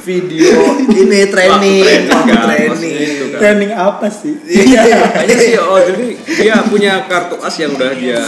video 0.00 0.48
ini 1.04 1.28
training, 1.28 1.84
training, 1.84 2.08
kan, 2.08 2.48
training. 2.48 2.94
itu 2.96 3.24
kan. 3.28 3.38
Training 3.38 3.70
apa 3.76 4.06
sih? 4.08 4.34
Iya. 4.48 4.82
Kayaknya 5.14 5.36
sih 5.36 5.54
oh 5.60 5.76
jadi 5.76 6.06
dia 6.40 6.54
punya 6.64 7.04
kartu 7.04 7.36
as 7.44 7.54
yang 7.60 7.76
udah 7.76 7.92
dia 7.92 8.20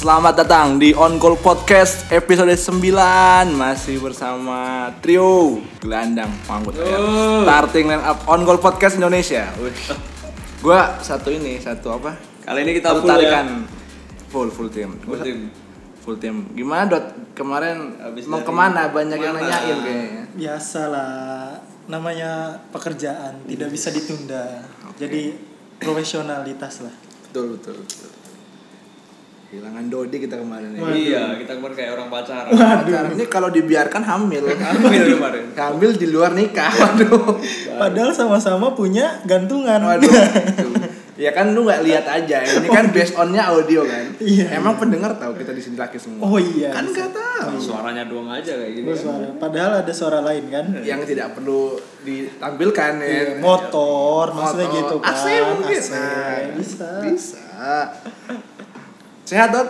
Selamat 0.00 0.32
datang 0.40 0.80
di 0.80 0.96
On 0.96 1.20
Call 1.20 1.36
Podcast 1.36 2.08
episode 2.08 2.56
9 2.56 3.52
Masih 3.52 4.00
bersama 4.00 4.88
trio 5.04 5.60
Gelandang 5.84 6.32
Panggut 6.48 6.72
Oh. 6.80 7.44
Starting 7.44 7.84
line 7.92 8.00
up 8.00 8.24
On 8.24 8.40
Call 8.48 8.56
Podcast 8.56 8.96
Indonesia 8.96 9.52
Wih. 9.60 9.76
Gua 10.64 10.96
satu 11.04 11.28
ini, 11.28 11.60
satu 11.60 12.00
apa? 12.00 12.16
kali 12.40 12.66
ini 12.66 12.72
kita 12.80 12.90
Satu 12.90 13.06
full 13.06 13.20
ya. 13.22 13.46
Full, 14.30 14.48
full 14.54 14.70
team 14.70 14.94
Full 15.02 15.20
team. 15.20 15.38
Full 16.06 16.16
team 16.22 16.36
Gimana 16.54 16.86
Dot? 16.86 17.06
Kemarin 17.34 17.98
Habis 17.98 18.30
mau 18.30 18.40
ke 18.40 18.52
mana? 18.54 18.88
Banyak 18.94 19.18
yang 19.18 19.34
mana? 19.34 19.50
nanyain 19.50 19.78
kayaknya 19.82 20.24
Biasalah, 20.30 21.58
namanya 21.90 22.54
pekerjaan 22.70 23.42
tidak 23.50 23.68
bisa 23.74 23.90
ditunda. 23.90 24.62
Jadi 24.94 25.34
profesionalitas 25.82 26.86
lah. 26.86 26.94
Betul, 27.26 27.58
betul, 27.58 27.82
betul 27.82 28.10
Hilangan 29.50 29.90
Dodi 29.90 30.22
kita 30.22 30.38
kemarin 30.38 30.78
ya 30.78 30.80
Waduh. 30.86 30.94
Iya, 30.94 31.22
kita 31.42 31.58
kemarin 31.58 31.74
kayak 31.74 31.90
orang 31.98 32.06
pacaran. 32.06 32.50
Pacaran 32.54 33.10
ini 33.18 33.24
kalau 33.26 33.50
dibiarkan 33.50 34.02
hamil 34.06 34.46
Hamil 34.78 35.18
kemarin. 35.18 35.42
Hamil 35.58 35.90
di 35.98 36.06
luar 36.06 36.30
nikah 36.38 36.70
Waduh 36.70 37.34
Padahal 37.74 38.14
sama-sama 38.14 38.70
punya 38.78 39.18
gantungan. 39.26 39.82
Waduh. 39.82 40.06
Ya 41.20 41.30
kan 41.30 41.52
lu 41.52 41.68
nggak 41.68 41.84
lihat 41.84 42.08
aja. 42.08 42.40
Ini 42.56 42.64
kan 42.66 42.88
based 42.88 43.12
onnya 43.12 43.44
audio 43.46 43.84
kan. 43.84 44.08
Iya. 44.16 44.56
Emang 44.56 44.74
pendengar 44.74 45.12
tahu 45.14 45.36
kita 45.36 45.52
di 45.52 45.60
sini 45.60 45.76
laki 45.76 46.00
semua. 46.00 46.24
Oh 46.24 46.40
iya. 46.40 46.72
Kan 46.72 46.88
nggak 46.88 47.12
tahu. 47.12 47.60
Suaranya 47.60 48.08
doang 48.08 48.26
aja 48.26 48.56
kayak 48.56 48.72
gini. 48.72 48.82
kan. 48.82 48.96
Bersuara. 48.96 49.26
Padahal 49.36 49.72
ada 49.78 49.92
suara 49.92 50.18
lain 50.20 50.44
kan? 50.48 50.64
Yang 50.80 51.00
tidak 51.06 51.36
perlu 51.36 51.76
ditampilkan 52.00 52.92
ya. 52.96 53.04
Iya, 53.04 53.24
motor, 53.36 54.32
maksudnya 54.32 54.66
gitu 54.72 54.96
kan. 54.96 55.12
AC 55.12 55.24
mungkin. 55.46 55.76
AC, 55.78 55.90
Nah, 55.92 56.36
bisa. 56.56 56.88
Bisa. 57.04 57.44
Sehat 59.22 59.48
dot? 59.50 59.68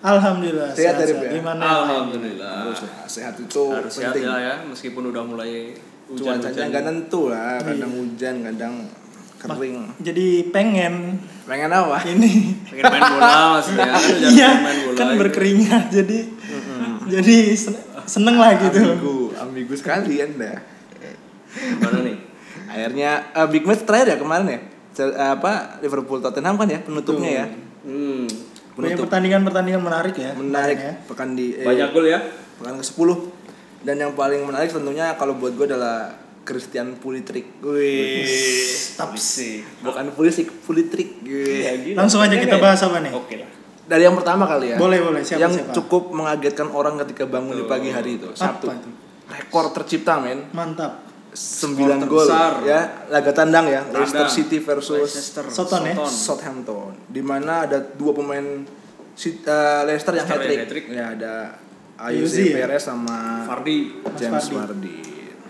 Alhamdulillah. 0.00 0.68
Sehat 0.70 1.00
dari 1.00 1.10
sehat. 1.10 1.24
ya? 1.24 1.30
Gimana? 1.32 1.62
Alhamdulillah. 1.64 2.54
Harus 2.62 2.84
lah. 2.84 3.08
Sehat 3.08 3.34
itu 3.40 3.64
Harus 3.72 3.88
sehat 3.90 4.12
penting. 4.12 4.28
ya 4.28 4.36
ya, 4.38 4.54
meskipun 4.62 5.02
udah 5.08 5.24
mulai 5.24 5.72
Cuacanya 6.04 6.44
hujan-hujan. 6.44 6.66
nggak 6.68 6.84
nentu 6.84 7.22
lah. 7.32 7.56
Iya. 7.56 7.64
Kadang 7.66 7.92
hujan, 7.96 8.34
kadang 8.44 8.74
kering. 9.46 9.76
Jadi 9.98 10.26
pengen 10.48 11.20
Pengen 11.44 11.68
apa? 11.68 12.00
ini 12.06 12.56
Pengen 12.64 12.84
main 12.88 13.02
bola 13.04 13.32
maksudnya. 13.54 13.92
Kan 13.94 14.02
iya 14.26 14.50
main 14.58 14.78
bola. 14.82 14.96
kan 14.96 15.06
gitu. 15.06 15.20
berkeringat 15.20 15.84
jadi 15.90 16.18
jadi 17.06 17.36
sen- 17.52 17.82
seneng 18.04 18.36
lah 18.36 18.56
gitu 18.58 18.80
Ambigu, 18.80 19.16
ambigu 19.34 19.74
sekali 19.74 20.18
anda. 20.18 20.64
Mana 21.78 21.98
nih? 22.02 22.16
Akhirnya 22.66 23.10
eh, 23.30 23.46
big 23.46 23.62
match 23.62 23.84
terakhir 23.84 24.06
ya 24.08 24.18
kemarin 24.18 24.46
ya. 24.48 24.60
Cel- 24.90 25.12
apa 25.12 25.78
Liverpool 25.78 26.18
Tottenham 26.18 26.54
kan 26.54 26.66
ya 26.66 26.80
penutupnya 26.80 27.30
ya. 27.34 27.46
Hmm. 27.84 28.24
banyak 28.24 28.96
Penutup 28.96 29.06
pertandingan-pertandingan 29.06 29.78
menarik 29.80 30.16
ya 30.16 30.30
menarik 30.34 30.78
ya. 30.78 30.92
pekan 31.04 31.36
di 31.36 31.52
eh, 31.52 31.62
Banyak 31.62 31.88
gol 31.90 32.08
ya. 32.08 32.18
pekan 32.56 32.74
ke-10 32.76 33.08
dan 33.84 33.96
yang 33.98 34.12
paling 34.12 34.42
menarik 34.42 34.66
tentunya 34.68 35.12
kalau 35.14 35.36
buat 35.36 35.52
gue 35.52 35.68
adalah 35.68 36.10
Christian 36.44 37.00
Pulitrik. 37.00 37.58
Wih. 37.64 38.28
Taps. 38.94 39.18
sih. 39.18 39.64
Bukan 39.80 40.12
Pulisic, 40.12 40.52
Pulitrik. 40.62 41.24
Wih. 41.24 41.96
langsung 41.96 42.20
aja 42.20 42.36
kita 42.36 42.60
bahas 42.60 42.78
apa 42.84 43.00
nih 43.00 43.12
Oke 43.16 43.34
lah. 43.40 43.50
Dari 43.84 44.00
yang 44.08 44.16
pertama 44.16 44.48
kali 44.48 44.72
ya. 44.72 44.76
boleh 44.80 45.00
boleh 45.00 45.20
siapa 45.20 45.44
yang 45.44 45.52
siapa 45.52 45.72
cukup 45.76 46.12
mengagetkan 46.16 46.72
orang 46.72 46.96
ketika 47.04 47.28
bangun 47.28 47.56
di 47.56 47.64
pagi 47.68 47.92
hari 47.92 48.16
itu. 48.16 48.32
Apa 48.32 48.70
itu? 48.70 48.88
Rekor 49.24 49.72
tercipta 49.72 50.20
men. 50.20 50.52
mantap 50.52 51.04
9 51.34 51.74
Skor 51.74 52.06
gol 52.06 52.30
ya 52.62 53.10
laga 53.10 53.34
tandang 53.34 53.66
ya 53.66 53.82
Tandang. 53.82 54.06
Leicester 54.06 54.28
City 54.30 54.62
versus 54.62 55.02
Leicester. 55.02 55.44
Soton 55.50 55.82
ya? 55.82 55.94
Southampton 56.06 56.94
di 57.10 57.18
mana 57.26 57.66
ada 57.66 57.82
dua 57.82 58.14
pemain 58.14 58.62
eh, 58.62 59.80
Leicester 59.82 60.14
yang 60.14 60.30
hat-trick. 60.30 60.58
hat-trick. 60.62 60.84
Ya 60.94 61.10
ada 61.10 61.58
Ayuzi 61.98 62.54
ya? 62.54 62.66
Perez 62.66 62.86
sama 62.86 63.42
Fardi. 63.50 63.98
James 64.14 64.46
Fardi. 64.46 64.54
Vardy. 64.54 64.96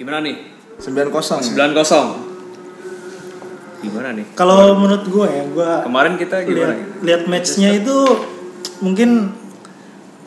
Gimana 0.01 0.19
nih? 0.25 0.37
9-0. 0.77 1.55
9-0. 1.55 2.35
Gimana 3.81 4.09
nih? 4.13 4.25
kalau 4.33 4.75
menurut 4.75 5.05
gue 5.05 5.27
ya 5.29 5.45
gue 5.45 5.71
Kemarin 5.85 6.17
kita 6.17 6.41
gimana? 6.41 6.73
lihat 6.73 7.05
lihat 7.05 7.23
matchnya 7.29 7.69
itu 7.75 7.97
mungkin 8.81 9.29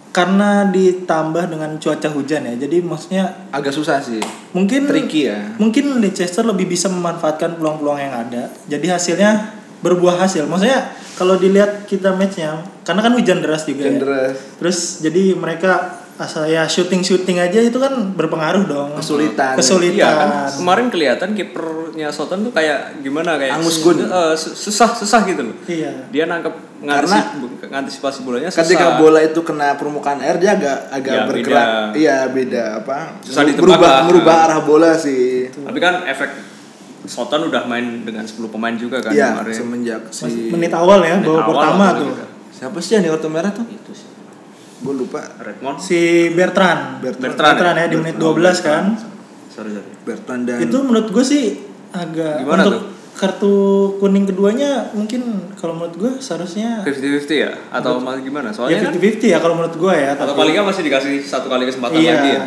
karena 0.07 0.69
ditambah 0.69 1.43
dengan 1.47 1.77
cuaca 1.77 2.09
hujan 2.09 2.41
ya 2.43 2.53
jadi 2.55 2.81
maksudnya 2.81 3.49
Agak 3.49 3.69
susah 3.71 3.97
sih. 3.97 4.21
mungkin 4.49 4.85
Tricky 4.85 5.25
ya. 5.25 5.57
mungkin 5.57 5.97
Leicester 5.97 6.41
lebih 6.43 6.65
bisa 6.67 6.85
memanfaatkan 6.87 7.57
peluang-peluang 7.57 7.97
yang 7.99 8.13
ada 8.15 8.49
jadi 8.65 8.93
hasilnya 8.93 9.53
berbuah 9.79 10.17
hasil 10.19 10.45
maksudnya 10.45 10.89
kalau 11.13 11.33
dilihat 11.33 11.85
kita 11.85 12.13
matchnya 12.13 12.61
karena 12.81 13.01
kan 13.01 13.13
hujan 13.13 13.41
deras 13.41 13.65
juga 13.65 13.85
Hujan 13.85 13.93
ya. 13.93 14.01
deras. 14.01 14.33
terus 14.57 14.77
jadi 15.01 15.33
mereka 15.33 15.96
asal 16.17 16.43
ya 16.43 16.65
syuting 16.65 16.99
syuting 16.99 17.37
aja 17.37 17.59
itu 17.59 17.77
kan 17.77 17.93
berpengaruh 18.11 18.65
dong 18.65 18.89
Kesulitan. 18.93 19.53
kesulitan 19.53 19.93
Iya 19.95 20.09
kan 20.11 20.29
kemarin 20.51 20.85
kelihatan 20.87 21.29
kipernya 21.31 22.09
Soton 22.09 22.41
tuh 22.41 22.49
kayak 22.49 22.99
gimana 22.99 23.37
kayak 23.37 23.53
Angus 23.55 23.79
Gun. 23.79 24.01
Su- 24.33 24.51
susah 24.51 24.91
susah 24.91 25.21
gitu 25.23 25.41
loh. 25.43 25.55
iya 25.65 26.09
Dia 26.09 26.25
nangkep 26.25 26.53
ngantisip, 26.79 27.25
ngantisipasi 27.63 28.19
bolanya 28.21 28.49
susah. 28.49 28.61
Ketika 28.63 28.97
bola 28.97 29.17
itu 29.19 29.41
kena 29.41 29.73
permukaan 29.73 30.17
air 30.19 30.37
dia 30.37 30.53
agak 30.53 30.77
agak 30.91 31.13
Ya, 31.13 31.23
bergerak. 31.23 31.65
beda. 31.65 31.93
Iya, 31.93 32.17
beda 32.27 32.63
apa? 32.79 32.97
Susah 33.19 33.43
ditebak 33.43 33.65
merubah 33.67 33.85
lah. 33.87 34.03
merubah 34.03 34.35
arah 34.43 34.59
bola 34.61 34.91
sih. 34.93 35.49
Tapi 35.49 35.77
kan 35.77 36.01
efek 36.03 36.29
Soton 37.03 37.45
udah 37.45 37.63
main 37.63 38.03
dengan 38.03 38.21
10 38.21 38.35
pemain 38.47 38.73
juga 38.73 38.99
kan 38.99 39.09
Iya, 39.09 39.37
kemarin. 39.37 39.53
semenjak 39.55 40.01
si 40.09 40.49
menit 40.49 40.69
awal 40.71 40.99
ya 41.01 41.15
Menit 41.15 41.29
babak 41.29 41.39
awal 41.39 41.53
pertama 41.55 41.85
tuh 41.95 42.11
kan. 42.11 42.27
siapa 42.51 42.77
sih 42.77 42.91
yang 42.93 43.03
di 43.03 43.11
kartu 43.11 43.27
merah 43.27 43.49
tuh? 43.49 43.63
Itu 43.65 43.91
sih. 43.93 44.06
Gue 44.79 44.93
lupa. 44.95 45.21
Redmond. 45.37 45.77
si 45.77 45.99
Bertrand 46.31 47.01
Bertrand. 47.01 47.33
Bertrand, 47.33 47.75
ya, 47.75 47.87
di 47.87 47.97
menit 47.97 48.15
12 48.15 48.37
kan 48.61 48.83
Sorry 49.47 49.73
sorry. 49.73 49.89
Bertrand 50.03 50.43
dan 50.43 50.57
itu 50.59 50.77
menurut 50.77 51.09
gue 51.09 51.23
sih 51.23 51.57
agak 51.89 52.45
Gimana 52.45 52.61
untuk 52.61 52.73
tuh? 52.75 52.83
kartu 53.15 53.55
kuning 53.97 54.23
keduanya 54.23 54.93
mungkin 54.93 55.21
kalau 55.53 55.73
menurut 55.73 55.95
gue 55.95 56.11
seharusnya 56.19 56.85
50-50 56.85 57.25
ya? 57.39 57.51
Atau 57.71 57.97
malah 57.97 58.21
gimana? 58.21 58.49
ya 58.49 58.53
Soalnya 58.53 58.79
kan 58.83 58.93
50-50 58.93 59.25
ya 59.27 59.37
kalau 59.39 59.55
menurut 59.55 59.75
gue 59.75 59.93
ya 59.95 60.09
atau 60.13 60.25
tapi- 60.27 60.37
paling 60.37 60.53
nggak 60.53 60.67
masih 60.67 60.83
dikasih 60.83 61.13
satu 61.19 61.47
kali 61.47 61.65
kesempatan 61.65 61.97
iya 61.97 62.13
lagi 62.13 62.29
ya. 62.29 62.41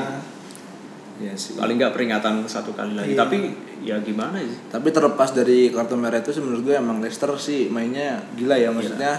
Iya 1.20 1.34
sih. 1.34 1.52
Paling 1.52 1.76
nggak 1.76 1.92
peringatan 1.92 2.47
satu 2.47 2.72
kali 2.72 2.94
lagi. 2.94 3.12
Iya. 3.12 3.18
Tapi 3.18 3.36
ya 3.82 3.97
gimana 3.98 4.38
sih? 4.38 4.56
Tapi 4.70 4.88
terlepas 4.88 5.34
dari 5.34 5.68
kartu 5.68 5.92
merah 5.92 6.16
itu 6.16 6.30
sih 6.30 6.38
menurut 6.38 6.62
gue 6.62 6.74
emang 6.74 7.02
Leicester 7.02 7.28
sih 7.34 7.66
mainnya 7.66 8.22
gila 8.32 8.54
ya 8.54 8.70
maksudnya 8.70 9.18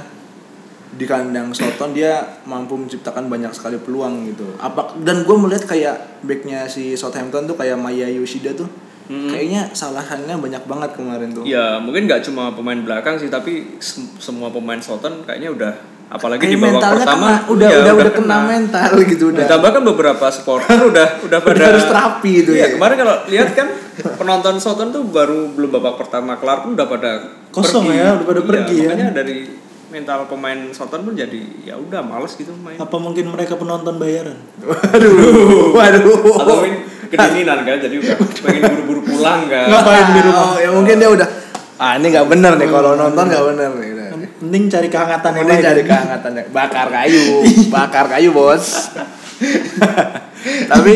di 1.02 1.10
kandang 1.10 1.50
Soton 1.50 1.92
dia 1.92 2.14
mampu 2.44 2.78
menciptakan 2.78 3.26
banyak 3.26 3.50
sekali 3.50 3.76
peluang 3.76 4.30
gitu. 4.30 4.46
Apa 4.56 4.94
dan 5.00 5.22
gue 5.22 5.34
melihat 5.36 5.66
kayak 5.66 5.96
backnya 6.22 6.66
si 6.66 6.94
Southampton 6.94 7.44
tuh 7.44 7.56
kayak 7.56 7.76
Maya 7.76 8.06
Yoshida 8.06 8.54
tuh 8.54 8.70
kayaknya 9.10 9.68
salahannya 9.72 10.38
banyak 10.38 10.64
banget 10.64 10.90
kemarin 10.94 11.30
tuh. 11.32 11.44
Ya 11.44 11.76
mungkin 11.78 12.06
nggak 12.06 12.24
cuma 12.24 12.54
pemain 12.54 12.78
belakang 12.78 13.18
sih, 13.18 13.28
tapi 13.28 13.76
sem- 13.78 14.08
semua 14.16 14.48
pemain 14.48 14.78
Soton 14.78 15.26
kayaknya 15.26 15.50
udah 15.50 15.74
apalagi 16.08 16.44
Kayak 16.44 16.54
di 16.54 16.60
babak 16.62 16.92
pertama 16.98 17.28
kena, 17.28 17.48
udah 17.50 17.68
iya, 17.68 17.80
udah 17.82 17.94
udah 17.94 18.14
kena 18.14 18.38
mental 18.46 18.92
gitu 19.02 19.24
udah. 19.32 19.42
Ditambah 19.42 19.70
kan 19.70 19.84
beberapa 19.86 20.26
supporter 20.28 20.78
udah 20.92 21.08
udah 21.24 21.40
pada 21.40 21.56
Udah 21.56 21.68
harus 21.72 21.86
terapi 21.86 22.32
itu 22.38 22.52
Iya, 22.52 22.62
ya. 22.62 22.68
kemarin 22.76 22.96
kalau 22.98 23.16
lihat 23.26 23.50
kan 23.52 23.68
penonton 24.16 24.56
Soton 24.58 24.92
tuh 24.92 25.04
baru 25.04 25.50
belum 25.50 25.72
babak 25.72 25.96
pertama 25.98 26.36
kelar 26.36 26.62
pun 26.62 26.76
udah 26.76 26.84
pada 26.86 27.12
Kosong 27.50 27.84
pergi. 27.86 28.00
ya, 28.00 28.08
udah 28.14 28.26
pada 28.26 28.40
Iya, 28.40 28.48
pergi 28.48 28.76
ya. 28.78 28.88
Makanya 28.88 29.08
dari 29.14 29.38
mental 29.92 30.26
pemain 30.26 30.72
Soton 30.72 31.04
pun 31.04 31.14
jadi 31.14 31.42
ya 31.62 31.76
udah 31.76 32.00
males 32.00 32.34
gitu 32.34 32.56
main. 32.58 32.80
apa 32.80 32.96
mungkin 32.96 33.28
mereka 33.28 33.60
penonton 33.60 34.00
bayaran 34.00 34.40
Waduh, 34.64 35.12
waduh. 35.78 36.16
Atau 36.40 36.56
mungkin 36.64 36.76
kedinginan 37.12 37.68
kan, 37.68 37.76
jadi 37.78 37.96
udah 38.00 38.16
pengen 38.40 38.62
buru-buru 38.72 39.02
pulang 39.04 39.52
kan. 39.52 39.68
Ngapain 39.68 40.08
di 40.16 40.22
rumah? 40.24 40.46
Oh, 40.48 40.58
ya 40.58 40.70
mungkin 40.72 40.96
dia 40.96 41.12
udah 41.12 41.28
ah 41.76 41.98
ini 42.00 42.08
nggak 42.08 42.28
bener 42.30 42.54
nih 42.56 42.70
kalau 42.70 42.96
nonton 42.96 43.26
nggak 43.28 43.46
bener 43.52 43.70
nih. 43.76 43.90
Udah. 43.92 44.08
mending 44.42 44.66
cari 44.70 44.88
kehangatan 44.88 45.32
yang 45.38 45.46
lain 45.46 45.62
cari 45.62 45.82
kehangatan 45.84 46.32
bakar 46.50 46.88
kayu, 46.90 47.24
bakar 47.76 48.06
kayu 48.08 48.30
bos. 48.32 48.90
tapi 50.72 50.94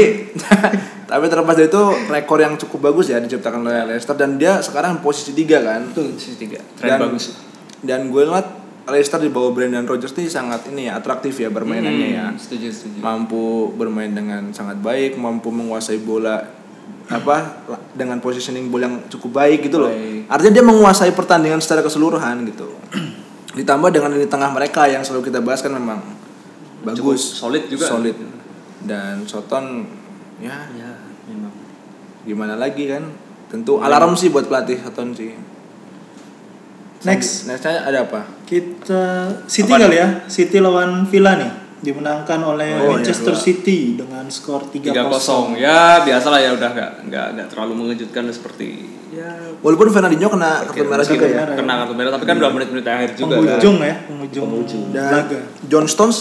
tapi 1.06 1.26
terlepas 1.30 1.54
dari 1.54 1.70
itu 1.70 1.82
rekor 2.10 2.40
yang 2.42 2.58
cukup 2.58 2.90
bagus 2.90 3.14
ya 3.14 3.22
diciptakan 3.22 3.62
oleh 3.62 3.86
Leicester 3.86 4.18
dan 4.18 4.42
dia 4.42 4.58
sekarang 4.62 4.98
posisi 5.00 5.36
tiga 5.38 5.62
kan. 5.62 5.86
Tuh 5.94 6.18
sisi 6.18 6.38
tiga, 6.40 6.58
Dan, 6.82 6.98
bagus. 7.02 7.38
dan 7.86 8.10
gue 8.10 8.24
liat 8.26 8.65
Leicester 8.86 9.18
di 9.18 9.30
bawah 9.30 9.50
Brendan 9.50 9.84
Rodgers 9.84 10.14
ini 10.14 10.30
sangat 10.30 10.70
ini 10.70 10.86
ya 10.86 10.96
atraktif 10.96 11.34
ya 11.36 11.50
permainannya 11.50 12.10
ya. 12.12 12.26
Hmm, 12.30 12.38
Setuju, 12.38 12.70
setuju. 12.70 12.98
Mampu 13.02 13.74
bermain 13.74 14.10
dengan 14.10 14.54
sangat 14.54 14.78
baik, 14.78 15.18
mampu 15.18 15.50
menguasai 15.50 15.98
bola 16.00 16.46
apa 17.06 17.66
dengan 17.94 18.18
positioning 18.18 18.70
bola 18.70 18.86
yang 18.86 18.98
cukup 19.10 19.32
baik 19.36 19.66
gitu 19.66 19.78
loh. 19.80 19.90
Baik. 19.90 20.30
Artinya 20.30 20.54
dia 20.54 20.66
menguasai 20.66 21.12
pertandingan 21.12 21.58
secara 21.58 21.82
keseluruhan 21.82 22.46
gitu. 22.46 22.70
Ditambah 23.58 23.90
dengan 23.90 24.14
di 24.14 24.26
tengah 24.26 24.50
mereka 24.50 24.86
yang 24.86 25.02
selalu 25.02 25.30
kita 25.30 25.40
bahas 25.40 25.62
kan 25.62 25.72
memang 25.72 26.02
Cukup 26.86 27.18
bagus, 27.18 27.22
solid 27.36 27.66
juga. 27.66 27.90
solid. 27.90 28.14
Dan 28.86 29.26
Soton 29.26 29.90
ya 30.38 30.54
Ya, 30.72 30.94
memang. 31.26 31.50
gimana 32.22 32.54
lagi 32.54 32.86
kan? 32.86 33.02
Tentu 33.50 33.80
alarm 33.80 34.14
sih 34.14 34.30
buat 34.30 34.46
pelatih 34.46 34.78
Soton 34.80 35.10
sih. 35.10 35.34
Next. 37.06 37.46
Nextnya 37.46 37.82
ada 37.82 38.00
apa? 38.04 38.22
Kita 38.44 39.02
City 39.46 39.70
Apa 39.70 39.86
kali 39.86 39.96
ya. 39.96 40.08
City 40.26 40.58
lawan 40.58 41.06
Villa 41.06 41.38
nih. 41.38 41.52
Dimenangkan 41.76 42.42
oleh 42.42 42.82
Oh, 42.82 42.98
Manchester 42.98 43.30
iya, 43.32 43.42
City 43.42 43.80
dengan 43.94 44.26
skor 44.26 44.66
3-0. 44.68 44.90
3-0. 44.90 45.54
Ya, 45.56 46.02
biasalah 46.02 46.40
ya 46.42 46.50
udah 46.52 46.70
nggak 46.72 46.92
nggak 47.06 47.26
nggak 47.38 47.48
terlalu 47.48 47.74
mengejutkan 47.76 48.26
seperti 48.28 48.90
ya 49.14 49.30
Walaupun 49.62 49.94
Fernandinho 49.94 50.28
kena 50.28 50.66
kartu 50.66 50.82
merah 50.84 51.06
juga 51.06 51.26
ya. 51.26 51.46
kena 51.54 51.74
kartu 51.86 51.94
merah 51.94 52.12
tapi 52.12 52.26
kan 52.26 52.36
udah 52.36 52.52
menit-menit 52.52 52.84
akhir 52.84 53.10
juga 53.14 53.38
kan. 53.38 53.62
Penghujung 53.62 53.78
ya, 53.80 53.96
penghujung, 54.04 54.50
Dan 54.92 55.12
laga. 55.14 55.40
John 55.70 55.86
Stones 55.86 56.18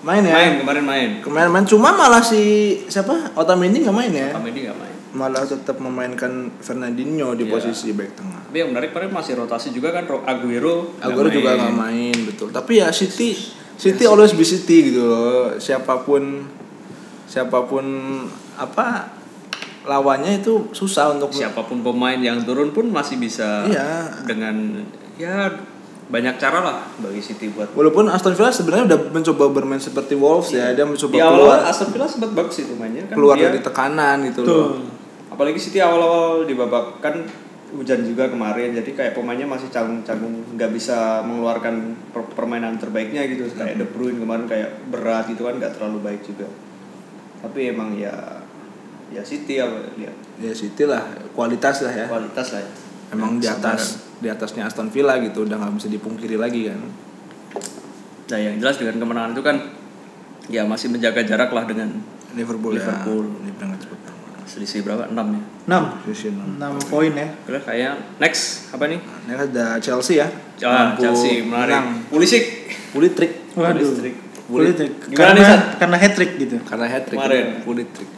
main 0.00 0.22
ya. 0.22 0.30
Main 0.32 0.52
kemarin 0.62 0.84
main. 0.86 1.10
Kemarin 1.18 1.50
main 1.50 1.66
cuma 1.66 1.90
malah 1.90 2.22
si 2.22 2.40
siapa 2.86 3.34
Otamendi 3.34 3.82
nggak 3.82 3.96
main 3.96 4.12
ya. 4.12 4.28
Kamedi 4.30 4.70
nggak 4.70 4.78
main. 4.78 4.94
Malah 5.10 5.40
tetap 5.42 5.78
memainkan 5.78 6.52
Fernandinho 6.58 7.32
di 7.32 7.42
Iya. 7.42 7.50
posisi 7.50 7.90
back 7.90 8.12
tengah. 8.14 8.40
Tapi 8.44 8.56
yang 8.58 8.70
menarik 8.70 8.92
kemarin 8.92 9.08
masih 9.10 9.32
rotasi 9.36 9.70
juga 9.70 9.88
kan 9.90 10.04
Ro- 10.04 10.20
Aguero. 10.22 10.92
Aguero 10.98 11.28
juga 11.28 11.54
nggak 11.54 11.74
main 11.74 12.16
betul. 12.24 12.48
Tapi 12.48 12.72
ya 12.76 12.88
City 12.90 13.32
City 13.74 14.04
always 14.04 14.32
be 14.32 14.42
City 14.42 14.90
gitu 14.90 15.00
loh. 15.00 15.56
Siapa 15.56 16.02
pun 16.02 16.44
siapa 17.24 17.62
pun 17.62 17.84
apa 18.54 19.08
lawannya 19.82 20.38
itu 20.38 20.68
susah 20.70 21.08
untuk 21.10 21.30
Siapa 21.30 21.62
pun 21.62 21.80
pemain 21.80 22.16
yang 22.16 22.42
turun 22.42 22.68
pun 22.68 22.84
masih 22.86 23.16
bisa 23.16 23.64
Iya. 23.64 24.24
dengan 24.24 24.84
ya 25.14 25.48
banyak 26.06 26.36
cara 26.36 26.60
lah 26.60 26.78
bagi 26.98 27.20
City 27.20 27.48
buat 27.48 27.68
Walaupun 27.70 28.08
Aston 28.08 28.32
Villa 28.32 28.48
sebenarnya 28.48 28.84
udah 28.86 29.00
mencoba 29.10 29.44
bermain 29.50 29.76
seperti 29.78 30.12
Wolves 30.14 30.50
ya, 30.50 30.72
dia 30.72 30.82
mencoba 30.82 31.12
di 31.12 31.18
keluar 31.18 31.36
awal 31.54 31.60
Aston 31.64 31.88
Villa 31.90 32.04
sempat 32.04 32.32
bagus 32.32 32.56
itu 32.58 32.72
mainnya 32.74 33.04
kan 33.04 33.14
keluar 33.14 33.36
dia- 33.36 33.48
dari 33.48 33.60
tekanan 33.60 34.16
gitu 34.26 34.40
Tuh. 34.40 34.48
loh. 34.48 34.72
Apalagi 35.28 35.58
City 35.60 35.78
awal-awal 35.80 36.44
di 36.48 36.54
babak 36.56 37.00
kan 37.04 37.14
hujan 37.68 38.00
juga 38.00 38.32
kemarin 38.32 38.72
jadi 38.72 38.90
kayak 38.96 39.12
pemainnya 39.12 39.44
masih 39.44 39.68
canggung-canggung 39.68 40.56
nggak 40.56 40.72
bisa 40.72 41.20
mengeluarkan 41.20 41.92
per- 42.16 42.32
permainan 42.32 42.80
terbaiknya 42.80 43.28
gitu 43.28 43.44
kayak 43.52 43.76
De 43.76 43.84
Bruyne 43.84 44.16
kemarin 44.16 44.48
kayak 44.48 44.88
berat 44.88 45.28
itu 45.28 45.44
kan 45.44 45.60
nggak 45.60 45.76
terlalu 45.76 46.00
baik 46.00 46.24
juga 46.24 46.48
tapi 47.44 47.68
emang 47.68 47.92
ya 47.92 48.40
ya 49.12 49.20
City 49.20 49.60
apa 49.60 49.92
lihat 50.00 50.16
Ya 50.38 50.54
City 50.54 50.86
lah, 50.86 51.02
kualitas 51.34 51.82
lah 51.82 51.90
ya. 51.90 52.06
kualitas 52.06 52.54
lah 52.54 52.62
ya. 52.62 52.70
Emang 53.10 53.42
di 53.42 53.48
Kesabaran. 53.48 53.74
atas 53.74 53.82
di 54.22 54.28
atasnya 54.30 54.62
Aston 54.70 54.88
Villa 54.94 55.18
gitu 55.18 55.42
udah 55.42 55.56
nggak 55.58 55.74
bisa 55.82 55.88
dipungkiri 55.90 56.36
lagi 56.38 56.70
kan. 56.70 56.78
nah 58.28 58.38
yang 58.38 58.60
jelas 58.60 58.76
dengan 58.76 59.00
kemenangan 59.02 59.32
itu 59.34 59.42
kan 59.42 59.56
ya 60.52 60.62
masih 60.68 60.92
menjaga 60.92 61.24
jarak 61.24 61.50
lah 61.50 61.64
dengan 61.64 61.90
Liverpool, 62.36 62.76
Liverpool. 62.76 63.24
ya. 63.24 63.50
Di 63.50 63.52
cepat. 63.88 64.17
Selisih 64.48 64.80
berapa 64.80 65.04
6 65.06 65.12
ya 65.12 65.40
6. 65.68 66.02
Position. 66.02 66.32
6 66.56 66.88
poin 66.88 67.12
ya. 67.12 67.28
Kira 67.44 67.60
kayak 67.60 67.92
next 68.16 68.72
apa 68.72 68.88
nih 68.88 68.96
Ini 68.98 69.32
ada 69.36 69.76
Chelsea 69.78 70.16
ya. 70.16 70.28
Ah, 70.64 70.96
Mampu 70.96 71.04
Chelsea 71.04 71.44
menarik 71.44 71.76
menang. 71.76 71.86
Pulisic 72.08 72.44
Pulitrik 72.90 73.32
Waduh. 73.52 73.84
Pulisic. 73.84 74.14
Politik. 74.48 74.90
Gimana 75.04 75.20
Karena 75.36 75.44
nih, 75.44 75.60
karena 75.76 75.96
hat 76.00 76.12
trick 76.16 76.32
gitu. 76.34 76.56
karena 76.64 76.86
hat 76.88 77.04
trick 77.04 77.20
Kemarin. 77.20 77.46
Pulitrik. 77.60 78.08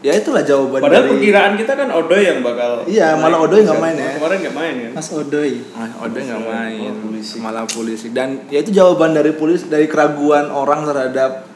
Ya 0.00 0.16
itulah 0.16 0.40
jawaban 0.40 0.80
Padahal 0.80 1.04
dari 1.06 1.12
perkiraan 1.14 1.52
kita 1.54 1.72
kan 1.76 1.88
Odoy 1.92 2.22
yang 2.24 2.40
bakal 2.40 2.88
Iya, 2.88 3.14
malah 3.14 3.36
naik. 3.36 3.46
Odoy 3.46 3.60
nggak 3.62 3.78
main 3.78 3.94
ya. 3.94 4.10
Kemarin 4.16 4.36
nggak 4.40 4.56
main 4.56 4.74
kan 4.74 4.90
Mas 4.96 5.08
Odoi. 5.12 5.54
Ah, 5.76 5.88
Ode 6.02 6.20
nggak 6.24 6.42
main, 6.42 6.80
Oh, 6.82 6.96
Pulisic. 7.04 7.38
malah 7.38 7.64
polisi. 7.68 8.06
Dan 8.10 8.28
ya 8.48 8.58
itu 8.58 8.72
jawaban 8.72 9.12
dari 9.12 9.30
polisi 9.30 9.68
dari 9.68 9.86
keraguan 9.86 10.48
orang 10.48 10.82
terhadap 10.82 11.49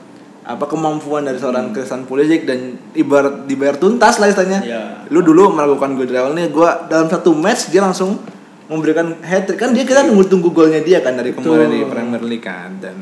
apa 0.45 0.69
kemampuan 0.69 1.25
dari 1.25 1.41
seorang 1.41 1.73
Christian 1.73 2.05
Pulisic 2.05 2.45
dan 2.45 2.77
ibarat 2.93 3.49
dibayar 3.49 3.81
tuntas 3.81 4.21
lah 4.21 4.29
istilahnya. 4.29 4.61
Iya. 4.61 4.83
Lu 5.09 5.25
dulu 5.25 5.57
melakukan 5.57 5.97
dari 5.97 6.21
awal 6.21 6.37
nih, 6.37 6.53
gua 6.53 6.85
dalam 6.85 7.09
satu 7.09 7.33
match 7.33 7.73
dia 7.73 7.81
langsung 7.81 8.21
memberikan 8.69 9.21
hat 9.21 9.45
trick 9.45 9.61
kan 9.61 9.77
dia 9.77 9.85
kita 9.85 10.09
nunggu 10.09 10.25
tunggu 10.25 10.49
golnya 10.49 10.81
dia 10.81 11.05
kan 11.05 11.17
dari 11.17 11.37
kemarin 11.37 11.69
di 11.69 11.85
Premier 11.85 12.23
League 12.25 12.45
kan 12.45 12.73
dan 12.81 12.97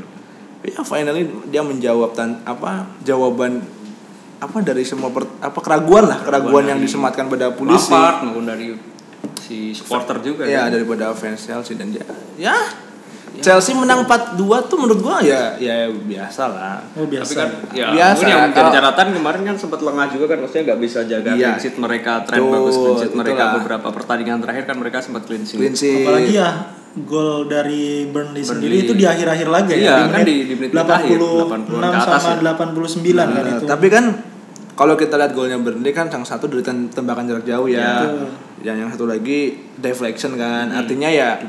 ya 0.62 0.83
finally 0.83 1.27
dia 1.50 1.62
menjawab 1.62 2.15
tan 2.19 2.43
apa 2.43 2.87
jawaban 3.06 3.62
apa 4.43 4.59
dari 4.59 4.83
semua 4.83 5.15
per- 5.15 5.38
apa 5.38 5.59
keraguan 5.62 6.11
lah 6.11 6.19
keraguan 6.27 6.67
yang 6.67 6.83
disematkan 6.83 7.31
pada 7.31 7.55
polisi 7.55 7.95
maupun 7.95 8.43
dari 8.43 8.75
si 9.38 9.71
supporter 9.71 10.19
juga 10.19 10.43
ya 10.50 10.67
kan. 10.67 10.75
daripada 10.75 11.15
fans 11.15 11.47
Chelsea 11.47 11.79
dan 11.79 11.95
dia 11.95 12.03
ya 12.35 12.55
Chelsea 13.34 13.73
menang 13.73 14.05
4-2 14.05 14.37
tuh 14.67 14.76
menurut 14.76 15.00
gua 15.00 15.17
ya 15.19 15.56
ya 15.56 15.88
biasa 15.88 16.43
lah 16.46 16.76
Oh 16.93 17.02
Tapi 17.02 17.17
biasa. 17.17 17.32
kan 17.32 17.49
ya 17.73 17.87
Biasa, 17.88 18.23
yang 18.23 18.40
menjadi 18.44 18.52
kalau- 18.61 18.75
catatan 18.75 19.06
kemarin 19.14 19.40
kan 19.43 19.56
sempat 19.56 19.81
lengah 19.81 20.06
juga 20.08 20.25
kan 20.26 20.38
maksudnya 20.38 20.62
nggak 20.67 20.81
bisa 20.81 20.99
jaga 21.02 21.31
Iya. 21.31 21.49
clean 21.49 21.58
sheet 21.58 21.76
mereka 21.76 22.12
tren 22.23 22.38
Betul, 22.38 22.52
bagus 22.52 22.75
clean 22.76 22.96
sheet 22.99 23.14
mereka 23.14 23.32
itulah. 23.38 23.55
beberapa 23.56 23.88
pertandingan 23.90 24.38
terakhir 24.38 24.64
kan 24.64 24.76
mereka 24.76 24.99
sempat 24.99 25.23
clean 25.25 25.43
sheet. 25.43 25.56
clean 25.56 25.73
sheet 25.73 26.02
Apalagi 26.02 26.32
ya 26.34 26.50
gol 26.94 27.49
dari 27.49 27.84
Burnley, 28.06 28.44
sendiri 28.44 28.75
itu 28.81 28.93
di 28.93 29.05
akhir-akhir 29.05 29.49
laga 29.49 29.73
Iya, 29.73 29.81
ya. 29.81 30.12
kan 30.12 30.20
di- 30.23 30.44
di 30.44 30.55
menit 30.55 30.76
akhir, 30.76 31.17
86 31.17 31.49
80-an 31.49 31.88
ke 31.90 31.96
atas 31.99 32.20
sama 32.20 32.37
ya. 32.37 32.52
89 32.52 33.28
kan 33.28 33.43
Nah, 33.43 33.52
itu. 33.55 33.64
tapi 33.64 33.87
kan 33.88 34.05
kalau 34.75 34.94
kita 34.94 35.17
lihat 35.17 35.32
golnya 35.32 35.56
Burnley 35.56 35.88
kan 35.90 36.06
yang 36.06 36.20
satu 36.23 36.46
dari 36.46 36.61
tem- 36.61 36.88
tembakan 36.88 37.25
jarak 37.26 37.44
jauh 37.44 37.64
ya, 37.64 38.05
Betul. 38.05 38.28
dan 38.61 38.75
yang 38.76 38.90
satu 38.90 39.05
lagi 39.05 39.40
deflection 39.75 40.37
kan, 40.37 40.69
Hmm. 40.69 40.78
artinya 40.78 41.08
ya 41.08 41.40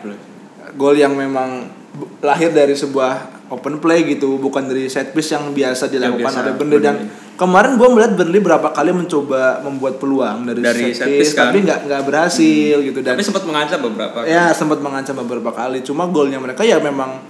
gol 0.75 0.95
yang 0.95 1.13
memang 1.13 1.69
lahir 2.19 2.49
dari 2.49 2.73
sebuah 2.73 3.45
open 3.53 3.77
play 3.77 4.01
gitu, 4.09 4.41
bukan 4.41 4.65
dari 4.65 4.89
set 4.89 5.13
piece 5.13 5.29
yang 5.29 5.53
biasa 5.53 5.85
dilakukan 5.85 6.25
biasa, 6.25 6.41
oleh 6.41 6.53
Burnley. 6.57 6.81
Dan 6.81 6.95
kemarin 7.37 7.77
gue 7.77 7.85
melihat 7.85 8.11
Burnley 8.17 8.41
berapa 8.41 8.73
kali 8.73 8.89
mencoba 8.89 9.61
membuat 9.61 10.01
peluang 10.01 10.49
dari, 10.49 10.61
Dari 10.65 10.89
set 10.89 11.05
set 11.05 11.09
piece, 11.13 11.33
kan. 11.37 11.53
tapi 11.53 11.61
nggak 11.61 11.85
nggak 11.85 12.01
berhasil 12.01 12.75
gitu. 12.81 12.99
Dan 13.05 13.13
Tapi 13.13 13.21
sempat 13.21 13.43
mengancam 13.45 13.79
beberapa. 13.85 14.25
ya 14.25 14.49
sempat 14.51 14.81
mengancam 14.81 15.15
beberapa 15.21 15.53
kali. 15.53 15.85
Cuma 15.85 16.09
golnya 16.09 16.41
mereka 16.41 16.65
ya 16.65 16.81
memang 16.81 17.21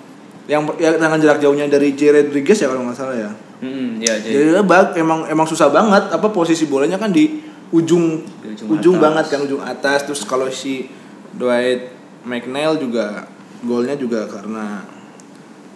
yang 0.43 0.63
ya 0.75 0.95
dengan 0.95 1.19
jarak 1.19 1.39
jauhnya 1.39 1.67
dari 1.67 1.91
J. 1.95 2.11
Rodriguez 2.23 2.59
ya 2.59 2.67
kalau 2.71 2.87
nggak 2.87 2.95
salah 2.95 3.15
ya. 3.19 3.31
Hmm, 3.63 3.95
ya 4.03 4.19
jadi 4.19 4.59
jadi 4.59 4.63
bag 4.63 4.95
emang 4.95 5.27
emang 5.27 5.47
susah 5.47 5.67
banget. 5.71 6.07
Apa 6.07 6.31
posisi 6.31 6.67
bolanya 6.67 6.95
kan 6.95 7.11
di 7.11 7.43
ujung 7.71 8.23
Di 8.43 8.55
ujung 8.55 8.67
ujung, 8.79 8.95
atas. 8.95 9.03
banget 9.03 9.25
kan 9.27 9.39
ujung 9.43 9.59
atas. 9.63 9.99
Terus 10.07 10.23
kalau 10.23 10.47
si 10.47 10.87
Dwight 11.35 11.91
McNeil 12.23 12.75
juga 12.79 13.27
golnya 13.63 13.95
juga 13.95 14.27
karena 14.27 14.83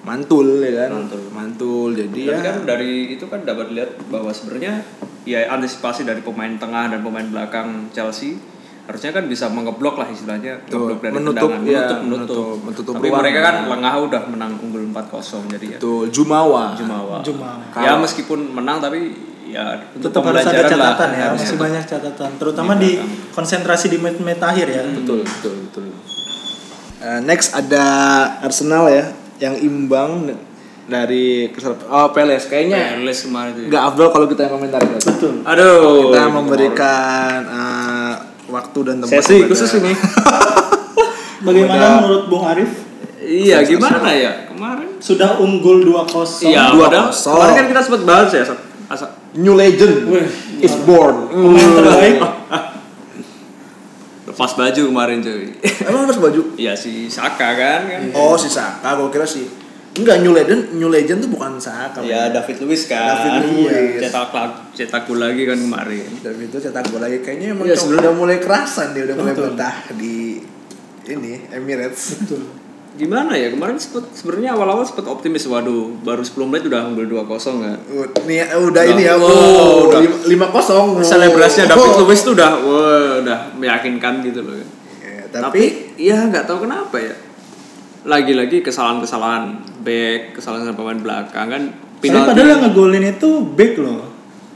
mantul 0.04 0.60
ya 0.60 0.88
kan? 0.88 0.90
Mantul. 0.94 1.24
mantul. 1.30 1.90
Jadi 1.92 2.22
Tapi 2.24 2.32
ya 2.32 2.40
kan 2.42 2.56
dari 2.64 2.92
itu 3.12 3.26
kan 3.26 3.44
dapat 3.44 3.72
lihat 3.72 3.92
bahwa 4.08 4.32
sebenarnya 4.32 4.80
ya 5.28 5.44
antisipasi 5.50 6.04
dari 6.04 6.24
pemain 6.24 6.56
tengah 6.56 6.88
dan 6.88 7.04
pemain 7.04 7.28
belakang 7.28 7.92
Chelsea 7.92 8.40
harusnya 8.88 9.12
kan 9.12 9.28
bisa 9.28 9.52
mengeblok 9.52 10.00
lah 10.00 10.08
istilahnya 10.08 10.64
Tuh, 10.64 10.80
ngeblok 10.80 11.00
dari 11.04 11.14
menutup, 11.14 11.50
tendangan 11.52 11.68
ya, 11.68 11.76
menutup 11.76 12.00
menutup, 12.00 12.08
menutup- 12.08 12.60
menutup 12.64 12.94
tapi 12.96 13.08
ruang. 13.12 13.20
mereka 13.20 13.40
kan 13.44 13.56
lengah 13.68 13.94
udah 14.00 14.22
menang 14.32 14.52
unggul 14.64 14.84
4-0 14.88 15.52
jadi 15.60 15.66
ya. 15.76 15.78
Tuh 15.84 16.08
Jumawa. 16.08 16.72
Jumawa. 16.72 17.20
Jumawa. 17.20 17.60
ya 17.76 18.00
meskipun 18.00 18.40
menang 18.48 18.80
tapi 18.80 19.12
ya 19.48 19.76
untuk 19.92 20.08
tetap 20.08 20.24
harus 20.24 20.40
ada 20.40 20.56
pembelajaran 20.56 20.72
lah. 20.72 20.88
catatan 20.96 21.10
ya, 21.10 21.26
Harus 21.28 21.40
masih 21.42 21.58
banyak 21.58 21.84
catatan, 21.84 22.30
terutama 22.36 22.72
di 22.76 22.92
konsentrasi 23.32 23.86
di 23.88 23.98
menit-menit 24.00 24.40
akhir 24.40 24.68
ya. 24.68 24.84
betul 24.88 25.20
betul 25.20 25.56
betul 25.68 25.84
Eh, 27.08 27.22
next 27.24 27.56
ada 27.56 27.86
Arsenal 28.44 28.92
ya 28.92 29.16
yang 29.40 29.56
imbang 29.56 30.28
dari 30.84 31.48
oh 31.88 32.12
Palace 32.12 32.52
kayaknya 32.52 33.00
Palace 33.00 33.24
kemarin 33.24 33.52
itu. 33.56 33.72
nggak 33.72 33.84
afdol 33.88 34.08
kalau 34.12 34.28
kita 34.28 34.42
yang 34.44 34.54
komentar 34.60 34.82
ya. 34.84 35.00
Betul. 35.00 35.34
Aduh. 35.48 36.12
kita 36.12 36.22
memberikan 36.28 37.38
eh, 37.48 38.14
waktu 38.52 38.80
dan 38.84 38.96
tempat 39.00 39.24
sesi 39.24 39.40
kepada- 39.40 39.48
khusus 39.48 39.72
ini. 39.80 39.94
Bagaimana 41.48 42.04
menurut 42.04 42.24
Bung 42.28 42.44
Arif? 42.44 42.72
iya, 43.24 43.64
gimana 43.64 44.12
ya? 44.12 44.52
Kemarin 44.52 45.00
Sudah 45.00 45.40
unggul 45.40 45.88
2-0. 45.88 46.44
Iya, 46.44 46.76
dua 46.76 46.92
padahal 46.92 47.08
kosong. 47.08 47.36
kemarin 47.40 47.54
kan 47.56 47.66
kita 47.72 47.82
sempat 47.88 48.02
bahas 48.04 48.30
ya, 48.34 48.44
Sat. 48.44 48.60
Asa, 48.88 49.08
New 49.36 49.54
legend 49.54 50.08
Wih, 50.08 50.28
is 50.60 50.76
born. 50.84 51.28
Pemain 51.30 51.72
terbaik. 51.72 52.16
lepas 54.38 54.54
baju 54.54 54.82
kemarin 54.86 55.18
cuy. 55.18 55.50
Emang 55.82 56.06
harus 56.06 56.22
baju? 56.22 56.42
Iya 56.54 56.78
si 56.78 57.10
Saka 57.10 57.58
kan 57.58 57.90
kan. 57.90 58.02
Oh 58.14 58.38
si 58.38 58.46
Saka, 58.46 58.94
gue 58.94 59.10
kira 59.10 59.26
sih. 59.26 59.50
Enggak 59.98 60.22
New 60.22 60.30
Legend, 60.30 60.78
New 60.78 60.94
Legend 60.94 61.26
tuh 61.26 61.32
bukan 61.34 61.58
Saka. 61.58 62.06
Ya 62.06 62.30
men. 62.30 62.38
David 62.38 62.62
Luiz 62.62 62.86
kan. 62.86 63.18
David 63.18 63.50
Luiz. 63.50 63.98
Cetak 63.98 64.30
cetak 64.78 65.02
gol 65.10 65.18
lagi 65.18 65.42
kan 65.42 65.58
kemarin. 65.58 66.06
David 66.22 66.54
itu 66.54 66.58
cetak 66.62 66.86
gol 66.94 67.02
lagi. 67.02 67.18
Kayaknya 67.26 67.58
emang 67.58 67.66
Iya, 67.66 67.82
udah- 67.82 68.14
mulai 68.14 68.38
kerasan 68.38 68.94
dia, 68.94 69.10
udah 69.10 69.16
mulai 69.18 69.34
betah 69.34 69.76
di 69.98 70.38
ini 71.10 71.34
Emirates. 71.50 72.22
Betul. 72.22 72.46
Gimana 72.98 73.32
ya 73.32 73.48
kemarin 73.50 73.78
sempet 73.78 74.10
sebenarnya 74.12 74.52
awal-awal 74.52 74.82
sempet 74.82 75.06
optimis 75.06 75.46
waduh 75.46 75.94
baru 76.02 76.20
10 76.20 76.34
menit 76.44 76.64
udah 76.66 76.82
unggul 76.84 77.06
2-0 77.06 77.30
kan. 77.62 77.78
Uh, 77.88 78.10
Nih 78.26 78.42
udah 78.44 78.84
ini 78.88 79.04
ya, 79.04 79.14
Oh, 79.14 79.22
wow, 79.22 79.78
udah. 79.88 80.02
lima- 80.26 80.50
kosong. 80.50 80.98
Selebrasinya 81.00 81.70
David 81.70 81.94
Luiz 82.00 82.20
tuh 82.20 82.34
udah 82.34 82.58
wah 82.58 83.22
udah 83.22 83.40
meyakinkan 83.54 84.20
gitu 84.22 84.42
loh 84.42 84.56
kan. 84.56 84.68
Ya, 85.00 85.22
Tapi, 85.30 85.42
tapi 85.46 85.64
ya 85.96 86.26
nggak 86.26 86.44
tahu 86.44 86.66
kenapa 86.66 86.98
ya. 86.98 87.14
lagi-lagi 88.04 88.60
kesalahan-kesalahan 88.62 89.52
back, 89.82 90.34
kesalahan 90.34 90.72
pemain 90.72 90.96
belakang 90.96 91.48
kan 91.48 91.64
Tapi 91.70 92.08
penalti. 92.08 92.28
padahal 92.30 92.48
yang 92.50 92.62
ngegolin 92.64 93.06
itu 93.06 93.30
back 93.52 93.74
loh. 93.78 94.02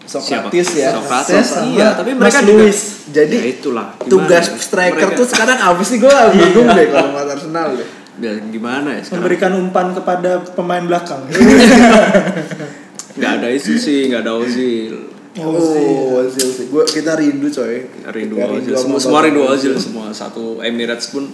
Sokratis 0.01 0.65
Siapa? 0.67 0.81
ya 0.81 0.89
Sokratis, 0.93 1.45
sama 1.45 1.67
iya, 1.69 1.87
tapi 1.93 2.11
Mas 2.11 2.25
mereka 2.25 2.39
juga 2.41 2.63
Luis. 2.63 2.79
jadi 3.07 3.37
Ya 3.37 3.47
itulah, 3.49 3.87
gimana 3.93 4.09
tugas 4.09 4.45
ya? 4.45 4.55
striker 4.57 4.97
Mereka- 5.05 5.15
tuh 5.15 5.27
sekarang 5.29 5.57
apa 5.61 5.81
sih 5.81 5.97
gue 5.97 6.15
bingung 6.33 6.67
deh 6.69 6.87
kalau 6.89 7.09
buat 7.11 7.27
Arsenal 7.29 7.67
deh 7.73 7.87
ya 8.21 8.33
gimana 8.47 8.89
ya 8.95 9.01
sekarang? 9.01 9.17
Memberikan 9.19 9.51
umpan 9.57 9.87
kepada 9.91 10.31
pemain 10.53 10.85
belakang. 10.85 11.25
Nggak 13.17 13.31
ada 13.41 13.47
isu 13.51 13.75
sih, 13.75 14.07
nggak 14.07 14.23
ada 14.23 14.33
Ozil. 14.39 15.11
oh 15.43 16.19
Ozil 16.19 16.47
sih 16.47 16.67
gue 16.67 16.83
kita 16.83 17.15
rindu 17.15 17.47
coy 17.47 17.87
Rindu 18.07 18.35
Kita 18.35 18.51
Ozil. 18.51 18.73
Semua, 18.75 18.99
semua 18.99 19.19
rindu 19.23 19.41
Ozil 19.43 19.75
semua. 19.75 20.11
Satu 20.11 20.59
Emirates 20.59 21.11
pun 21.11 21.27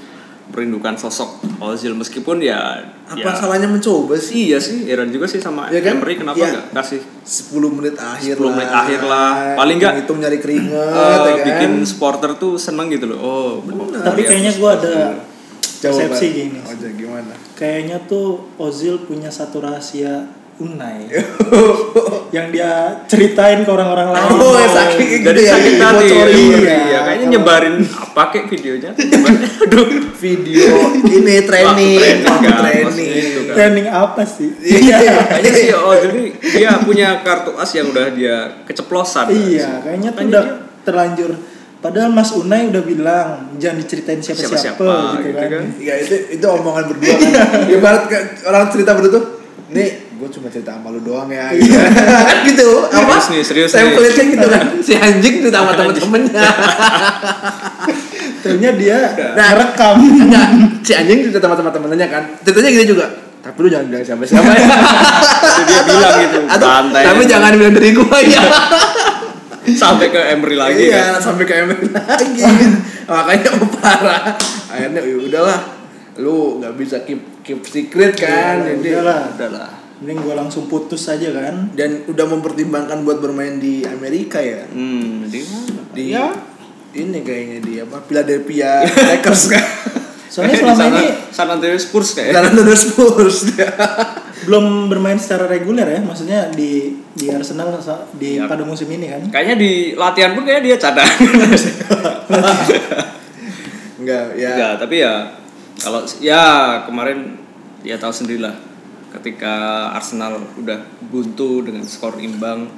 merindukan 0.48 0.96
sosok 0.96 1.44
Ozil 1.60 1.92
meskipun 1.92 2.40
ya 2.40 2.80
apa 3.04 3.20
ya, 3.20 3.36
salahnya 3.36 3.68
mencoba 3.68 4.16
sih 4.16 4.48
Iya 4.48 4.64
sih, 4.64 4.88
heran 4.88 5.12
juga 5.12 5.28
sih 5.28 5.44
sama 5.44 5.68
Ya 5.68 5.84
kan? 5.84 6.00
Emery 6.00 6.16
kenapa 6.16 6.40
Iya. 6.40 6.50
nggak 6.56 6.66
kasih 6.72 7.02
10 7.28 7.68
menit 7.78 7.96
akhir 8.00 8.40
10 8.40 8.56
menit 8.56 8.72
akhir 8.72 9.00
lah. 9.04 9.32
Paling 9.60 9.76
nggak, 9.76 9.94
itu 10.08 10.12
nyari 10.16 10.40
keringet 10.40 10.72
eh, 10.72 10.88
ya 10.96 11.18
kan? 11.20 11.46
bikin 11.52 11.72
supporter 11.84 12.32
tuh 12.40 12.56
seneng 12.56 12.88
gitu 12.88 13.12
loh. 13.12 13.20
Oh, 13.20 13.52
Tapi 13.92 14.24
kayaknya 14.24 14.56
gue 14.56 14.70
ada 14.72 14.94
Coba, 15.80 15.94
persepsi 15.94 16.26
gini. 16.32 16.60
Oh, 16.60 16.72
jadi 16.72 16.94
gimana 16.96 17.34
Kayaknya 17.54 17.98
tuh 18.04 18.28
Ozil 18.56 18.98
punya 19.00 19.30
satu 19.30 19.60
rahasia 19.60 20.26
Unai 20.58 21.06
yang 22.36 22.50
dia 22.50 23.06
ceritain 23.06 23.62
ke 23.62 23.70
orang-orang 23.70 24.10
lain. 24.10 24.30
Oh, 24.34 24.58
saking 24.58 25.22
Jadi 25.22 25.38
gitu 25.38 25.40
ya, 25.40 25.54
sakit 25.54 25.74
hati. 25.78 26.02
dibocorin. 26.04 26.34
Iya, 26.34 26.58
Iya. 26.66 27.00
kayaknya 27.00 27.28
nyebarin 27.30 27.76
apa 27.86 28.24
kek 28.28 28.46
videonya. 28.48 28.92
Aduh. 29.64 29.86
video 30.18 30.66
ini 31.06 31.46
training 31.46 31.94
Waktu 31.94 32.26
training, 32.26 32.42
kan, 32.42 32.58
training 32.58 33.10
itu 33.14 33.40
kan. 33.46 33.54
Training 33.54 33.86
apa 33.88 34.22
sih? 34.26 34.50
iya 34.58 34.98
Kayaknya 35.30 35.52
sih 35.54 35.68
Ozil 35.72 36.10
ini 36.12 36.26
dia 36.42 36.70
punya 36.82 37.22
kartu 37.22 37.54
as 37.54 37.70
yang 37.72 37.88
udah 37.88 38.10
dia 38.10 38.36
keceplosan. 38.66 39.30
Iya, 39.30 39.78
kayaknya 39.80 40.10
tuh 40.10 40.26
udah 40.26 40.42
dia- 40.44 40.58
terlanjur. 40.82 41.32
Padahal 41.78 42.10
Mas 42.10 42.32
Unai 42.32 42.66
udah 42.66 42.82
bilang 42.82 43.28
jangan 43.56 43.78
diceritain 43.78 44.18
siapa-siapa 44.18 44.58
Siapa-siapa, 44.74 44.90
gitu, 45.16 45.22
gitu 45.24 45.38
kan. 45.38 45.50
kan. 45.52 45.64
ya 45.78 45.94
itu 45.96 46.16
itu 46.34 46.46
omongan 46.46 46.84
berdua 46.88 47.14
kan 47.14 47.30
ibarat 47.76 48.04
orang 48.44 48.64
cerita 48.68 48.92
berdua 48.92 49.12
tuh 49.14 49.24
nih 49.70 49.90
gue 50.18 50.30
cuma 50.32 50.48
cerita 50.48 50.74
sama 50.74 50.90
lu 50.90 51.00
doang 51.00 51.30
ya 51.30 51.54
gitu. 51.54 51.78
kan 51.78 52.38
gitu 52.50 52.68
apa 52.84 53.14
Serius 53.14 53.30
nih, 53.30 53.42
serius 53.44 53.70
nih. 53.70 53.80
template-nya 53.84 54.26
gitu 54.28 54.48
kan 54.48 54.64
si 54.86 54.94
anjing 54.96 55.36
cerita 55.40 55.58
sama 55.60 55.72
temen-temennya 55.74 56.44
Ternyata 58.38 58.78
dia 58.78 58.98
Nah. 59.34 59.50
rekam. 59.56 59.96
enggak 60.00 60.48
si 60.82 60.92
anjing 60.94 61.20
cerita 61.26 61.40
sama 61.40 61.56
temen-temennya 61.56 62.08
kan 62.08 62.24
ceritanya 62.42 62.70
gini 62.72 62.86
juga 62.88 63.06
tapi 63.38 63.58
lu 63.60 63.70
jangan 63.70 63.86
bilang 63.88 64.04
siapa-siapa 64.04 64.50
ya 64.50 64.68
dia 65.64 65.82
bilang 65.84 66.16
gitu. 66.18 66.38
Atau, 66.50 66.68
santai. 66.68 67.04
tapi 67.06 67.22
jangan 67.24 67.52
bilang 67.54 67.74
dari 67.74 67.90
gua 67.94 68.18
ya 68.20 68.44
sampai 69.70 70.08
ke 70.08 70.22
Emery 70.30 70.56
lagi 70.56 70.84
iya 70.86 71.16
kan. 71.16 71.24
sampai 71.26 71.44
ke 71.44 71.54
Emery 71.58 71.90
lagi 71.90 72.44
makanya 73.10 73.50
parah 73.74 74.36
akhirnya 74.68 75.02
ya 75.02 75.18
udahlah 75.18 75.60
lu 76.18 76.58
nggak 76.58 76.74
bisa 76.76 77.02
keep 77.02 77.20
keep 77.42 77.60
secret 77.62 78.14
kan 78.14 78.62
Iya, 78.62 78.74
jadi 78.76 78.90
udahlah. 78.96 79.22
Udahlah. 79.34 79.70
Mending 79.98 80.20
gue 80.20 80.36
langsung 80.36 80.64
putus 80.66 81.06
aja 81.08 81.30
kan. 81.32 81.74
dan 81.74 82.06
udah 82.06 82.26
mempertimbangkan 82.28 83.02
buat 83.02 83.18
bermain 83.18 83.58
di 83.58 83.82
Amerika 83.82 84.38
ya 84.38 84.66
Hmm, 84.68 85.26
jadi 85.26 85.42
di 85.92 86.04
Ya. 86.12 86.30
ini 86.94 87.20
kayaknya 87.20 87.58
di 87.60 87.74
apa 87.78 88.02
Philadelphia 88.02 88.82
Lakers 88.86 89.44
kan 89.50 89.66
Soalnya 90.28 90.54
di 90.54 90.60
selama 90.60 90.84
ini 90.92 91.06
San 91.30 91.48
Antonio 91.48 91.78
Spurs 91.78 92.10
kayak. 92.14 92.34
karena 92.34 92.52
terus 92.52 92.82
Spurs 92.84 93.38
dia 93.48 93.70
belum 94.48 94.88
bermain 94.88 95.20
secara 95.20 95.52
reguler 95.52 95.84
ya, 95.84 96.00
maksudnya 96.00 96.48
di 96.56 96.96
di 97.14 97.28
Arsenal 97.28 97.76
di 98.16 98.40
Iya. 98.40 98.48
pada 98.48 98.64
musim 98.64 98.88
ini 98.88 99.12
kan. 99.12 99.22
Kayaknya 99.28 99.56
di 99.60 99.72
latihan 100.00 100.32
pun 100.32 100.48
kayak 100.48 100.64
dia 100.64 100.78
cadangan. 100.80 101.28
enggak 104.00 104.26
ya 104.40 104.50
Enggak, 104.56 104.74
tapi 104.80 104.96
ya 105.04 105.14
kalau 105.84 106.00
ya 106.24 106.44
kemarin 106.88 107.36
ya 107.84 108.00
tahu 108.00 108.14
sendirilah 108.14 108.56
ketika 109.20 109.88
Arsenal 109.92 110.40
udah 110.56 110.80
buntu 111.12 111.68
dengan 111.68 111.84
skor 111.84 112.16
imbang 112.24 112.72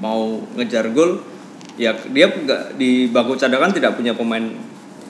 mau 0.00 0.40
ngejar 0.56 0.88
gol 0.96 1.20
ya 1.76 1.92
dia 2.12 2.28
nggak 2.32 2.76
di 2.80 3.08
bangku 3.12 3.36
cadangan 3.36 3.72
tidak 3.72 3.96
punya 3.96 4.16
pemain 4.16 4.44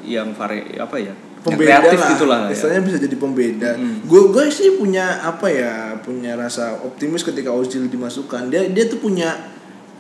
yang 0.07 0.35
vari 0.35 0.75
apa 0.79 0.97
ya 0.99 1.15
pembeda 1.41 1.81
kreatif 1.81 1.99
lah, 1.99 2.09
gitulah 2.11 2.41
ya. 2.43 2.53
istilahnya 2.53 2.83
bisa 2.83 2.99
jadi 2.99 3.17
pembeda. 3.17 3.71
Mm. 3.75 3.97
Gue 4.05 4.23
gue 4.29 4.45
sih 4.49 4.75
punya 4.75 5.21
apa 5.21 5.47
ya, 5.47 5.75
punya 5.99 6.35
rasa 6.35 6.77
optimis 6.79 7.23
ketika 7.23 7.49
Ozil 7.49 7.87
dimasukkan. 7.87 8.49
Dia 8.49 8.69
dia 8.69 8.85
tuh 8.85 8.99
punya 8.99 9.33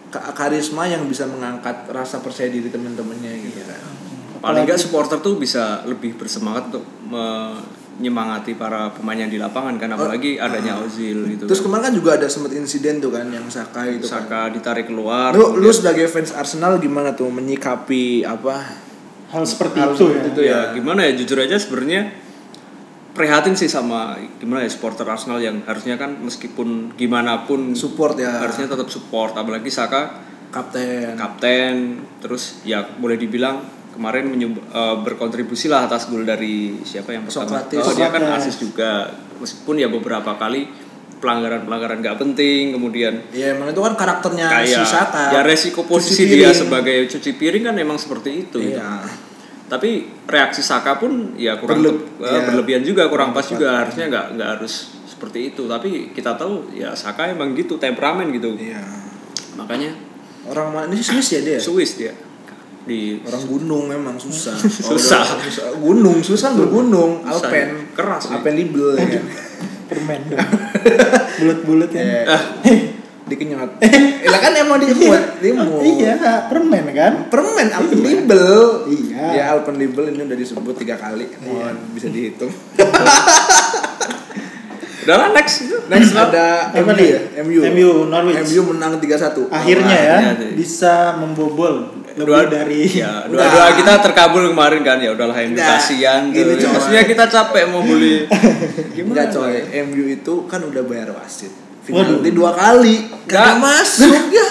ka- 0.08 0.32
karisma 0.32 0.84
yang 0.84 1.04
bisa 1.04 1.24
mengangkat 1.24 1.88
rasa 1.88 2.18
percaya 2.18 2.48
diri 2.48 2.66
teman-temannya 2.66 3.32
gitu 3.42 3.56
Iya. 3.58 3.66
kan. 3.70 3.82
paling 4.40 4.64
nggak 4.64 4.80
supporter 4.80 5.20
tuh 5.20 5.36
bisa 5.36 5.84
lebih 5.84 6.16
bersemangat 6.16 6.68
untuk 6.68 6.80
menyemangati 7.06 8.56
para 8.56 8.88
pemain 8.88 9.14
yang 9.14 9.28
di 9.28 9.36
lapangan 9.36 9.76
kan 9.76 9.92
apalagi 9.92 10.40
adanya 10.40 10.80
Ozil 10.80 11.28
gitu 11.28 11.44
Terus 11.44 11.60
kan. 11.60 11.66
kemarin 11.68 11.84
kan 11.84 11.94
juga 11.94 12.10
ada 12.16 12.24
sempat 12.24 12.52
insiden 12.52 12.98
tuh 12.98 13.12
kan 13.12 13.28
yang 13.28 13.44
Saka 13.46 13.84
itu 13.86 14.00
kan. 14.02 14.24
Saka 14.24 14.40
ditarik 14.48 14.88
keluar 14.88 15.36
Lu, 15.36 15.60
lu 15.60 15.68
sebagai 15.68 16.08
fans 16.08 16.32
Arsenal 16.32 16.80
gimana 16.80 17.12
tuh 17.12 17.28
menyikapi 17.28 18.24
apa? 18.24 18.88
Hal 19.30 19.44
seperti 19.46 19.78
Hal 19.78 19.94
itu 19.94 20.04
seperti 20.04 20.18
ya. 20.18 20.32
itu 20.34 20.42
ya 20.42 20.60
gimana 20.74 21.00
ya 21.06 21.12
jujur 21.14 21.38
aja 21.38 21.54
sebenarnya 21.54 22.10
prihatin 23.10 23.54
sih 23.54 23.66
sama 23.66 24.14
gimana 24.38 24.62
ya 24.62 24.70
supporter 24.70 25.02
Arsenal 25.04 25.38
yang 25.38 25.62
harusnya 25.66 25.94
kan 25.94 26.14
meskipun 26.18 26.94
gimana 26.94 27.44
pun 27.44 27.74
Support 27.74 28.18
ya. 28.18 28.38
harusnya 28.38 28.66
tetap 28.66 28.86
support 28.86 29.34
apalagi 29.34 29.68
Saka 29.68 30.30
Kapten. 30.50 31.14
kapten 31.14 31.74
terus 32.18 32.58
ya 32.66 32.82
boleh 32.82 33.14
dibilang 33.14 33.62
kemarin 33.94 34.26
menyub- 34.26 34.58
eh, 34.66 34.96
berkontribusi 35.02 35.70
lah 35.70 35.86
atas 35.86 36.10
gol 36.10 36.26
dari 36.26 36.78
siapa 36.82 37.14
yang 37.14 37.22
pertama 37.22 37.46
Sokratis. 37.54 37.82
oh, 37.82 37.94
dia 37.94 38.10
kan 38.10 38.22
asis 38.34 38.58
juga 38.58 39.10
meskipun 39.38 39.78
ya 39.78 39.86
beberapa 39.86 40.34
kali 40.34 40.66
pelanggaran 41.16 41.62
pelanggaran 41.62 41.98
nggak 41.98 42.16
penting 42.16 42.70
kemudian 42.70 43.14
Ya 43.30 43.52
emang 43.52 43.68
itu 43.68 43.78
kan 43.78 43.92
karakternya 43.92 44.46
si 44.46 44.54
kayak 44.72 44.86
Saka. 44.86 45.24
ya 45.30 45.40
resiko 45.42 45.82
posisi 45.82 46.24
dia 46.24 46.48
sebagai 46.50 47.04
cuci 47.06 47.30
piring 47.34 47.64
kan 47.64 47.76
emang 47.76 47.96
seperti 47.96 48.46
itu 48.46 48.56
gitu. 48.62 48.76
Iya. 48.76 49.02
tapi 49.66 49.90
reaksi 50.24 50.60
Saka 50.60 50.96
pun 50.96 51.34
ya 51.34 51.54
kurang 51.56 51.78
Berleb- 51.78 52.02
tep- 52.16 52.22
eh, 52.22 52.30
iya. 52.30 52.40
berlebihan 52.44 52.82
juga 52.82 53.06
kurang 53.06 53.30
pas 53.30 53.44
juga 53.44 53.80
harusnya 53.80 54.06
nggak 54.06 54.26
nggak 54.34 54.48
harus 54.54 54.74
seperti 55.04 55.50
itu 55.50 55.64
tapi 55.64 56.10
kita 56.10 56.34
tahu 56.34 56.70
ya 56.70 56.90
Saka 56.92 57.28
emang 57.28 57.52
gitu 57.52 57.74
temperamen 57.76 58.30
gitu 58.30 58.54
Iya. 58.54 58.80
makanya 59.54 59.92
Orang 60.42 60.72
mana 60.72 60.88
ini 60.88 60.98
Swiss 60.98 61.30
ya 61.30 61.40
dia? 61.40 61.60
Swiss 61.60 61.94
dia 61.94 62.16
di 62.80 63.20
Orang 63.20 63.44
gunung 63.46 63.84
memang 63.86 64.16
susah. 64.16 64.56
Susah. 64.88 65.20
Oh, 65.20 65.38
susah. 65.38 65.68
Gunung, 65.76 66.24
susah 66.24 66.56
bergunung. 66.56 67.20
Alpen. 67.22 67.92
Keras, 67.92 68.24
ya. 68.24 68.40
Alpen 68.40 68.56
libel 68.56 68.96
ya 68.96 69.04
kan. 69.04 69.24
Permen 69.90 70.20
dong. 70.30 70.38
Bulat-bulat 71.42 71.90
ya. 71.90 72.22
Eh, 72.62 72.78
dikenyot. 73.26 73.70
Eh, 74.20 74.28
lah 74.28 74.38
kan 74.38 74.52
emang 74.52 74.78
diemut, 74.78 75.40
diemut. 75.40 75.80
Iya, 75.82 76.46
permen 76.52 76.84
kan? 76.92 77.12
Permen 77.32 77.68
Alpen 77.72 77.98
libel. 78.04 78.86
Iya. 78.86 79.24
Ya 79.32 79.42
Alpen 79.56 79.80
libel 79.80 80.12
ini 80.12 80.22
udah 80.28 80.38
disebut 80.38 80.76
tiga 80.76 81.00
kali. 81.00 81.26
Mohon 81.42 81.76
bisa 81.96 82.12
dihitung. 82.12 82.52
udahlah 85.10 85.34
next 85.34 85.66
itu 85.66 85.76
Next 85.90 86.14
ada 86.14 86.70
Apa 86.70 86.92
MU 86.94 87.02
ya, 87.02 87.20
MU. 87.42 87.60
MU, 87.66 87.90
Norwich. 88.06 88.46
MU 88.54 88.60
menang 88.70 89.02
3-1. 89.02 89.50
Akhirnya 89.50 89.96
ya 89.96 90.16
bisa 90.54 91.18
membobol 91.18 91.98
lebih 92.20 92.28
dua 92.28 92.40
dari 92.46 92.80
ya 92.86 93.12
dua 93.24 93.42
dua 93.42 93.66
kita 93.74 93.92
terkabul 94.00 94.44
kemarin 94.46 94.80
kan 94.80 94.96
ya 94.96 95.10
udahlah 95.10 95.36
MU 95.42 95.56
kasihan 95.56 96.28
coy. 96.28 96.68
maksudnya 96.68 97.02
kita 97.04 97.24
capek 97.26 97.64
mau 97.66 97.80
beli 97.80 98.28
Enggak 99.00 99.32
coy, 99.32 99.54
MU 99.82 100.04
itu 100.06 100.34
kan 100.44 100.60
udah 100.60 100.82
bayar 100.82 101.10
wasit. 101.10 101.50
Penalti 101.82 102.30
dua 102.30 102.52
kali, 102.52 103.08
Nggak. 103.24 103.26
gak 103.26 103.54
masuk 103.58 104.12
ya. 104.36 104.48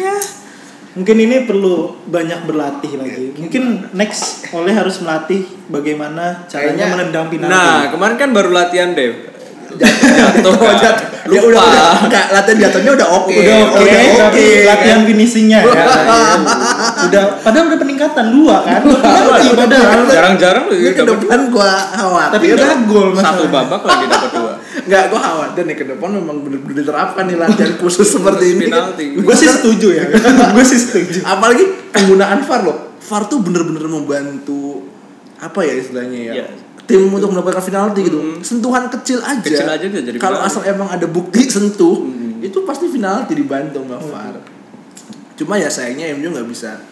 ya 0.00 0.16
mungkin 0.90 1.16
ini 1.20 1.46
perlu 1.46 2.02
banyak 2.02 2.40
berlatih 2.44 2.98
lagi. 2.98 3.26
Mungkin 3.38 3.94
next 3.94 4.50
oleh 4.50 4.74
harus 4.74 4.98
melatih 4.98 5.46
bagaimana 5.70 6.42
caranya 6.44 6.74
Kayaknya- 6.74 6.90
menendang 6.90 7.26
penalti. 7.30 7.52
nah 7.52 7.78
kemarin 7.88 8.16
kan 8.18 8.30
baru 8.34 8.50
latihan 8.50 8.90
deh 8.90 9.29
Jatuh, 9.78 10.52
jatuh. 10.80 11.06
Ya 11.30 11.38
Lupa. 11.46 11.46
udah, 11.46 11.62
udah, 11.62 11.90
enggak, 12.10 12.24
latihan 12.34 12.58
jatuhnya 12.58 12.90
udah 12.98 13.08
oke. 13.22 13.30
udah 13.30 13.56
oke, 13.70 13.78
Udah 13.86 14.00
oke. 14.02 14.18
tapi 14.18 14.44
latihan 14.66 15.00
finishingnya 15.06 15.58
ya. 15.62 15.74
udah 17.06 17.22
padahal 17.38 17.64
udah 17.70 17.78
peningkatan 17.78 18.26
dua 18.34 18.56
kan. 18.66 18.80
Penalti 18.82 19.48
padahal. 19.54 20.10
jarang-jarang 20.10 20.64
lu 20.66 20.74
ke 20.90 21.04
depan 21.06 21.40
gua 21.54 21.70
khawatir. 21.94 22.34
Tapi 22.34 22.46
udah 22.58 22.68
gol 22.90 23.08
satu 23.14 23.42
babak 23.46 23.82
lagi 23.86 24.04
dapat 24.10 24.30
dua 24.34 24.52
Enggak, 24.80 25.02
gua 25.12 25.20
khawatir 25.22 25.62
nih 25.70 25.76
ke 25.78 25.84
depan 25.86 26.08
memang 26.18 26.36
bener-bener 26.42 26.76
diterapkan 26.82 27.24
nih 27.30 27.36
latihan 27.38 27.72
khusus 27.78 28.08
seperti 28.10 28.44
ini. 28.58 28.64
Gue 29.22 29.34
sih 29.36 29.46
setuju 29.46 29.88
ya. 29.94 30.04
Gue 30.54 30.64
sih 30.66 30.78
setuju. 30.82 31.22
Apalagi 31.22 31.62
penggunaan 31.94 32.42
VAR 32.42 32.60
loh. 32.66 32.98
VAR 32.98 33.22
tuh 33.30 33.38
bener-bener 33.42 33.86
membantu 33.86 34.82
apa 35.38 35.62
ya 35.62 35.72
istilahnya 35.78 36.18
ya? 36.20 36.32
Iya. 36.42 36.46
Tim 36.90 37.06
untuk 37.06 37.30
mendapatkan 37.30 37.62
penalti 37.62 38.10
gitu. 38.10 38.18
Sentuhan 38.42 38.90
kecil 38.90 39.22
aja. 39.22 39.38
Kecil 39.38 39.70
aja 39.70 39.84
bisa 39.86 40.02
jadi 40.02 40.18
Kalau 40.18 40.42
asal 40.42 40.66
emang 40.66 40.90
ada 40.90 41.06
bukti 41.06 41.46
sentuh, 41.46 42.02
itu 42.42 42.58
pasti 42.66 42.90
penalti 42.90 43.38
dibantu 43.38 43.78
sama 43.86 44.02
VAR. 44.02 44.34
Cuma 45.38 45.54
ya 45.54 45.70
sayangnya 45.70 46.10
MU 46.18 46.34
nggak 46.34 46.48
bisa 46.50 46.82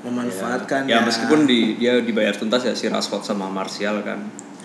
memanfaatkan 0.00 0.88
ya 0.88 1.04
meskipun 1.04 1.44
di 1.44 1.76
dia 1.76 2.00
dibayar 2.00 2.32
tuntas 2.32 2.64
ya 2.64 2.72
si 2.72 2.88
Rashford 2.88 3.20
sama 3.20 3.52
Martial 3.52 4.00
kan 4.00 4.16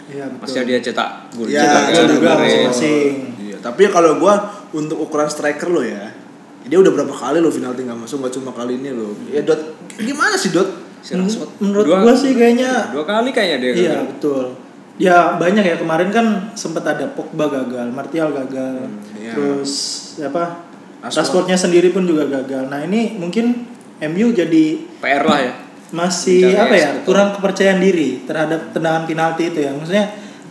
Iya 0.05 0.29
betul. 0.29 0.37
Maksudnya 0.39 0.65
dia 0.69 0.79
cetak 0.79 1.09
gol 1.33 1.47
Ya, 1.49 1.65
juga 1.65 1.79
kan 1.81 2.05
juga 2.05 2.29
masing-masing. 2.37 3.13
Iya, 3.41 3.57
tapi 3.57 3.89
kalau 3.89 4.21
gua 4.21 4.37
untuk 4.69 5.01
ukuran 5.01 5.25
striker 5.25 5.65
lo 5.65 5.81
ya, 5.81 6.13
dia 6.61 6.77
udah 6.77 6.93
berapa 6.93 7.09
kali 7.09 7.41
lo 7.41 7.49
penalti 7.49 7.81
nggak 7.89 8.05
masuk, 8.05 8.21
nggak 8.21 8.37
cuma 8.37 8.53
kali 8.53 8.77
ini 8.77 8.93
lo. 8.93 9.17
Ya 9.33 9.41
dot, 9.41 9.57
gimana 9.97 10.37
sih 10.37 10.53
dot? 10.53 10.69
Si 11.01 11.17
Rashford 11.17 11.57
Menurut 11.57 11.89
dua, 11.89 12.05
gua 12.05 12.13
sih 12.13 12.37
kayaknya 12.37 12.93
dua 12.93 13.01
kali 13.01 13.33
kayaknya 13.33 13.57
dia 13.57 13.71
Iya 13.73 13.91
gagal. 13.97 14.05
betul. 14.13 14.45
Ya 14.95 15.35
banyak 15.35 15.63
ya 15.63 15.75
kemarin 15.75 16.09
kan 16.09 16.55
sempat 16.55 16.87
ada 16.87 17.11
Pogba 17.11 17.51
gagal, 17.51 17.91
Martial 17.91 18.31
gagal, 18.31 18.87
iya. 19.19 19.35
terus 19.35 19.71
apa. 20.23 20.63
Rashfordnya 21.05 21.59
sendiri 21.59 21.93
pun 21.93 22.07
juga 22.07 22.25
gagal. 22.25 22.65
Nah 22.71 22.81
ini 22.81 23.19
mungkin 23.19 23.67
MU 24.01 24.33
jadi 24.33 24.65
PR 25.03 25.23
lah 25.27 25.41
ya 25.43 25.53
masih 25.93 26.49
Mencari 26.49 26.59
apa 26.59 26.75
ya 26.75 26.89
kurang 27.05 27.29
kepercayaan 27.37 27.79
diri 27.79 28.25
terhadap 28.25 28.73
tendangan 28.73 29.05
penalti 29.05 29.53
itu 29.53 29.59
ya. 29.61 29.71
Maksudnya 29.75 30.05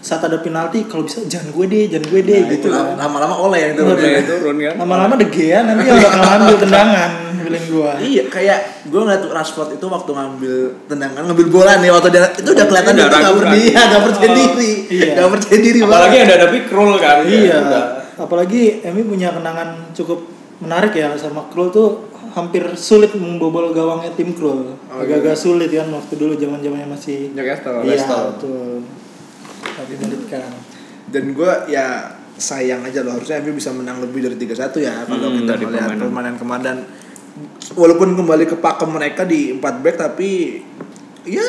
saat 0.05 0.21
ada 0.21 0.37
penalti 0.39 0.85
kalau 0.85 1.03
bisa 1.03 1.25
jangan 1.25 1.49
gue 1.49 1.65
deh, 1.65 1.85
jangan 1.89 2.07
gue 2.07 2.21
deh 2.23 2.39
Nah, 2.39 2.51
gitu 2.53 2.67
itu 2.69 2.69
kan. 2.69 2.93
lama-lama 2.95 3.35
oleh 3.41 3.59
yang 3.59 3.73
turun. 3.73 3.97
Bener. 3.97 4.21
turun 4.23 4.57
kan 4.61 4.75
Lama-lama 4.77 5.15
Gea 5.25 5.59
nanti 5.65 5.83
yang 5.83 5.97
bakal 5.99 6.21
ngambil 6.23 6.57
tendangan 6.61 7.11
feeling 7.35 7.67
gua. 7.69 7.93
Iya, 7.97 8.23
kayak 8.27 8.59
gue 8.85 9.01
ngeliat 9.01 9.25
Rashford 9.27 9.71
itu 9.73 9.85
waktu 9.87 10.11
ngambil 10.11 10.55
tendangan, 10.87 11.23
ngambil 11.25 11.47
bola 11.49 11.73
nih 11.77 11.89
waktu 11.89 12.09
dia 12.09 12.25
itu 12.31 12.51
udah 12.51 12.67
kelihatan 12.67 12.93
Udah 12.95 13.01
dia 13.03 13.17
nggak 13.19 13.35
berdiri, 13.35 13.69
ragu. 13.71 13.85
nggak 13.85 14.03
percaya 14.03 14.29
Oh, 14.29 14.35
diri, 14.35 14.71
iya. 14.91 15.13
nggak 15.15 15.31
percaya 15.33 15.59
diri 15.59 15.79
apalagi 15.81 16.17
ada 16.19 16.35
ada 16.35 16.47
Krul 16.63 16.93
kan 16.97 17.17
Iya. 17.25 17.57
Udah. 17.59 17.85
Apalagi 18.17 18.63
MU 18.87 19.03
punya 19.07 19.29
kenangan 19.31 19.69
cukup 19.91 20.19
menarik 20.59 20.93
ya 20.93 21.13
sama 21.15 21.49
Krul 21.49 21.69
tuh 21.69 21.89
hampir 22.33 22.65
sulit 22.75 23.13
membobol 23.15 23.71
gawangnya 23.71 24.13
tim 24.13 24.33
Krul. 24.33 24.73
Oh, 24.87 25.01
Agak-agak 25.01 25.33
sulit 25.35 25.69
kan 25.69 25.89
waktu 25.89 26.13
dulu 26.15 26.33
zaman-zamannya 26.35 26.89
masih 26.91 27.33
Newcastle. 27.33 27.81
Iya, 27.83 28.05
betul. 28.31 28.85
Tapi 29.75 29.93
menyulitkan. 29.95 30.50
Dan 31.04 31.25
gue 31.33 31.52
ya 31.69 31.87
sayang 32.35 32.83
aja 32.83 33.02
loh 33.02 33.14
harusnya 33.14 33.38
MU 33.40 33.54
bisa 33.54 33.71
menang 33.71 34.02
lebih 34.02 34.19
dari 34.21 34.35
3-1 34.35 34.75
ya 34.81 35.07
kalau 35.07 35.31
Hmm, 35.31 35.38
kita 35.38 35.52
melihat 35.61 35.87
permainan. 35.87 36.02
permainan 36.02 36.35
kemarin 36.35 36.62
dan 36.64 36.78
walaupun 37.73 38.14
kembali 38.14 38.45
ke 38.45 38.57
pakem 38.59 38.90
mereka 38.90 39.23
di 39.23 39.54
4 39.54 39.62
back 39.78 39.97
tapi 39.97 40.59
ya 41.23 41.47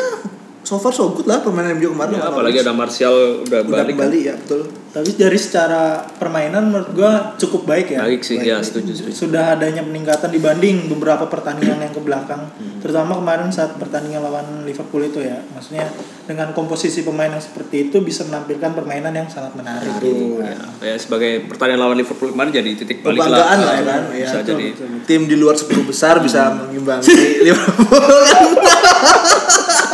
so 0.65 0.81
far 0.81 0.89
so 0.89 1.13
good 1.13 1.29
lah 1.29 1.45
permainan 1.45 1.77
MU 1.77 1.93
kemarin. 1.93 2.17
Ya, 2.17 2.25
apalagi 2.25 2.57
ada 2.65 2.74
Martial 2.74 3.45
udah, 3.45 3.62
udah 3.62 3.86
balik 3.86 3.93
kan. 3.93 4.10
kembali 4.10 4.19
ya 4.25 4.34
betul. 4.34 4.62
Tapi 4.95 5.12
dari 5.13 5.38
secara 5.38 6.01
permainan 6.17 6.72
menurut 6.72 6.89
gua 6.98 7.12
cukup 7.38 7.69
baik 7.69 7.93
ya. 7.93 8.01
baik 8.01 8.25
sih 8.25 8.41
ya 8.41 8.57
setuju 8.63 8.95
setuju 8.95 9.13
Sudah 9.13 9.60
adanya 9.60 9.86
peningkatan 9.86 10.34
dibanding 10.34 10.89
beberapa 10.89 11.29
pertandingan 11.29 11.86
yang 11.86 11.93
ke 11.93 12.01
belakang. 12.01 12.50
Hmm. 12.50 12.81
Terutama 12.81 13.13
kemarin 13.22 13.53
saat 13.53 13.77
pertandingan 13.77 14.25
lawan 14.25 14.65
Liverpool 14.65 15.05
itu 15.05 15.22
ya. 15.22 15.38
Maksudnya 15.53 15.86
dengan 16.25 16.50
komposisi 16.57 17.05
pemain 17.05 17.29
yang 17.29 17.43
seperti 17.43 17.91
itu 17.91 18.01
bisa 18.01 18.25
menampilkan 18.25 18.74
permainan 18.74 19.13
yang 19.13 19.29
sangat 19.29 19.53
menarik 19.53 20.01
kan. 20.01 20.01
ya, 20.01 20.57
ya 20.81 20.95
sebagai 20.98 21.45
pertandingan 21.45 21.86
lawan 21.86 21.98
Liverpool 22.01 22.34
kemarin 22.34 22.50
jadi 22.50 22.72
titik 22.74 23.05
balik 23.05 23.22
lah 23.22 23.53
lah 23.53 23.74
ya 23.77 23.84
kan. 23.86 24.01
Ya, 24.10 24.25
bisa 24.25 24.38
betul, 24.41 24.50
jadi 24.57 24.67
betul. 24.74 24.88
tim 25.05 25.22
di 25.29 25.36
luar 25.38 25.53
10 25.53 25.69
besar 25.86 26.17
bisa 26.25 26.50
mengimbangi 26.57 27.13
Liverpool 27.45 28.01
kan. 28.25 28.45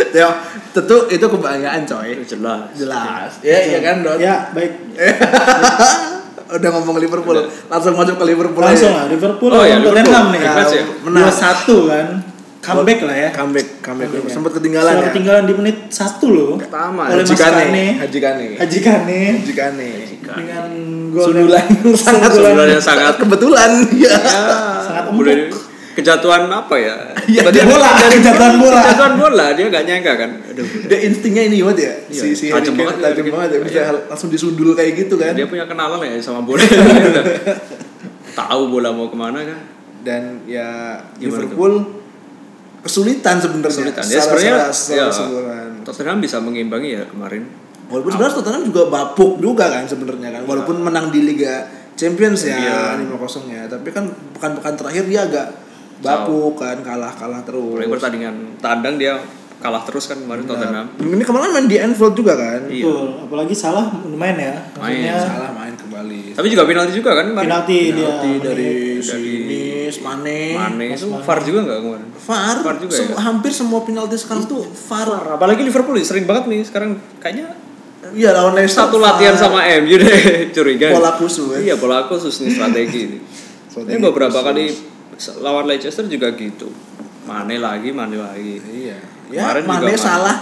ya, 0.18 0.28
tentu 0.70 0.96
itu 1.06 1.22
kebanggaan 1.22 1.82
coy. 1.82 2.10
jelas 2.22 2.70
Jelas. 2.72 3.30
Ya, 3.40 3.58
iya 3.60 3.78
kan, 3.80 4.00
Don? 4.00 4.16
Ya, 4.16 4.48
baik. 4.50 4.72
Udah 6.50 6.70
ngomong 6.74 6.98
Liverpool, 6.98 7.38
langsung 7.70 7.94
masuk 7.94 8.18
ke 8.18 8.24
Liverpool 8.26 8.58
Langsung 8.58 8.90
lah 8.90 9.06
Liverpool 9.06 9.54
Oh, 9.54 9.62
ya, 9.62 9.78
Tottenham 9.78 10.34
Liverpool. 10.34 10.34
nih. 10.34 10.40
Ya? 10.42 10.82
Menang. 11.06 11.30
2-1 11.30 11.86
kan. 11.86 12.06
Comeback 12.60 13.00
lah 13.06 13.16
ya. 13.16 13.28
Comeback, 13.30 13.66
comeback. 13.80 14.08
Comeback 14.10 14.28
ya. 14.28 14.34
Sempat 14.34 14.52
ketinggalan 14.58 14.90
Setelah 14.90 15.00
ya. 15.00 15.08
ketinggalan 15.14 15.42
di 15.46 15.54
menit 15.54 15.76
1 15.88 16.26
loh. 16.28 16.58
Pertama, 16.58 17.02
oleh 17.06 17.22
Haji 17.22 17.34
Kane. 17.38 17.84
Haji 18.02 18.18
Kane. 18.18 18.48
Haji 18.58 18.78
Kane 18.82 19.20
Haji 19.38 19.54
Kane. 19.54 19.90
dengan 20.36 20.68
gol 21.14 21.24
Sundulan 21.30 21.64
yang- 21.70 21.96
sangat 22.04 22.30
sundulan 22.34 22.66
yang 22.66 22.82
sangat- 22.82 23.16
kebetulan. 23.16 23.70
Ya. 23.94 24.18
Sangat 24.84 25.04
empuk. 25.14 25.69
Kejatuhan 25.92 26.46
apa 26.46 26.74
ya? 26.76 26.94
Iya, 27.30 27.46
Tiba-tiba 27.46 27.70
bola, 27.70 27.88
dari 27.94 28.18
kejatuhan 28.18 28.54
bola. 28.58 28.80
kejatuhan 28.82 29.14
bola 29.14 29.46
dia 29.54 29.64
gak 29.68 29.84
nyangka 29.86 30.12
kan? 30.18 30.30
Aduh. 30.50 30.66
Dia 30.90 30.98
instingnya 31.04 31.42
ini 31.46 31.62
banget 31.62 31.78
ya. 31.78 31.94
Iya, 32.10 32.20
si 32.20 32.28
si 32.34 32.44
tajam 32.50 32.74
banget 32.74 32.96
ya, 32.98 33.04
tajam 33.10 33.24
banget 33.28 33.50
ya 33.50 33.58
bisa 33.62 33.80
langsung 34.10 34.28
disundul 34.28 34.74
kayak 34.74 34.92
gitu 34.98 35.14
kan. 35.14 35.30
dia 35.32 35.46
punya 35.46 35.64
kenalan 35.64 36.02
ya 36.02 36.18
sama 36.18 36.42
bola. 36.42 36.58
Dia 36.58 37.54
tahu 38.40 38.62
bola 38.68 38.90
mau 38.90 39.06
ke 39.06 39.14
mana 39.14 39.42
kan? 39.42 39.58
Dan 40.00 40.42
ya 40.44 40.96
Gimana 41.14 41.44
Liverpool 41.44 41.72
kesulitan 42.80 43.36
sebenarnya. 43.38 43.70
Kesulitan. 43.70 44.04
Ya 44.06 44.20
sebenarnya 44.20 44.54
ya. 44.88 45.06
Tottenham 45.80 46.18
bisa 46.18 46.40
mengimbangi 46.40 46.90
ya 46.92 47.04
kemarin. 47.06 47.44
Walaupun 47.86 48.10
sebenarnya 48.10 48.34
Tottenham 48.38 48.62
juga 48.64 48.82
bapuk 48.88 49.38
juga 49.38 49.66
kan 49.68 49.84
sebenarnya 49.84 50.28
kan. 50.32 50.42
Walaupun 50.46 50.80
menang 50.80 51.10
di 51.10 51.20
Liga 51.22 51.66
Champions 51.94 52.42
ya 52.42 52.56
Iya. 52.56 52.78
5-0 53.04 53.46
ya. 53.46 53.62
Tapi 53.68 53.88
kan 53.90 54.08
pekan-pekan 54.34 54.74
terakhir 54.74 55.04
dia 55.06 55.20
agak 55.26 55.46
bapuk 56.00 56.56
kan 56.56 56.76
kalah-kalah 56.80 57.40
terus. 57.42 57.76
Mulai 57.76 57.88
pertandingan 57.88 58.34
tandang 58.58 58.96
dia 58.96 59.20
kalah 59.60 59.84
terus 59.84 60.08
kan 60.08 60.16
kemarin 60.16 60.48
Tottenham. 60.48 60.88
Ini 60.96 61.20
kemarin 61.20 61.52
main 61.52 61.68
di 61.68 61.76
Anfield 61.76 62.16
juga 62.16 62.32
kan? 62.32 62.64
Iya. 62.64 62.80
Betul, 62.80 63.08
apalagi 63.28 63.52
salah 63.52 63.92
main 64.08 64.32
ya. 64.34 64.56
Maksudnya 64.72 65.16
salah 65.20 65.52
main 65.52 65.76
kembali. 65.76 66.32
Tapi 66.32 66.46
juga 66.48 66.64
penalti 66.64 66.92
juga 66.96 67.10
kan 67.12 67.28
kemarin? 67.28 67.44
Penalti 67.44 67.78
dia. 67.92 68.08
Penalti 68.08 68.30
dari 68.40 68.70
Dari- 68.96 69.04
sini 69.04 69.60
Mane. 70.00 70.40
Mane. 70.56 70.86
Itu 70.96 71.12
VAR 71.12 71.38
juga 71.44 71.58
nggak 71.60 71.78
kemarin? 71.78 72.06
VAR, 72.14 72.56
VAR 72.64 72.76
juga 72.80 72.94
sem- 72.96 73.12
ya? 73.12 73.16
hampir 73.20 73.52
semua 73.52 73.84
penalti 73.84 74.16
sekarang 74.16 74.48
tuh 74.48 74.64
VAR. 74.64 75.36
Apalagi 75.36 75.60
Liverpool 75.60 75.92
ya, 75.94 76.06
sering 76.06 76.24
banget 76.24 76.48
nih 76.48 76.64
sekarang. 76.64 76.96
Kayaknya 77.20 77.52
iya 78.10 78.32
lawan 78.32 78.56
Leicester 78.56 78.88
satu 78.88 78.96
latihan 78.96 79.36
VAR. 79.36 79.44
sama 79.44 79.60
MU 79.76 79.96
deh. 79.98 80.16
Curiga. 80.56 80.88
Pola 80.88 81.12
khusus, 81.12 81.52
ya. 81.52 81.58
iya 81.60 81.74
pola 81.76 82.08
khusus 82.08 82.32
nih 82.40 82.48
strategi 82.50 83.00
ini 83.04 83.18
Strategi 83.68 83.92
ini 83.92 84.00
beberapa 84.00 84.32
khusus. 84.32 84.46
kali 84.48 84.64
lawan 85.40 85.68
Leicester 85.68 86.08
juga 86.08 86.32
gitu 86.32 86.72
Mane 87.28 87.60
lagi 87.60 87.92
Mane 87.92 88.16
lagi 88.16 88.58
Iya. 88.64 88.98
Ya, 89.30 89.46
Kemarin 89.46 89.64
Mane 89.68 89.94
Mane. 89.94 89.98
salah. 89.98 90.36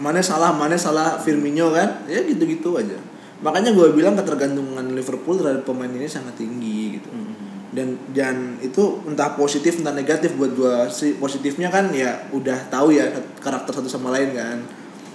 Mane 0.00 0.20
salah, 0.20 0.52
Mane 0.52 0.76
salah 0.76 1.16
Firmino 1.16 1.72
kan. 1.72 2.04
Ya 2.04 2.20
gitu-gitu 2.20 2.76
aja. 2.76 2.96
Makanya 3.40 3.72
gue 3.72 3.88
bilang 3.96 4.12
ketergantungan 4.12 4.92
Liverpool 4.92 5.40
terhadap 5.40 5.64
pemain 5.64 5.88
ini 5.88 6.04
sangat 6.04 6.36
tinggi 6.36 7.00
gitu. 7.00 7.08
Hmm. 7.08 7.32
Dan 7.72 7.88
dan 8.12 8.36
itu 8.60 9.00
entah 9.08 9.32
positif 9.38 9.80
entah 9.80 9.94
negatif 9.96 10.36
buat 10.36 10.52
gue 10.52 10.74
si 10.92 11.16
positifnya 11.16 11.72
kan 11.72 11.88
ya 11.94 12.28
udah 12.34 12.68
tahu 12.68 12.92
ya 12.92 13.08
karakter 13.40 13.72
satu 13.80 13.88
sama 13.88 14.12
lain 14.12 14.36
kan. 14.36 14.58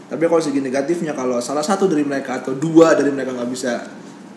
Tapi 0.09 0.21
kalau 0.25 0.41
segi 0.41 0.61
negatifnya 0.61 1.13
kalau 1.13 1.37
salah 1.37 1.65
satu 1.65 1.85
dari 1.85 2.01
mereka 2.01 2.41
atau 2.41 2.57
dua 2.57 2.97
dari 2.97 3.13
mereka 3.13 3.37
nggak 3.37 3.51
bisa 3.53 3.85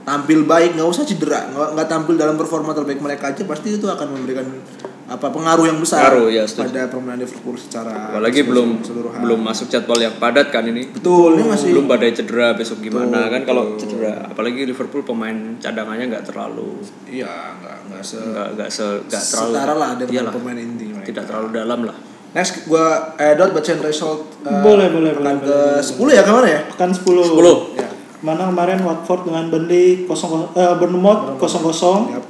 tampil 0.09 0.49
baik 0.49 0.81
nggak 0.81 0.89
usah 0.89 1.05
cedera 1.05 1.53
nggak 1.53 1.77
nggak 1.77 1.89
tampil 1.93 2.17
dalam 2.17 2.41
performa 2.41 2.73
terbaik 2.73 3.05
mereka 3.05 3.29
aja 3.29 3.45
pasti 3.45 3.77
itu 3.77 3.85
akan 3.85 4.09
memberikan 4.17 4.49
apa 5.09 5.33
pengaruh 5.33 5.65
yang 5.65 5.81
besar 5.81 6.05
Pengaruh, 6.13 6.29
ya, 6.29 6.45
setuju. 6.45 6.69
pada 6.69 6.93
permainan 6.93 7.25
Liverpool 7.25 7.57
secara 7.57 8.13
apalagi 8.13 8.45
belum 8.45 8.85
keseluruhan. 8.85 9.21
belum 9.25 9.41
masuk 9.41 9.67
jadwal 9.73 9.97
yang 9.97 10.13
padat 10.21 10.53
kan 10.53 10.65
ini 10.69 10.85
betul 10.93 11.33
ini 11.37 11.49
masih 11.49 11.73
belum 11.73 11.89
badai 11.89 12.13
cedera 12.13 12.53
besok 12.53 12.85
gimana 12.85 13.25
Betul, 13.25 13.33
kan 13.33 13.43
kalau 13.49 13.65
cedera 13.81 14.15
apalagi 14.29 14.69
Liverpool 14.69 15.05
pemain 15.05 15.57
cadangannya 15.61 16.13
nggak 16.13 16.25
terlalu 16.29 16.81
iya 17.09 17.57
nggak 17.57 17.77
nggak 17.89 18.03
se 18.05 18.17
nggak 18.21 18.49
nggak 18.57 18.69
se 18.69 18.85
nggak 19.09 19.25
terlalu 19.25 19.53
setara 19.57 19.75
lah 19.81 19.91
dengan 19.97 20.13
iyalah, 20.13 20.33
pemain 20.37 20.59
inti 20.61 20.85
mereka. 20.93 21.07
tidak 21.09 21.25
terlalu 21.25 21.49
dalam 21.57 21.81
lah 21.89 21.97
next 22.37 22.53
gua 22.69 23.17
eh 23.17 23.33
dot 23.33 23.57
bacain 23.57 23.81
result 23.81 24.29
eh, 24.45 24.61
Boleh, 24.61 24.93
boleh, 24.93 25.17
pekan 25.17 25.41
boleh, 25.41 25.49
ke 25.49 25.59
boleh, 25.81 26.13
10 26.13 26.17
ya 26.21 26.23
ke 26.25 26.31
mana 26.37 26.49
ya 26.53 26.61
Pekan 26.69 26.91
10. 26.93 27.01
10. 27.01 27.81
ya 27.81 27.89
Mana 28.19 28.47
kemarin 28.47 28.81
Watford 28.81 29.25
dengan 29.25 29.47
Burnley 29.47 30.05
0 30.05 30.11
eh 30.53 30.75
Bournemouth 30.75 31.39
0-0. 31.39 32.13
Yap. 32.13 32.25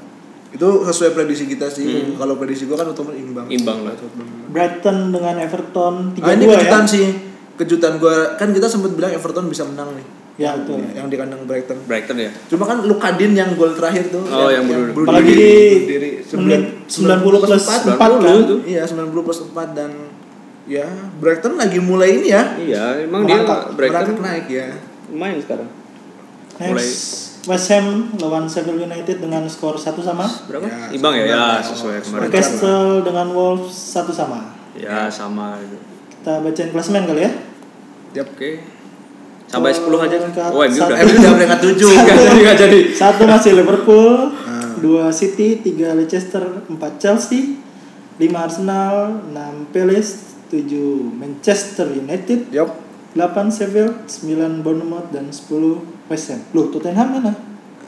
itu 0.49 0.65
sesuai 0.83 1.13
prediksi 1.13 1.45
kita 1.45 1.69
sih 1.69 2.17
kalau 2.17 2.35
prediksi 2.35 2.65
gua 2.65 2.81
kan 2.81 2.89
otomatis 2.89 3.21
imbang 3.21 3.45
Hmm. 3.45 3.53
Imbang 3.53 3.79
lah. 3.85 3.93
Brighton 4.49 5.13
dengan 5.13 5.37
Everton 5.39 5.95
3-2 6.13 6.25
ah, 6.25 6.33
ini 6.33 6.45
kejutan 6.47 6.83
ya. 6.83 6.89
sih 6.89 7.07
kejutan 7.55 7.93
gua 7.97 8.15
kan 8.35 8.49
kita 8.51 8.65
sempat 8.65 8.91
bilang 8.91 9.13
Everton 9.13 9.45
bisa 9.47 9.63
menang 9.63 9.93
nih 9.93 10.07
Ya 10.39 10.55
betul. 10.55 10.81
yang 10.89 11.05
di 11.07 11.17
kandang 11.17 11.45
Brighton 11.45 11.85
Brighton 11.85 12.17
ya 12.17 12.33
cuma 12.47 12.65
kan 12.65 12.81
Lukadin 12.81 13.35
yang 13.35 13.53
gol 13.53 13.75
terakhir 13.75 14.09
tuh 14.09 14.25
Oh, 14.25 14.49
yang 14.49 14.65
bunuh- 14.65 14.95
bunuh 14.95 15.09
Apalagi 15.11 15.37
diri, 15.85 16.25
menit 16.33 16.63
90 16.87 17.45
plus 17.45 17.65
4 17.67 17.85
4 17.91 18.01
kan. 18.01 18.37
itu. 18.41 18.57
Iya 18.65 18.83
90 18.87 19.21
plus 19.21 19.39
4 19.45 19.77
dan 19.77 19.91
ya 20.65 20.89
Brighton 21.19 21.55
lagi 21.55 21.77
mulai 21.77 22.09
ini 22.15 22.29
ya 22.31 22.43
iya 22.57 22.85
emang 23.01 23.25
dia 23.25 23.45
Brighton 23.69 24.17
merangkak 24.17 24.21
naik 24.23 24.47
ya 24.49 24.67
main 25.13 25.41
sekarang 25.41 25.69
Next. 26.59 27.47
West 27.47 27.71
Ham 27.71 28.11
lawan 28.19 28.51
Sheffield 28.51 28.83
United 28.83 29.23
dengan 29.23 29.47
skor 29.47 29.79
satu 29.79 30.03
sama. 30.03 30.27
Berapa? 30.51 30.67
Ya, 30.67 30.91
Imbang 30.91 31.15
ya, 31.15 31.25
ya 31.31 31.45
sesuai 31.63 31.97
oh, 31.97 32.03
kemarin. 32.03 32.23
Newcastle 32.29 32.91
dengan 33.07 33.27
Wolves 33.31 33.73
satu 33.73 34.11
sama. 34.11 34.59
Ya, 34.75 35.07
ya. 35.07 35.09
sama. 35.09 35.63
Kita 36.11 36.43
bacain 36.43 36.75
klasemen 36.75 37.07
kali 37.07 37.23
ya. 37.25 37.33
Yap, 38.19 38.35
oke. 38.35 38.37
Okay. 38.37 38.55
Sampai 39.49 39.71
sepuluh 39.73 40.03
aja 40.03 40.19
kan. 40.19 40.51
Oh, 40.51 40.67
ini 40.67 40.77
udah. 40.77 40.99
MU 40.99 41.15
udah 41.23 41.33
peringkat 41.39 41.61
tujuh. 41.63 41.89
Enggak 41.95 42.17
jadi, 42.21 42.37
enggak 42.43 42.57
jadi. 42.59 42.81
Satu 42.93 43.23
masih 43.25 43.53
Liverpool, 43.55 44.35
ah. 44.45 44.75
dua 44.83 45.09
City, 45.15 45.63
tiga 45.63 45.95
Leicester, 45.95 46.43
empat 46.69 47.01
Chelsea, 47.01 47.57
lima 48.19 48.45
Arsenal, 48.45 49.25
enam 49.31 49.65
Palace, 49.71 50.43
tujuh 50.51 51.07
Manchester 51.17 51.87
United. 51.97 52.51
Yap 52.51 52.88
8 53.19 53.51
Seville, 53.51 53.99
9 54.07 54.63
Bournemouth 54.63 55.11
dan 55.11 55.27
10 55.27 56.07
West 56.07 56.31
Ham. 56.31 56.41
Loh, 56.55 56.71
Tottenham 56.71 57.19
mana? 57.19 57.35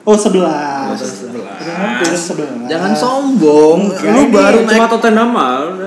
Oh, 0.03 0.17
11. 0.19 0.43
Oh, 0.43 0.97
11. 0.99 2.67
11. 2.67 2.67
Jangan 2.67 2.93
sombong. 2.99 3.95
Enggak, 3.95 4.11
lu 4.11 4.23
baru 4.35 4.59
cuma 4.65 4.67
naik 4.67 4.81
cuma 4.81 4.89
Tottenham 4.91 5.31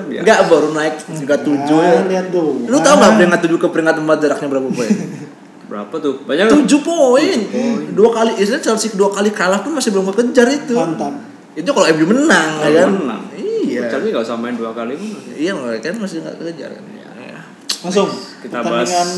Enggak 0.07 0.39
baru 0.47 0.69
naik 0.71 0.95
juga 1.11 1.35
7 1.43 1.59
ya. 1.59 1.75
Nah, 1.75 2.03
lihat 2.07 2.27
dong. 2.31 2.55
Lu 2.71 2.77
tahu 2.79 2.95
enggak 2.95 3.11
nah. 3.11 3.17
peringkat 3.19 3.39
7 3.51 3.59
ke 3.59 3.67
peringkat 3.67 3.95
4 3.99 4.23
jaraknya 4.23 4.47
berapa 4.47 4.69
poin? 4.71 4.91
berapa 5.73 5.95
tuh? 5.99 6.15
Banyak 6.23 6.45
7 6.63 6.87
poin. 6.87 7.39
Dua 7.91 8.09
kali 8.15 8.31
istilah 8.39 8.61
Chelsea 8.63 8.95
dua 8.95 9.09
kali 9.11 9.33
kalah 9.35 9.59
pun 9.59 9.75
masih 9.75 9.91
belum 9.91 10.13
kekejar 10.15 10.47
itu. 10.55 10.77
Mantap. 10.77 11.13
Itu 11.57 11.69
kalau 11.75 11.91
MU 11.91 12.05
menang 12.15 12.51
oh, 12.63 12.69
kan. 12.69 12.89
Menang. 12.95 13.21
Iya. 13.35 13.91
Chelsea 13.91 14.13
enggak 14.13 14.23
usah 14.23 14.37
main 14.39 14.55
dua 14.55 14.71
kali 14.71 14.93
pun. 14.95 15.09
Iya, 15.35 15.51
kan 15.83 15.99
masih 15.99 16.23
enggak 16.23 16.37
kekejar 16.39 16.69
kan. 16.77 16.85
Langsung 17.83 18.09
Kita 18.39 18.59
pertandingan 18.59 19.09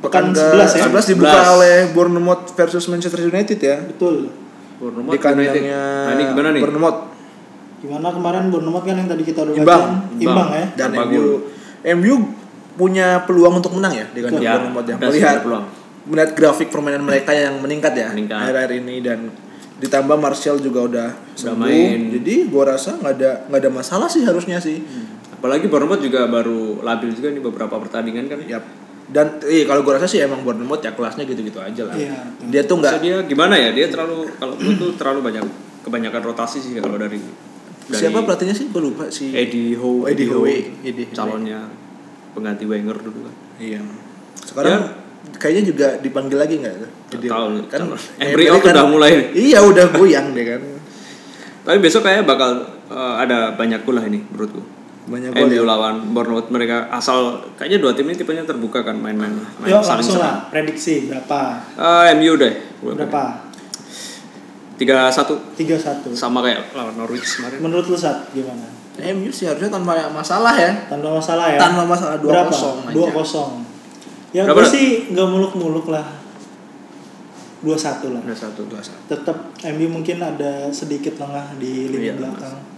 pekan 0.00 0.24
Pekan 0.30 0.54
11 0.54 0.78
ya. 0.78 0.84
11 0.86 1.10
dibuka 1.10 1.38
11. 1.40 1.54
oleh 1.54 1.76
Bournemouth 1.90 2.44
versus 2.52 2.84
Manchester 2.86 3.20
United 3.22 3.58
ya. 3.58 3.76
Betul. 3.82 4.28
Bournemouth 4.76 5.10
Di 5.10 5.18
kandangnya. 5.18 5.82
Nah, 6.04 6.12
ini 6.12 6.22
gimana 6.28 6.48
nih? 6.50 6.62
Bournemouth 6.62 6.98
Gimana 7.80 8.08
kemarin 8.08 8.42
Bournemouth 8.48 8.80
kan 8.82 8.94
yang 8.94 9.06
tadi 9.06 9.22
kita 9.22 9.40
udah 9.42 9.54
Imbang. 9.54 9.82
bacain? 9.82 10.22
Imbang 10.22 10.48
ya. 10.50 10.64
dan 10.74 10.88
Tanpa 10.90 11.04
MU 11.06 11.24
MU 11.84 12.14
punya 12.74 13.22
peluang 13.22 13.54
untuk 13.58 13.72
menang 13.72 13.92
ya 13.94 14.06
di 14.08 14.20
kandang 14.20 14.40
Ya, 14.40 14.52
Bournemouth 14.56 14.86
ya. 14.86 14.94
ada 14.94 15.04
Melihat 15.04 15.36
peluang. 15.40 15.64
melihat 16.04 16.30
grafik 16.32 16.68
permainan 16.68 17.00
mereka 17.00 17.32
yang 17.32 17.56
meningkat 17.58 17.92
ya 17.92 18.12
akhir-akhir 18.12 18.72
ini 18.76 19.00
dan 19.00 19.32
ditambah 19.74 20.16
Martial 20.16 20.56
juga 20.58 20.80
udah 20.82 21.08
sembuh. 21.34 21.56
main. 21.56 22.12
Jadi 22.12 22.46
gua 22.46 22.72
rasa 22.72 22.94
nggak 22.94 23.14
ada 23.14 23.30
nggak 23.48 23.60
ada 23.60 23.70
masalah 23.70 24.04
sih 24.06 24.20
harusnya 24.20 24.60
sih. 24.60 24.84
Apalagi 25.44 25.68
Bournemouth 25.68 26.00
juga 26.00 26.24
baru 26.24 26.80
labil 26.80 27.12
juga 27.12 27.28
nih 27.28 27.44
beberapa 27.44 27.76
pertandingan 27.76 28.32
kan. 28.32 28.40
Yap. 28.48 28.64
Dan 29.04 29.44
eh 29.44 29.68
kalau 29.68 29.84
gua 29.84 30.00
rasa 30.00 30.08
sih 30.08 30.24
emang 30.24 30.40
Bournemouth 30.40 30.80
ya 30.80 30.96
kelasnya 30.96 31.28
gitu-gitu 31.28 31.60
aja 31.60 31.84
lah. 31.84 31.92
Iya. 31.92 32.16
Dia 32.48 32.64
tuh 32.64 32.80
Nggak. 32.80 33.04
dia 33.04 33.16
gimana 33.28 33.52
ya? 33.60 33.76
Dia 33.76 33.92
terlalu 33.92 34.24
kalau 34.40 34.56
menurut 34.56 34.80
tuh 34.80 34.90
terlalu 34.96 35.20
banyak 35.20 35.44
kebanyakan 35.84 36.22
rotasi 36.24 36.64
sih 36.64 36.72
kalau 36.80 36.96
dari, 36.96 37.20
dari 37.20 38.00
siapa 38.00 38.24
pelatihnya 38.24 38.56
sih? 38.56 38.72
Gua 38.72 38.88
lupa 38.88 39.04
si 39.12 39.36
Eddie 39.36 39.76
Oh, 39.76 40.00
Howe. 40.00 40.08
Eddie 40.08 40.32
Howe. 40.32 40.48
Eddie 40.80 41.04
Howe. 41.04 41.12
Calonnya 41.12 41.60
pengganti 42.32 42.64
Wenger 42.64 42.96
dulu 43.04 43.28
kan. 43.28 43.34
Iya. 43.60 43.84
Sekarang 44.40 44.80
kayaknya 45.36 45.62
juga 45.68 45.86
dipanggil 46.00 46.40
lagi 46.40 46.54
nggak 46.64 46.74
tuh? 46.80 46.90
Eddie 47.20 47.28
tahu. 47.28 47.44
Howe? 47.52 47.68
kan 47.68 47.80
Emery 48.24 48.48
out 48.48 48.64
udah 48.64 48.86
mulai. 48.88 49.28
Iya 49.36 49.60
udah 49.60 49.92
goyang 49.92 50.32
deh 50.32 50.56
kan. 50.56 50.60
Tapi 51.68 51.76
besok 51.84 52.08
kayaknya 52.08 52.24
bakal 52.24 52.64
eh, 52.88 53.14
ada 53.20 53.52
banyak 53.52 53.84
gol 53.84 54.00
lah 54.00 54.08
ini 54.08 54.24
menurutku. 54.32 54.73
Banyak 55.04 55.36
gol 55.36 55.52
MU 55.52 55.60
ya. 55.60 55.68
lawan 55.68 55.96
Bournemouth 56.16 56.48
mereka 56.48 56.88
asal 56.88 57.36
kayaknya 57.60 57.84
dua 57.84 57.92
tim 57.92 58.08
ini 58.08 58.16
tipenya 58.16 58.40
terbuka 58.48 58.80
kan 58.80 58.96
main-main 58.96 59.36
main 59.60 59.68
saling 59.84 60.00
langsung 60.00 60.16
serang. 60.16 60.24
lah 60.24 60.36
prediksi 60.48 61.12
berapa? 61.12 61.60
Ah, 61.76 62.08
MU 62.16 62.32
deh. 62.40 62.54
Berapa? 62.80 63.52
Tiga 64.80 65.06
satu 65.12 65.38
3-1. 65.54 66.16
sama 66.16 66.40
kayak 66.42 66.72
lawan 66.72 66.96
Norwich 66.96 67.38
kemarin. 67.38 67.60
Menurut 67.60 67.86
lu 67.92 67.96
saat 68.00 68.32
gimana? 68.32 68.64
MU 69.14 69.28
sih 69.28 69.44
harusnya 69.44 69.68
tanpa 69.68 69.94
masalah 70.08 70.56
ya. 70.56 70.72
Tanpa 70.88 71.14
masalah 71.20 71.52
ya. 71.52 71.58
Tanpa 71.60 71.82
masalah 71.84 72.16
2-0 72.18 72.24
Berapa? 72.24 72.50
aja. 72.50 72.96
2-0. 72.96 74.34
Ya 74.34 74.42
Berapa, 74.48 74.64
gue 74.64 74.66
sih 74.66 74.86
nggak 75.14 75.28
muluk-muluk 75.30 75.86
lah. 75.92 76.06
2-1 77.62 78.08
lah. 78.08 78.22
Ada 78.24 78.36
satu. 78.50 78.66
Tetap 79.06 79.36
MU 79.76 79.86
mungkin 80.00 80.16
ada 80.18 80.72
sedikit 80.72 81.20
lengah 81.20 81.54
di 81.60 81.92
lini 81.92 82.08
Iya, 82.08 82.14
belakang. 82.18 82.73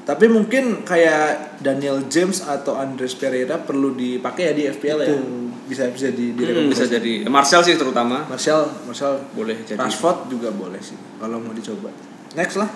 Tapi 0.00 0.26
mungkin 0.26 0.82
kayak 0.82 1.60
Daniel 1.60 2.02
James 2.06 2.42
atau 2.42 2.74
Andres 2.74 3.14
Pereira 3.14 3.56
perlu 3.56 3.92
dipakai 3.92 4.50
ya 4.50 4.52
di 4.52 4.62
FPL 4.66 4.98
ya. 5.00 5.08
Betul. 5.12 5.22
Bisa 5.64 5.86
bisa 5.86 6.10
di 6.10 6.34
di 6.34 6.42
Hmm, 6.42 6.66
bisa 6.66 6.82
jadi 6.84 7.22
Eh, 7.22 7.30
Martial 7.30 7.62
sih 7.62 7.78
terutama 7.78 8.26
Martial, 8.26 8.66
Martial 8.82 9.22
boleh 9.30 9.62
jadi. 9.62 9.78
Rashford 9.78 10.26
juga 10.26 10.50
boleh 10.50 10.82
sih 10.82 10.98
kalau 11.16 11.38
mau 11.38 11.54
dicoba. 11.54 11.94
Next 12.34 12.58
lah. 12.58 12.70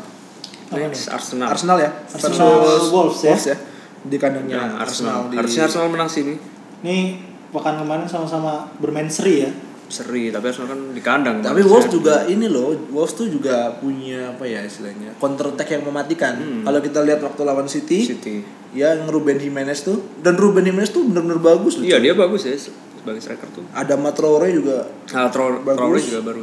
Next, 0.70 1.06
Arsenal. 1.06 1.50
Arsenal 1.50 1.78
ya. 1.78 1.90
Arsenal 2.08 2.62
Versus 2.62 2.90
Wolves 2.90 3.20
ya. 3.22 3.56
Di 4.00 4.16
kandangnya 4.16 4.54
Ya, 4.54 4.64
Arsenal. 4.78 5.26
di 5.26 5.36
Harusnya 5.36 5.64
Arsenal 5.64 5.88
menang 5.88 6.10
sini. 6.10 6.34
Nih 6.82 7.18
pekan 7.50 7.78
kemarin 7.78 8.04
sama-sama 8.04 8.66
bermain 8.78 9.06
seri 9.06 9.46
ya. 9.46 9.50
Seri, 9.86 10.32
tapi 10.32 10.48
Arsenal 10.50 10.74
kan 10.74 10.80
di 10.90 11.02
kandang. 11.04 11.36
Tapi 11.38 11.60
Harusnya. 11.60 11.70
Wolves 11.70 11.88
juga 11.92 12.14
ini 12.26 12.46
loh, 12.48 12.72
Wolves 12.90 13.14
tuh 13.14 13.28
juga 13.28 13.72
punya 13.78 14.32
apa 14.32 14.44
ya 14.48 14.64
istilahnya 14.64 15.14
counter 15.20 15.52
attack 15.52 15.76
yang 15.76 15.84
mematikan. 15.84 16.34
Kalau 16.64 16.80
kita 16.80 17.04
lihat 17.04 17.20
waktu 17.20 17.40
lawan 17.44 17.68
City, 17.68 18.02
City. 18.02 18.42
ya 18.72 18.96
yang 18.96 19.06
Ruben 19.06 19.36
Jimenez 19.36 19.84
tuh 19.84 20.02
dan 20.20 20.34
Ruben 20.34 20.64
Jimenez 20.64 20.90
tuh 20.90 21.04
bener-bener 21.06 21.38
bagus 21.38 21.78
loh. 21.78 21.84
Iya, 21.86 22.00
dia 22.00 22.14
bagus 22.16 22.42
ya 22.44 22.56
sebagai 22.56 23.20
striker 23.20 23.48
tuh. 23.52 23.64
Ada 23.76 24.00
Matraore 24.00 24.48
juga. 24.50 24.88
Ah, 25.12 25.28
Traore 25.28 25.60
Bagus. 25.60 25.78
Traore 25.78 26.00
juga 26.00 26.20
baru. 26.24 26.42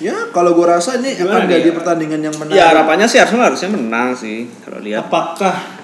Ya 0.00 0.32
kalau 0.32 0.56
gua 0.56 0.80
rasa 0.80 0.96
ini 0.96 1.12
Gimana 1.12 1.44
akan 1.44 1.52
jadi 1.52 1.68
ya? 1.68 1.74
pertandingan 1.76 2.20
yang 2.24 2.34
menarik. 2.40 2.56
Ya 2.56 2.64
harapannya 2.72 3.04
sih 3.04 3.20
Arsenal 3.20 3.52
harusnya 3.52 3.68
menang 3.76 4.16
sih 4.16 4.48
kalau 4.64 4.80
lihat. 4.80 5.04
Apakah 5.10 5.75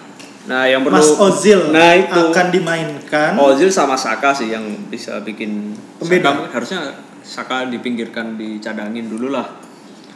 Nah, 0.42 0.66
yang 0.66 0.83
perlu 0.83 0.98
Mas 0.98 1.11
Ozil 1.14 1.70
Nah, 1.70 1.94
itu. 1.94 2.11
akan 2.11 2.46
dimainkan? 2.50 3.38
Ozil 3.38 3.70
sama 3.70 3.94
Saka 3.94 4.35
sih 4.35 4.50
yang 4.50 4.66
bisa 4.90 5.22
bikin 5.22 5.70
Pembeda. 5.96 6.35
Saka, 6.35 6.42
harusnya 6.50 6.81
Saka 7.22 7.57
dipinggirkan 7.66 8.35
dicadangin 8.35 9.07
dulu 9.07 9.31
lah 9.31 9.46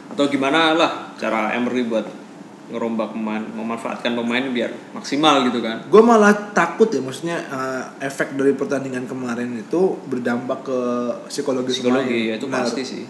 atau 0.07 0.27
gimana 0.27 0.71
lah 0.71 1.11
cara 1.15 1.51
Emery 1.51 1.83
buat 1.83 2.03
ngerombak 2.67 3.15
pemain 3.15 3.39
memanfaatkan 3.39 4.11
pemain 4.13 4.43
biar 4.51 4.71
maksimal 4.91 5.39
gitu 5.43 5.63
kan 5.63 5.79
Gue 5.87 6.03
malah 6.03 6.51
takut 6.51 6.87
ya, 6.87 6.99
maksudnya 6.99 7.39
eh, 7.39 7.83
efek 8.03 8.35
dari 8.35 8.51
pertandingan 8.51 9.07
kemarin 9.07 9.55
itu 9.55 9.95
berdampak 10.03 10.67
ke 10.67 10.79
psikologi, 11.27 11.79
psikologi 11.79 12.27
ya 12.27 12.35
itu 12.35 12.47
Nah, 12.47 12.59
pasti 12.59 12.83
sih 12.83 13.03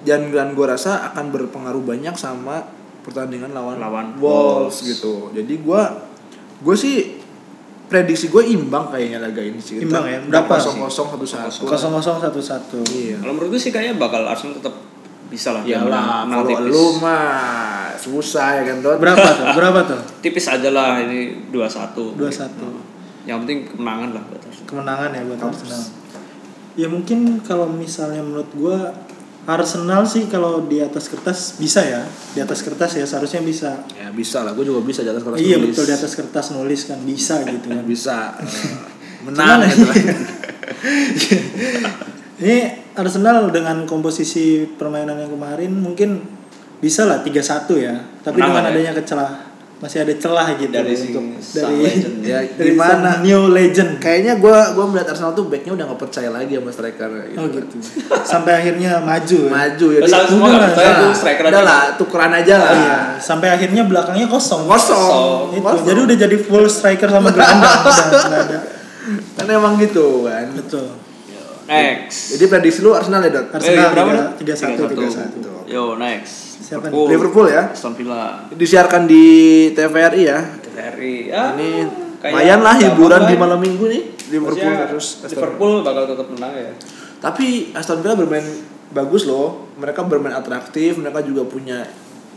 Dan 0.00 0.30
dan 0.30 0.54
gue 0.54 0.62
rasa 0.62 1.10
akan 1.10 1.28
berpengaruh 1.28 1.82
banyak 1.82 2.14
sama 2.14 2.62
pertandingan 3.02 3.50
lawan, 3.50 3.82
Lawan 3.82 4.06
Wolves, 4.14 4.78
Wolves. 4.78 4.78
gitu. 4.86 5.14
Jadi 5.34 5.54
gue 5.58 5.82
gue 6.60 6.76
sih 6.76 6.96
prediksi 7.86 8.28
gue 8.28 8.44
imbang 8.46 8.86
kayaknya 8.88 9.18
laga 9.20 9.40
ini 9.40 9.58
sih. 9.58 9.80
Imbang 9.80 10.04
ya? 10.04 10.18
Berapa 10.22 10.54
kosong 10.54 10.78
kosong 10.78 11.06
satu 11.10 11.26
satu. 11.26 11.62
kosong 11.66 11.92
kosong 11.92 12.16
satu 12.18 12.40
satu. 12.40 12.78
Iya. 12.86 13.18
kalau 13.18 13.34
menurut 13.34 13.50
gue 13.50 13.60
sih 13.60 13.68
kayaknya 13.68 13.96
bakal 13.96 14.22
Arsenal 14.22 14.54
tetap 14.54 14.74
bisa 15.26 15.50
lah 15.50 15.62
Ya 15.62 15.82
lah, 15.82 16.26
menang 16.26 16.42
kalau 16.42 16.50
tipis. 16.50 16.70
lu 16.70 16.84
mah 16.98 17.26
susah 17.94 18.48
ya 18.58 18.62
kan 18.64 18.76
Dot. 18.80 18.98
Berapa 18.98 19.26
tuh? 19.30 19.46
Berapa 19.54 19.80
tuh? 19.84 20.00
tipis 20.20 20.46
aja 20.46 20.68
lah 20.68 20.98
ini 21.00 21.50
2-1 21.50 22.18
Dua 22.18 22.30
satu. 22.30 22.66
yang 23.22 23.42
penting 23.42 23.68
kemenangan 23.68 24.10
lah 24.10 24.22
buat 24.26 24.42
Arsenal 24.42 24.66
Kemenangan 24.66 25.08
ya 25.10 25.22
buat 25.24 25.40
Arsenal. 25.40 25.82
Ya 26.74 26.86
mungkin 26.86 27.18
kalau 27.42 27.66
misalnya 27.66 28.22
menurut 28.22 28.50
gua 28.54 28.94
Arsenal 29.48 30.04
sih 30.04 30.28
kalau 30.28 30.68
di 30.68 30.78
atas 30.80 31.08
kertas 31.08 31.56
bisa 31.56 31.80
ya. 31.82 32.04
Di 32.36 32.40
atas 32.44 32.60
kertas 32.60 32.96
ya 32.96 33.04
seharusnya 33.08 33.40
bisa. 33.40 33.82
Ya 33.96 34.12
bisa 34.12 34.44
lah, 34.44 34.52
gue 34.52 34.64
juga 34.64 34.84
bisa 34.84 35.00
di 35.00 35.10
atas 35.10 35.24
kertas 35.24 35.40
iya 35.40 35.56
nulis. 35.56 35.72
betul 35.74 35.84
di 35.88 35.94
atas 35.96 36.12
kertas 36.14 36.46
nulis 36.52 36.80
kan 36.86 36.98
bisa 37.02 37.34
gitu 37.50 37.66
kan. 37.72 37.84
Bisa 37.84 38.16
menang 39.26 39.64
gitu 39.66 39.84
lah. 39.88 39.96
Ini 42.40 42.56
Arsenal 42.96 43.52
dengan 43.52 43.84
komposisi 43.84 44.64
permainan 44.64 45.20
yang 45.20 45.32
kemarin 45.32 45.76
mungkin 45.76 46.24
bisa 46.80 47.04
lah 47.04 47.20
3-1 47.20 47.68
ya. 47.76 47.94
Tapi 48.24 48.40
Menang 48.40 48.48
dengan 48.56 48.64
ya. 48.64 48.70
adanya 48.72 48.92
kecelah 48.96 49.49
masih 49.80 50.04
ada 50.04 50.12
celah 50.12 50.60
gitu 50.60 50.68
Dari 50.68 50.92
untuk 50.92 51.24
dari 51.56 51.76
legend. 51.80 52.16
Ya, 52.20 52.38
dari 52.60 52.76
gimana? 52.76 53.16
sang 53.16 53.24
new 53.24 53.42
legend. 53.48 53.90
Kayaknya 53.96 54.36
gue 54.36 54.58
gua 54.76 54.84
melihat 54.84 55.16
Arsenal 55.16 55.32
tuh 55.32 55.48
backnya 55.48 55.72
udah 55.72 55.84
gak 55.88 56.00
percaya 56.04 56.28
lagi 56.28 56.52
sama 56.52 56.68
striker 56.68 57.08
gitu. 57.32 57.40
Oh 57.40 57.46
gitu. 57.48 57.76
Sampai 58.36 58.52
akhirnya 58.60 59.00
maju 59.00 59.38
ya. 59.40 59.50
Maju 59.50 59.86
ya. 59.88 60.00
Udah 60.04 60.10
lah, 60.12 60.20
percaya 60.68 60.90
Udah 60.92 61.00
lah, 61.00 61.16
striker 61.16 61.44
udah 61.48 61.62
lah, 61.64 61.82
tukeran 61.96 62.32
aja 62.36 62.54
lah. 62.60 62.72
Iya, 62.76 62.98
sampai 63.24 63.48
akhirnya 63.48 63.82
belakangnya 63.88 64.28
kosong. 64.28 64.68
Kosong. 64.68 65.56
Itu. 65.56 65.64
Kosong. 65.64 65.86
Jadi 65.88 65.98
udah 66.04 66.16
jadi 66.28 66.36
full 66.36 66.66
striker 66.68 67.08
sama 67.08 67.32
gelandang 67.32 67.80
udah 67.80 68.36
ada. 68.36 68.58
Kan 69.40 69.46
emang 69.48 69.80
gitu 69.80 70.28
kan. 70.28 70.52
Betul. 70.52 70.86
next 71.70 72.34
Jadi 72.34 72.44
prediksi 72.50 72.82
lu 72.82 72.90
Arsenal 72.92 73.22
ya, 73.22 73.30
Dot? 73.30 73.46
Arsenal 73.54 73.94
berapa, 73.94 74.10
tiga- 74.10 74.18
Dot? 74.18 74.36
tiga 74.42 74.54
satu 74.58 74.82
tiga 74.90 75.06
3-1. 75.06 75.14
satu. 75.14 75.50
yo 75.70 75.94
next 75.94 76.49
Siapa 76.60 76.92
Liverpool. 76.92 77.08
Liverpool 77.08 77.46
ya. 77.48 77.72
Aston 77.72 77.96
Villa 77.96 78.46
Disiarkan 78.52 79.08
di 79.08 79.24
TVRI 79.72 80.22
ya. 80.22 80.38
TVRI 80.60 81.14
ya, 81.32 81.56
Ini 81.56 81.70
lumayan 82.20 82.60
lah 82.60 82.76
hiburan 82.76 83.24
di 83.24 83.34
malam 83.40 83.58
minggu 83.58 83.84
nih. 83.88 84.02
Liverpool 84.30 84.74
Aston 84.94 85.26
Liverpool 85.32 85.72
bakal 85.82 86.04
tetap 86.06 86.26
menang 86.30 86.52
ya 86.54 86.70
Tapi 87.18 87.72
Aston 87.72 88.04
Villa 88.04 88.14
bermain 88.14 88.44
bagus 88.92 89.24
loh. 89.24 89.72
Mereka 89.80 90.04
bermain 90.04 90.36
atraktif, 90.36 91.00
mereka 91.00 91.24
juga 91.24 91.48
punya 91.48 91.88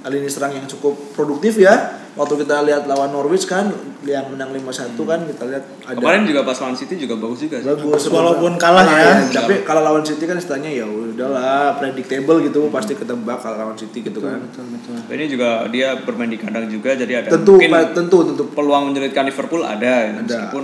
lini 0.06 0.28
serang 0.28 0.52
yang 0.52 0.66
cukup 0.66 0.94
produktif 1.12 1.56
ya. 1.58 1.76
Waktu 2.14 2.46
kita 2.46 2.62
lihat 2.62 2.86
lawan 2.86 3.10
Norwich 3.10 3.44
kan 3.44 3.74
yang 4.04 4.30
menang 4.30 4.54
5-1 4.54 4.70
kan 5.02 5.26
kita 5.26 5.44
lihat 5.46 5.64
ada 5.82 5.98
Kemarin 5.98 6.24
juga 6.24 6.44
pas 6.44 6.54
lawan 6.56 6.76
City 6.76 6.94
juga 6.96 7.18
bagus 7.18 7.42
juga 7.42 7.58
sih. 7.58 7.66
bagus 7.66 8.06
Walaupun 8.06 8.54
kalah 8.56 8.86
ya. 8.86 9.18
tapi 9.34 9.64
kalau 9.64 9.82
lawan 9.82 10.04
City 10.04 10.22
kan 10.24 10.36
istilahnya 10.36 10.70
ya 10.70 10.86
udahlah 10.86 11.74
predictable 11.74 12.38
gitu 12.40 12.70
pasti 12.70 12.94
ketebak 12.94 13.42
kalau 13.42 13.58
lawan 13.58 13.74
City 13.74 14.04
gitu 14.04 14.20
kan 14.20 14.38
betul 14.40 14.62
betul 14.70 14.94
Ini 15.10 15.26
juga 15.26 15.66
dia 15.68 15.98
bermain 15.98 16.28
di 16.28 16.38
kandang 16.38 16.68
juga 16.68 16.94
jadi 16.94 17.24
ada 17.24 17.34
tentu 17.34 17.58
mungkin 17.58 17.72
pa- 17.72 17.90
tentu 17.92 18.18
tentu 18.24 18.44
peluang 18.48 18.84
menyulitkan 18.88 19.26
Liverpool 19.26 19.64
ada, 19.64 19.82
Ada. 20.06 20.22
meskipun 20.22 20.64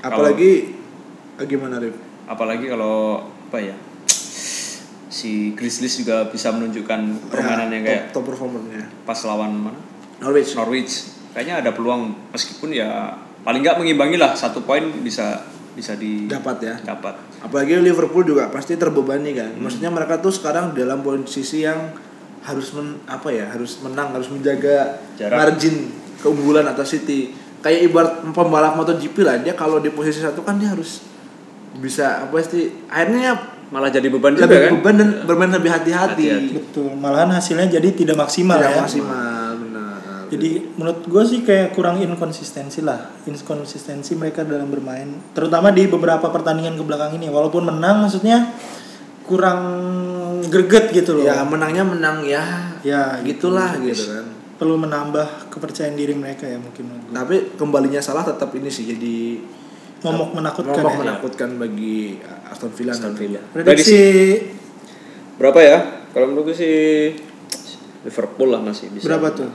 kalau- 0.00 0.18
apalagi 0.18 0.50
ah, 1.36 1.44
gimana 1.44 1.78
Rif? 1.78 1.94
apalagi 2.24 2.66
kalau 2.66 3.22
apa 3.46 3.58
ya 3.60 3.76
si 5.12 5.52
Grizzlies 5.52 6.00
juga 6.00 6.24
bisa 6.32 6.48
menunjukkan 6.56 7.28
permainan 7.28 7.68
yang 7.68 7.84
Ya, 7.84 7.88
kayak 7.92 8.02
top, 8.16 8.24
top 8.24 8.24
performernya 8.32 8.88
pas 9.04 9.20
lawan 9.28 9.52
mana? 9.68 9.78
Norwich. 10.24 10.56
Norwich. 10.56 10.92
Kayaknya 11.36 11.54
ada 11.60 11.70
peluang 11.76 12.32
meskipun 12.32 12.72
ya 12.72 13.12
paling 13.44 13.60
nggak 13.60 13.76
mengimbangi 13.76 14.16
lah 14.16 14.32
satu 14.32 14.64
poin 14.64 14.80
bisa 15.04 15.44
bisa 15.76 15.96
di 16.00 16.28
dapat 16.30 16.56
ya. 16.64 16.74
dapat. 16.80 17.18
Apalagi 17.44 17.76
Liverpool 17.80 18.24
juga 18.24 18.48
pasti 18.48 18.78
terbebani 18.80 19.36
kan. 19.36 19.52
Maksudnya 19.60 19.92
mereka 19.92 20.16
tuh 20.20 20.32
sekarang 20.32 20.72
dalam 20.72 21.04
posisi 21.04 21.64
yang 21.64 21.92
harus 22.42 22.74
men, 22.74 22.98
apa 23.06 23.28
ya 23.30 23.52
harus 23.52 23.78
menang 23.84 24.16
harus 24.16 24.26
menjaga 24.32 24.98
Jarak. 25.14 25.36
margin 25.38 25.92
keunggulan 26.24 26.64
atas 26.64 26.96
City. 26.96 27.36
Kayak 27.62 27.80
ibarat 27.90 28.14
pembalap 28.34 28.74
MotoGP 28.74 29.16
lah 29.22 29.38
dia 29.38 29.54
kalau 29.54 29.78
di 29.78 29.92
posisi 29.92 30.18
satu 30.18 30.42
kan 30.42 30.58
dia 30.58 30.72
harus 30.74 31.04
bisa 31.78 32.26
apa 32.26 32.36
sih 32.44 32.68
akhirnya 32.90 33.38
malah 33.72 33.88
jadi 33.88 34.06
beban 34.12 34.36
juga 34.36 34.52
lebih 34.52 34.60
kan? 34.60 34.72
beban 34.76 34.94
dan 35.00 35.08
bermain 35.24 35.48
lebih 35.48 35.72
hati-hati. 35.72 36.24
Hati-hati. 36.28 36.54
betul. 36.60 36.92
Malahan 36.92 37.32
hasilnya 37.32 37.72
jadi 37.72 37.88
tidak 37.96 38.20
maksimal 38.20 38.60
tidak 38.60 38.72
ya. 38.76 38.80
maksimal 38.84 39.48
benar. 39.56 39.96
Jadi 40.28 40.50
menurut 40.76 41.00
gue 41.08 41.22
sih 41.24 41.40
kayak 41.40 41.72
kurang 41.72 41.96
inkonsistensi 42.04 42.84
lah. 42.84 43.16
Inkonsistensi 43.24 44.12
mereka 44.12 44.44
dalam 44.44 44.68
bermain. 44.68 45.08
Terutama 45.32 45.72
di 45.72 45.88
beberapa 45.88 46.28
pertandingan 46.28 46.76
ke 46.76 46.84
belakang 46.84 47.16
ini. 47.16 47.32
Walaupun 47.32 47.64
menang 47.64 48.04
maksudnya 48.04 48.52
kurang 49.24 49.60
greget 50.52 50.92
gitu 50.92 51.16
loh. 51.16 51.24
Ya 51.24 51.40
menangnya 51.40 51.84
menang 51.88 52.28
ya. 52.28 52.76
Ya 52.84 53.24
gitulah 53.24 53.80
gitu. 53.80 53.96
gitu 53.96 54.04
kan. 54.12 54.26
perlu 54.60 54.78
menambah 54.78 55.50
kepercayaan 55.50 55.98
diri 55.98 56.14
mereka 56.14 56.46
ya 56.46 56.60
mungkin. 56.60 56.86
Menurut 56.86 57.08
gua. 57.08 57.16
tapi 57.24 57.36
kembalinya 57.56 57.98
salah 58.04 58.22
tetap 58.22 58.52
ini 58.54 58.70
sih 58.70 58.84
jadi 58.86 59.42
momok 60.02 60.28
menakutkan 60.34 60.82
momok 60.82 60.92
ya. 60.92 61.00
menakutkan 61.06 61.50
bagi 61.58 62.18
Aston 62.50 62.70
Villa 62.74 62.92
Aston. 62.92 63.14
Villa. 63.14 63.40
prediksi 63.54 64.00
berapa 65.38 65.58
ya? 65.62 65.78
Kalau 66.12 66.26
menurut 66.28 66.52
gue 66.52 66.56
sih 66.58 66.76
Liverpool 68.02 68.50
lah 68.52 68.60
masih 68.60 68.90
bisa. 68.92 69.06
Berapa 69.08 69.32
tuh? 69.32 69.48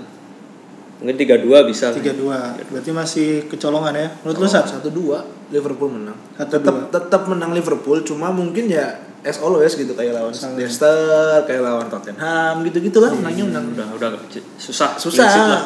Mungkin 0.98 1.14
32 1.14 1.70
bisa. 1.70 1.94
Tiga 1.94 2.16
dua. 2.18 2.58
Berarti 2.74 2.90
masih 2.90 3.28
kecolongan 3.46 3.94
ya? 3.94 4.08
Menurut 4.26 4.38
lu 4.42 4.48
satu 4.50 4.70
satu 4.80 4.90
dua 4.90 5.22
Liverpool 5.54 5.94
menang. 5.94 6.18
Tetap 6.40 6.90
tetap 6.90 7.22
menang 7.30 7.54
Liverpool 7.54 8.02
cuma 8.02 8.34
mungkin 8.34 8.72
ya 8.72 8.98
as 9.22 9.38
always 9.44 9.76
gitu 9.76 9.92
kayak 9.92 10.16
lawan 10.16 10.32
Leicester 10.56 11.44
kayak 11.44 11.62
lawan 11.62 11.92
Tottenham 11.92 12.64
gitu 12.64 12.80
gitulah 12.80 13.12
menangnya 13.12 13.44
menang 13.50 13.66
udah 13.76 13.86
udah 14.00 14.10
susah 14.56 14.96
susah. 14.96 15.28
lah. 15.28 15.64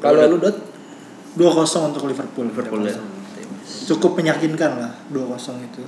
Kalau 0.00 0.28
lu 0.28 0.36
dot? 0.36 0.56
Dua 1.30 1.54
kosong 1.54 1.94
untuk 1.94 2.10
Liverpool. 2.10 2.50
Liverpool 2.50 2.82
ya 2.84 2.98
cukup 3.90 4.22
meyakinkan 4.22 4.78
lah 4.78 4.92
dua 5.10 5.34
kosong 5.34 5.58
itu 5.66 5.82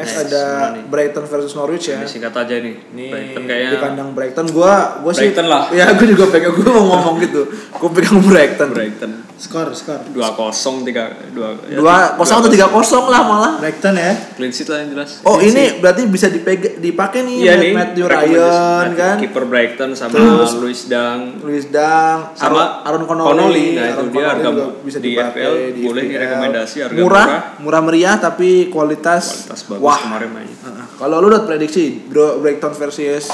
next 0.00 0.08
Next, 0.10 0.24
ada 0.26 0.44
nih? 0.72 0.82
Brighton 0.84 1.24
versus 1.24 1.52
Norwich 1.52 1.86
ya. 1.86 1.96
Ini 1.96 2.08
singkat 2.08 2.32
aja 2.34 2.54
nih. 2.56 2.74
Ini 2.86 3.04
Brighton 3.06 3.42
di 3.42 3.46
kayaknya 3.46 3.78
kandang 3.78 4.08
Brighton. 4.10 4.46
Gua 4.50 4.74
gua 4.98 5.12
sih 5.12 5.28
Brighton 5.28 5.46
lah. 5.46 5.62
ya 5.70 5.86
gua 5.90 6.06
juga 6.08 6.24
pegang 6.26 6.52
gua 6.52 6.70
mau 6.72 6.84
ngomong 6.90 7.16
gitu. 7.20 7.42
Gua 7.72 7.90
pegang 7.90 8.18
Brighton. 8.18 8.68
Brighton. 8.70 9.12
Skor 9.36 9.72
skor. 9.72 10.00
Dua 10.06 10.32
kosong 10.32 10.82
tiga 10.82 11.16
dua 11.30 11.56
ya, 11.64 11.72
dua 11.72 11.94
kosong 12.12 12.44
atau 12.44 12.50
tiga 12.50 12.68
kosong 12.68 13.08
lah 13.08 13.20
malah. 13.22 13.52
Brighton 13.56 13.94
ya. 13.94 14.12
Clean 14.34 14.50
sheet 14.50 14.68
lah 14.68 14.80
yang 14.80 14.92
jelas. 14.92 15.20
Oh 15.22 15.36
ini 15.38 15.78
berarti 15.78 16.04
bisa 16.04 16.28
dipeg 16.28 16.76
dipakai 16.76 17.24
nih 17.24 17.36
iya 17.38 17.52
Matt- 17.52 17.62
nih 17.62 17.72
Matthew. 17.72 18.04
Ryan 18.04 18.20
Matthew- 18.20 18.96
kan. 18.96 19.16
kiper 19.18 19.44
Brighton 19.44 19.90
sama 19.94 20.12
Terus- 20.12 20.56
Luis 20.56 20.82
Dang. 20.86 21.40
Luis 21.40 21.66
Dang 21.66 22.32
Sama 22.32 22.84
Aaron, 22.84 23.04
Connolly, 23.04 23.28
Connolly. 23.32 23.66
Nah, 23.72 23.80
itu 23.80 23.88
Aaron 23.90 24.06
dia 24.06 24.20
Connolly 24.20 24.44
harga 24.44 24.66
bisa 24.80 24.98
di 24.98 25.08
dipakai 25.08 25.40
FPL, 25.40 25.54
di 25.72 25.82
boleh 25.82 26.02
FPL. 26.04 26.20
rekomendasi, 26.20 26.76
harga 26.80 26.98
murah, 26.98 27.24
murah. 27.24 27.42
murah 27.58 27.80
meriah 27.80 28.16
tapi 28.16 28.50
kualitas, 28.68 29.24
kualitas 29.46 29.60
bagus 29.64 29.80
wah. 29.90 30.00
kemarin 30.00 30.30
mainnya 30.30 30.56
Heeh. 30.62 30.86
Kalau 30.96 31.16
lu 31.18 31.26
udah 31.28 31.42
prediksi 31.42 31.98
Bro 32.06 32.38
Brighton 32.38 32.72
versus 32.72 33.26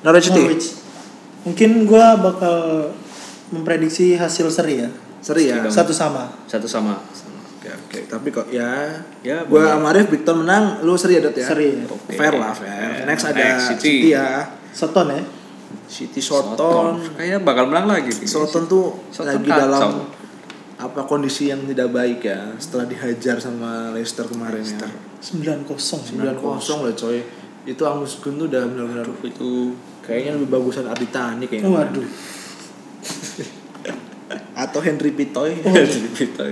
Norwich 0.00 0.26
City 0.32 0.40
Norwich 0.40 0.68
mungkin 1.44 1.70
gua 1.84 2.16
bakal 2.18 2.56
memprediksi 3.48 4.16
hasil 4.16 4.48
seri 4.48 4.84
ya 4.84 4.90
seri 5.20 5.48
ya. 5.52 5.60
Satu 5.68 5.92
sama 5.92 6.32
satu 6.48 6.64
sama 6.64 6.96
Oke 7.58 7.68
oke 7.74 7.98
tapi 8.06 8.28
kok 8.30 8.46
ya 8.48 9.02
Ya, 9.20 9.42
gua 9.44 9.76
sama 9.76 9.90
Arif 9.90 10.08
Brighton 10.08 10.46
menang 10.46 10.80
lu 10.86 10.94
seri 10.94 11.18
ya 11.18 11.26
Dot 11.26 11.34
ya. 11.34 11.46
Seri. 11.46 11.84
Oke. 11.84 12.14
Fair 12.14 12.34
lah 12.38 12.54
fair. 12.54 13.02
Next 13.04 13.26
ada 13.26 13.38
Next, 13.38 13.76
City. 13.76 14.08
City. 14.08 14.14
ya. 14.14 14.46
Soton 14.70 15.10
ya 15.10 15.22
City 15.88 16.20
Soton 16.20 16.54
Soton. 16.54 16.94
kayaknya 17.16 17.40
bakal 17.40 17.64
menang 17.68 17.88
lagi 17.88 18.12
Soton 18.24 18.68
tuh 18.68 18.94
Soton 19.10 19.32
lagi 19.36 19.48
kacau. 19.48 19.58
dalam 19.58 19.90
apa 20.78 21.02
kondisi 21.10 21.50
yang 21.50 21.66
tidak 21.66 21.90
baik 21.90 22.22
ya 22.22 22.54
setelah 22.62 22.86
dihajar 22.86 23.42
sama 23.42 23.90
Leicester 23.90 24.22
kemarin 24.30 24.62
ya. 24.62 24.86
sembilan 25.18 25.66
kosong 25.66 26.22
9 26.22 26.38
kosong 26.38 26.86
loh 26.86 26.94
coy. 26.94 27.18
Itu 27.68 27.84
Angus 27.84 28.22
Gun 28.22 28.38
tuh 28.38 28.46
udah 28.48 28.64
benar-benar 28.64 29.10
itu 29.26 29.74
kayaknya 30.00 30.38
lebih 30.38 30.48
bagusan 30.54 30.86
Ardi 30.86 31.10
Tani 31.10 31.50
kayaknya. 31.50 31.68
waduh 31.68 32.06
Atau 34.62 34.80
Henry 34.82 35.14
Pitoy. 35.14 35.58
gitu 36.14 36.46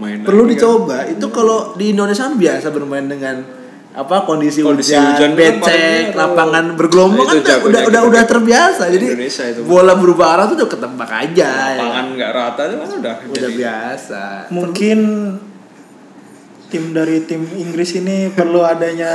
main 0.00 0.24
Perlu 0.24 0.48
kan. 0.48 0.50
dicoba. 0.50 0.96
Itu 1.04 1.28
kalau 1.28 1.76
di 1.76 1.92
Indonesia 1.92 2.26
kan 2.26 2.40
biasa 2.40 2.72
bermain 2.72 3.06
dengan 3.06 3.44
apa 3.92 4.24
kondisi, 4.24 4.64
Kondisi 4.64 4.96
hujan, 4.96 5.12
hujan 5.12 5.32
becek, 5.36 6.16
lapangan 6.16 6.72
bergelombang 6.80 7.28
Itu 7.28 7.28
kan 7.28 7.36
udah, 7.36 7.52
jagonya 7.60 7.82
udah 7.84 8.02
udah 8.08 8.22
terbiasa. 8.24 8.82
Jadi 8.88 9.04
Indonesia 9.04 9.44
itu. 9.52 9.60
bola 9.68 9.92
berubah 9.92 10.26
arah 10.32 10.44
tuh 10.48 10.56
udah 10.64 10.68
ketebak 10.72 11.10
aja. 11.12 11.50
ya. 11.52 11.76
lapangan 11.76 12.06
nggak 12.16 12.30
rata 12.32 12.60
itu 12.64 12.76
kan 12.80 12.88
udah 12.88 13.14
udah 13.20 13.36
jadi 13.36 13.54
biasa. 13.60 14.24
mungkin 14.48 14.98
tim 16.72 16.90
dari 16.90 17.20
tim 17.22 17.44
Inggris 17.44 17.92
ini 17.94 18.26
perlu 18.28 18.64
adanya 18.64 19.12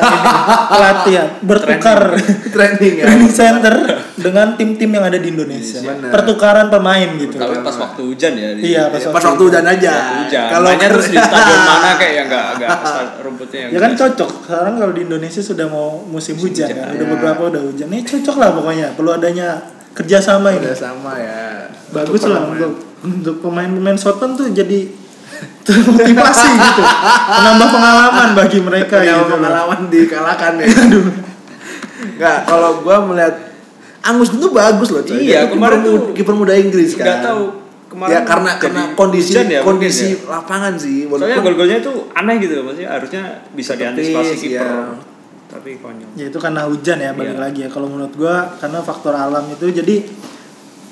pelatihan 0.68 1.28
bertukar 1.50 2.14
Training 2.48 2.94
ya. 2.96 3.04
training 3.04 3.32
center 3.32 3.76
dengan 4.14 4.54
tim-tim 4.54 4.86
yang 4.88 5.04
ada 5.04 5.18
di 5.18 5.28
Indonesia 5.28 5.82
Benar. 5.82 6.10
pertukaran 6.10 6.68
pemain 6.68 7.10
gitu 7.16 7.34
tapi 7.34 7.58
pas 7.60 7.74
waktu 7.76 8.02
hujan 8.04 8.34
ya 8.34 8.50
di- 8.54 8.64
iya 8.68 8.84
pas, 8.88 9.02
Pas 9.02 9.14
waktu 9.16 9.26
waktu 9.28 9.44
hujan 9.44 9.66
aja. 9.68 9.94
hujan 10.20 10.48
Kalau 10.48 10.68
mainnya 10.68 10.88
terus 10.88 11.08
di 11.08 11.18
stadion 11.18 11.62
mana 11.70 11.90
kayak 11.96 12.14
yang 12.16 12.28
nggak 12.28 12.46
nggak 12.56 12.70
sta- 12.80 13.14
rumputnya 13.20 13.60
yang 13.60 13.72
ya 13.72 13.80
kan 13.80 13.92
cocok 13.96 14.30
sekarang 14.44 14.74
kalau 14.76 14.94
di 14.94 15.02
Indonesia 15.04 15.42
sudah 15.42 15.66
mau 15.66 15.88
musim 16.04 16.36
hujan 16.36 16.68
kan 16.68 16.94
udah 16.94 17.02
ya. 17.02 17.12
beberapa 17.12 17.42
udah 17.48 17.62
hujan 17.64 17.88
ini 17.88 18.04
cocok 18.04 18.36
lah 18.38 18.50
pokoknya 18.54 18.88
perlu 18.94 19.12
adanya 19.12 19.48
kerjasama 19.92 20.48
ini 20.52 20.62
udah 20.64 20.78
sama 20.78 21.12
ya. 21.18 21.42
bagus 21.90 22.22
lah 22.24 22.42
pemain. 22.44 22.54
untuk 22.54 22.72
untuk 23.00 23.36
pemain-pemain 23.40 23.96
Soton 23.96 24.34
tuh 24.34 24.50
jadi 24.52 25.07
termotivasi 25.62 26.50
gitu 26.50 26.84
menambah 27.30 27.68
pengalaman 27.70 28.28
bagi 28.34 28.60
mereka 28.60 28.96
Punya 28.98 29.14
gitu 29.14 29.22
loh. 29.22 29.32
pengalaman 29.34 29.80
dikalahkan 29.88 30.54
ya. 30.58 30.68
Enggak, 32.08 32.38
kalau 32.46 32.82
gua 32.82 32.98
melihat 33.04 33.36
Angus 34.00 34.32
itu 34.32 34.48
bagus 34.50 34.88
loh 34.88 35.04
coy. 35.04 35.20
Iya, 35.20 35.44
Dia 35.44 35.52
kemarin 35.52 35.80
kiper 35.80 35.86
tuh 35.86 35.96
muda- 36.00 36.14
kiper 36.14 36.36
muda 36.36 36.54
Inggris 36.56 36.92
kan. 36.94 37.04
nggak 37.04 37.20
tahu 37.22 37.44
kemarin 37.88 38.12
ya 38.14 38.20
karena 38.22 38.50
jadi 38.50 38.62
karena 38.62 38.82
kondisi 38.94 39.32
ya, 39.34 39.62
kondisi 39.62 40.08
mungkin 40.14 40.28
lapangan 40.30 40.74
sih 40.76 40.98
soalnya 41.02 41.16
walaupun 41.34 41.44
gol-golnya 41.46 41.78
itu 41.80 41.94
aneh 42.12 42.36
gitu 42.38 42.54
loh 42.54 42.64
maksudnya 42.66 42.90
harusnya 42.90 43.22
bisa 43.50 43.72
diantisipasi 43.74 44.34
kiper 44.38 44.60
iya. 44.60 44.68
tapi 45.48 45.70
konyol 45.78 46.10
ya 46.14 46.26
itu 46.26 46.36
karena 46.38 46.62
hujan 46.64 46.98
ya 46.98 47.12
balik 47.12 47.32
Iya. 47.32 47.42
lagi 47.42 47.60
ya 47.64 47.70
kalau 47.70 47.88
menurut 47.88 48.12
gua 48.14 48.36
karena 48.54 48.80
faktor 48.82 49.12
alam 49.12 49.48
itu 49.50 49.66
jadi 49.74 50.04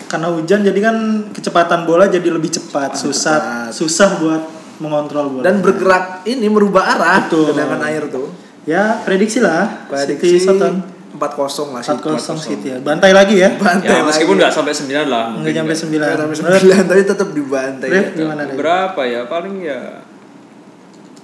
karena 0.05 0.29
hujan 0.29 0.61
jadi 0.61 0.79
kan 0.79 0.95
kecepatan 1.33 1.83
bola 1.83 2.05
jadi 2.05 2.29
lebih 2.29 2.49
cepat 2.49 2.93
susah 2.93 3.37
cepat. 3.37 3.69
susah 3.73 4.09
buat 4.21 4.41
mengontrol 4.77 5.39
bola 5.39 5.43
dan 5.43 5.59
bergerak 5.59 6.21
ini 6.23 6.45
merubah 6.47 6.95
arah 6.95 7.25
Betul. 7.25 7.51
tendangan 7.53 7.81
air 7.87 8.03
tuh. 8.07 8.27
ya 8.65 9.01
prediksi 9.01 9.39
lah 9.39 9.87
Prediksi 9.89 10.35
City 10.35 10.41
Soton 10.41 10.73
4-0 11.15 11.71
lah 11.71 11.79
sih. 11.79 11.95
4-0 11.95 12.35
City 12.37 12.67
ya 12.75 12.77
bantai 12.83 13.15
lagi 13.15 13.39
ya 13.39 13.55
Bantai 13.55 13.87
ya 13.87 14.03
meskipun 14.03 14.35
lagi. 14.35 14.41
nggak 14.43 14.51
sampai 14.51 14.73
9 14.75 14.83
lah 14.91 15.01
nggak 15.05 15.27
mungkin 15.31 15.53
nyampe 15.55 15.67
nggak. 15.71 15.79
sembilan 15.79 16.07
Nggak 16.07 16.19
sampai 16.19 16.59
sembilan 16.59 16.83
tapi 16.85 17.01
tetap 17.07 17.29
dibantai. 17.31 17.87
Ref, 17.87 18.05
ya. 18.05 18.17
gimana 18.19 18.41
berapa 18.51 19.01
ya 19.05 19.21
paling 19.25 19.55
ya 19.63 19.79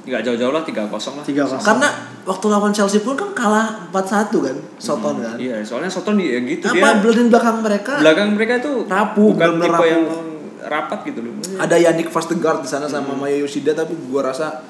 nggak 0.02 0.22
jauh-jauh 0.26 0.54
lah 0.54 0.64
3-0 0.66 0.90
lah 0.90 1.24
tiga 1.28 1.44
kosong 1.46 1.62
Karena 1.62 1.90
waktu 2.22 2.46
lawan 2.48 2.70
Chelsea 2.70 3.00
pun 3.00 3.18
kan 3.18 3.34
kalah 3.34 3.90
4-1 3.90 4.30
kan, 4.32 4.58
Soton 4.78 5.16
kan. 5.18 5.36
iya 5.36 5.60
soalnya 5.62 5.90
Soton 5.90 6.16
ya 6.16 6.38
gitu 6.40 6.66
Apa 6.66 6.76
dia 6.76 7.02
belakang 7.02 7.28
belakang 7.28 7.58
mereka? 7.60 7.94
belakang 7.98 8.30
mereka 8.34 8.54
itu 8.62 8.74
Rapuh, 8.86 9.30
bukan 9.34 9.50
tipe 9.58 9.72
rapuh. 9.72 9.88
yang 9.88 10.04
rapat 10.62 11.00
gitu 11.10 11.20
loh 11.26 11.34
Ada 11.58 11.76
Yannick 11.76 12.08
Vestergaard 12.08 12.62
di 12.62 12.70
sana 12.70 12.86
sama 12.86 13.14
Maya 13.14 13.38
Yoshida 13.38 13.74
tapi 13.74 13.98
gua 14.06 14.30
rasa 14.30 14.62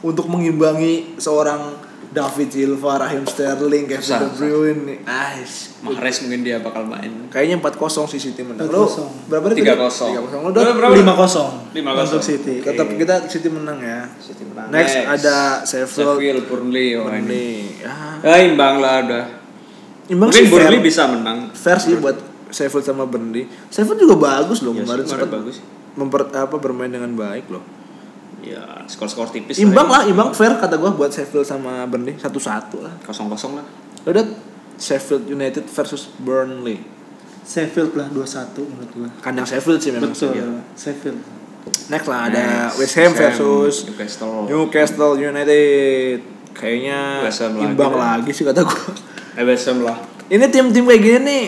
untuk 0.00 0.28
mengimbangi 0.28 1.16
seorang 1.16 1.83
David 2.14 2.46
Silva, 2.48 3.02
Raheem 3.02 3.26
Sterling, 3.26 3.84
Kevin 3.84 4.06
De 4.14 4.28
Bruyne. 4.32 4.94
Ah, 5.02 5.34
Mahrez 5.82 6.22
mungkin 6.22 6.40
dia 6.40 6.62
bakal 6.62 6.86
main. 6.86 7.26
kayaknya 7.26 7.58
4-0 7.58 7.74
sih 8.06 8.22
City 8.22 8.40
menang. 8.40 8.70
Lu 8.70 8.86
4-0. 8.86 9.26
berapa 9.26 9.46
tadi? 9.50 9.66
3-0. 9.66 9.74
3-0. 10.14 10.14
Lu 10.40 10.48
udah 10.48 10.62
Berapa? 10.72 10.94
lima 10.94 11.12
kosong 11.12 11.50
5-0. 11.74 12.06
untuk 12.06 12.22
City 12.22 12.54
tetap 12.62 12.86
kita 12.88 13.26
City 13.26 13.50
menang 13.50 13.82
ya. 13.82 14.06
City 14.16 14.46
menang. 14.46 14.70
Next, 14.70 14.94
Next. 14.94 15.10
ada 15.12 15.36
Sheffield, 15.60 16.16
Sheffield, 16.16 16.44
Burnley, 16.46 16.94
oh 16.94 17.04
ini. 17.04 17.18
Burnley. 17.18 17.52
Ya, 17.82 17.94
Ya 18.22 18.34
imbang 18.46 18.78
lah 18.78 18.94
udah. 19.02 19.24
imbang 20.06 20.30
Mungkin 20.30 20.38
sih 20.38 20.48
fair. 20.48 20.70
Burnley 20.70 20.80
bisa 20.80 21.02
menang. 21.04 21.50
Fair 21.50 21.76
sih 21.76 21.98
buat 21.98 22.14
Sheffield 22.48 22.86
sama 22.86 23.04
Burnley. 23.04 23.44
Sheffield 23.68 23.98
juga 23.98 24.14
bagus 24.22 24.62
loh 24.62 24.70
Iya 24.70 24.86
kemarin 24.86 25.02
kemarin 25.02 25.20
sempat 25.20 25.30
bagus. 25.34 25.56
memper 25.94 26.22
apa 26.32 26.56
bermain 26.56 26.88
dengan 26.88 27.10
baik 27.12 27.50
loh. 27.50 27.62
Ya, 28.44 28.84
skor-skor 28.84 29.32
tipis 29.32 29.56
Imbang 29.56 29.88
lah. 29.88 30.04
lah, 30.04 30.10
imbang 30.10 30.28
fair 30.36 30.52
kata 30.60 30.76
gua 30.76 30.92
buat 30.92 31.08
Sheffield 31.08 31.48
sama 31.48 31.88
Burnley 31.88 32.12
satu-satu 32.20 32.84
lah. 32.84 32.92
ya. 32.92 33.06
Kosong-kosong 33.08 33.56
lah. 33.56 33.64
Liat 34.04 34.28
Sheffield 34.76 35.24
United 35.32 35.64
versus 35.64 36.12
Burnley. 36.20 36.84
Sheffield 37.44 37.96
lah 37.96 38.08
2-1 38.12 38.56
menurut 38.68 38.90
gua 38.96 39.08
Kandang 39.20 39.44
Sheffield 39.48 39.80
sih 39.80 39.92
memang 39.92 40.12
betul 40.12 40.32
sih. 40.32 40.40
Sheffield 40.76 41.20
Next 41.88 42.08
lah 42.08 42.28
ada 42.28 42.68
Next, 42.68 42.76
West 42.76 42.94
Ham 43.00 43.10
versus 43.16 43.74
Newcastle. 43.88 44.44
Newcastle 44.44 45.12
United. 45.16 46.20
Kayaknya 46.52 47.24
Ham 47.24 47.52
lagi 47.56 47.64
imbang 47.72 47.92
deh. 47.96 48.00
lagi 48.00 48.30
sih 48.36 48.44
kata 48.44 48.60
gua. 48.60 48.92
Eh, 49.40 49.44
West 49.48 49.64
Ham 49.72 49.80
lah. 49.80 49.96
Ini 50.28 50.44
tim-tim 50.52 50.84
kayak 50.84 51.00
gini 51.00 51.20
nih 51.24 51.44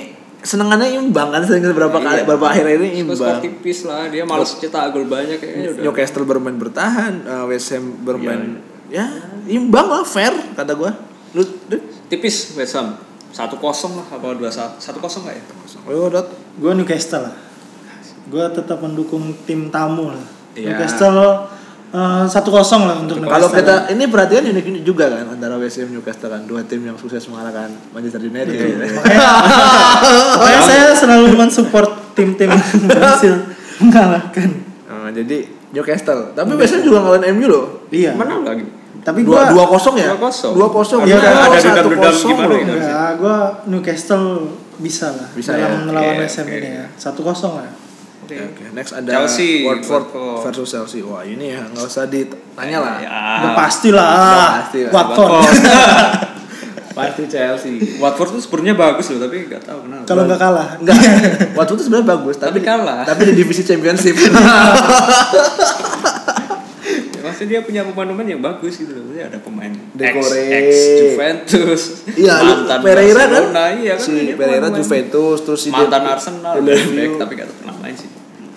senengannya 0.47 0.95
imbang 0.95 1.29
kan 1.29 1.43
sering 1.43 1.67
berapa 1.67 1.93
kali 1.93 2.17
Iya. 2.17 2.25
beberapa 2.25 2.47
akhir 2.47 2.67
ini 2.79 3.03
imbang. 3.03 3.43
tipis 3.43 3.83
lah, 3.83 4.07
dia 4.07 4.23
malas 4.23 4.55
cetak 4.55 4.95
gol 4.95 5.05
banyak 5.05 5.37
kayaknya 5.37 5.69
udah. 5.75 5.83
Newcastle 5.83 6.23
bermain 6.23 6.55
bertahan, 6.55 7.27
uh, 7.27 7.45
West 7.45 7.75
Ham 7.75 7.99
bermain 8.01 8.63
Iya. 8.87 9.03
ya 9.03 9.07
imbang 9.51 9.85
lah 9.85 10.07
fair 10.07 10.31
kata 10.55 10.73
gua. 10.73 10.95
Lu 11.35 11.43
lu 11.67 11.77
Tipis 12.07 12.55
West 12.55 12.79
Ham. 12.79 12.95
1-0 13.29 13.59
lah 13.93 14.07
apa 14.09 14.27
2-1? 14.33 14.79
1-0 14.79 15.21
enggak 15.21 15.35
ya? 15.35 15.45
Oh, 15.85 16.07
Dot. 16.07 16.31
gua 16.57 16.73
Newcastle 16.73 17.27
lah 17.27 17.35
gua 18.27 18.49
tetap 18.49 18.79
mendukung 18.79 19.35
tim 19.43 19.69
tamu 19.69 20.09
lah 20.09 20.25
Iya. 20.53 20.73
Newcastle 20.73 21.51
eh, 21.97 22.25
satu 22.29 22.53
kosong 22.53 22.85
lah 22.85 22.97
untuk 23.01 23.17
Kalau 23.19 23.49
kita 23.49 23.89
ini 23.89 24.05
perhatian 24.05 24.53
unik 24.53 24.65
unik 24.69 24.83
juga 24.85 25.09
kan 25.09 25.25
antara 25.33 25.57
West 25.57 25.81
Ham 25.81 25.89
Newcastle 25.89 26.29
kan 26.29 26.45
dua 26.45 26.61
tim 26.63 26.85
yang 26.85 26.95
sukses 26.95 27.25
mengalahkan 27.27 27.73
Manchester 27.97 28.21
United. 28.21 28.53
Makanya 30.41 30.61
saya 30.63 30.85
selalu 30.93 31.33
mensupport 31.35 31.89
tim-tim 32.13 32.53
yang 32.55 32.85
berhasil 32.85 33.35
mengalahkan. 33.81 34.49
Nah, 34.87 35.11
jadi 35.11 35.49
Newcastle. 35.73 36.33
Tapi 36.33 36.53
West 36.55 36.77
Ham 36.77 36.83
juga 36.85 36.99
ngelawan 37.03 37.25
MU 37.33 37.47
loh. 37.49 37.65
Iya. 37.89 38.13
Menang 38.13 38.45
lagi. 38.45 38.65
Tapi 39.01 39.23
Dua 39.23 39.47
gua 39.47 39.55
dua 39.55 39.65
kosong 39.71 39.95
ya? 40.03 40.19
2-0. 40.19 40.59
Dua 40.59 40.67
kosong. 40.67 41.01
Iya, 41.07 41.15
ada 41.23 41.55
satu 41.55 41.63
dendam-dendam 41.63 42.11
kosong 42.11 42.31
gimana 42.35 42.49
loh. 42.51 42.59
Enggak, 42.59 43.11
gua 43.23 43.37
Newcastle 43.71 44.27
bisa 44.77 45.09
lah 45.15 45.29
Bisa 45.33 45.57
dalam 45.57 45.73
ya? 45.73 45.87
melawan 45.89 46.15
West 46.21 46.37
Ham 46.43 46.47
oke. 46.51 46.57
ini 46.59 46.69
ya. 46.75 46.87
Satu 46.99 47.21
kosong 47.23 47.53
lah. 47.63 47.71
Oke. 48.27 48.43
Oke, 48.43 48.75
next 48.75 48.91
ada 48.91 49.07
Chelsea, 49.07 49.63
Watford 49.63 50.11
Watford. 50.11 50.43
versus 50.51 50.67
Chelsea. 50.67 50.99
Wah, 50.99 51.23
ini 51.23 51.55
ya 51.55 51.63
nggak 51.63 51.87
usah 51.87 52.11
ditanya 52.11 52.83
lah. 52.83 52.99
Ya. 52.99 53.15
Udah 53.39 53.53
pasti 53.55 53.95
lah. 53.95 54.11
Udah 54.11 54.51
pasti 54.59 54.79
lah. 54.83 54.91
Watford. 54.91 55.47
Pasti 56.97 57.29
Chelsea. 57.29 58.01
Watford 58.01 58.33
tuh 58.33 58.41
sebenarnya 58.41 58.73
bagus 58.73 59.13
loh, 59.13 59.29
tapi 59.29 59.45
nggak 59.45 59.69
tahu 59.69 59.85
kenapa. 59.85 60.09
Kalau 60.09 60.25
nggak 60.25 60.41
kalah. 60.41 60.81
Enggak. 60.81 60.97
Watford 61.61 61.77
itu 61.77 61.93
sebenarnya 61.93 62.09
bagus, 62.09 62.35
tapi, 62.41 62.49
Tapi 62.57 62.61
kalah. 62.65 63.05
Tapi 63.05 63.21
di 63.29 63.33
divisi 63.37 63.61
championship. 63.61 64.17
Ya, 64.17 64.33
maksudnya 67.21 67.49
dia 67.53 67.61
punya 67.61 67.85
pemain-pemain 67.85 68.33
yang 68.33 68.41
bagus 68.41 68.81
gitu 68.81 68.97
loh. 68.97 69.05
Maksudnya 69.05 69.29
ada 69.29 69.39
pemain 69.45 69.69
Decore. 69.93 70.41
ex, 70.41 70.57
ex 70.57 70.73
Juventus, 70.97 71.81
Iya, 72.17 72.33
mantan 72.41 72.79
Pereira 72.81 73.13
kan? 73.13 73.29
Barcelona, 73.29 73.65
iya 73.77 73.93
kan 74.01 74.07
si 74.09 74.15
Pereira. 74.33 74.67
Juventus 74.73 75.39
terus 75.45 75.61
si 75.61 75.69
mantan 75.69 76.01
Arsenal, 76.01 76.65
tapi 77.21 77.33
gak 77.37 77.53
pernah 77.61 77.77
main 77.77 77.93
sih. 77.93 78.09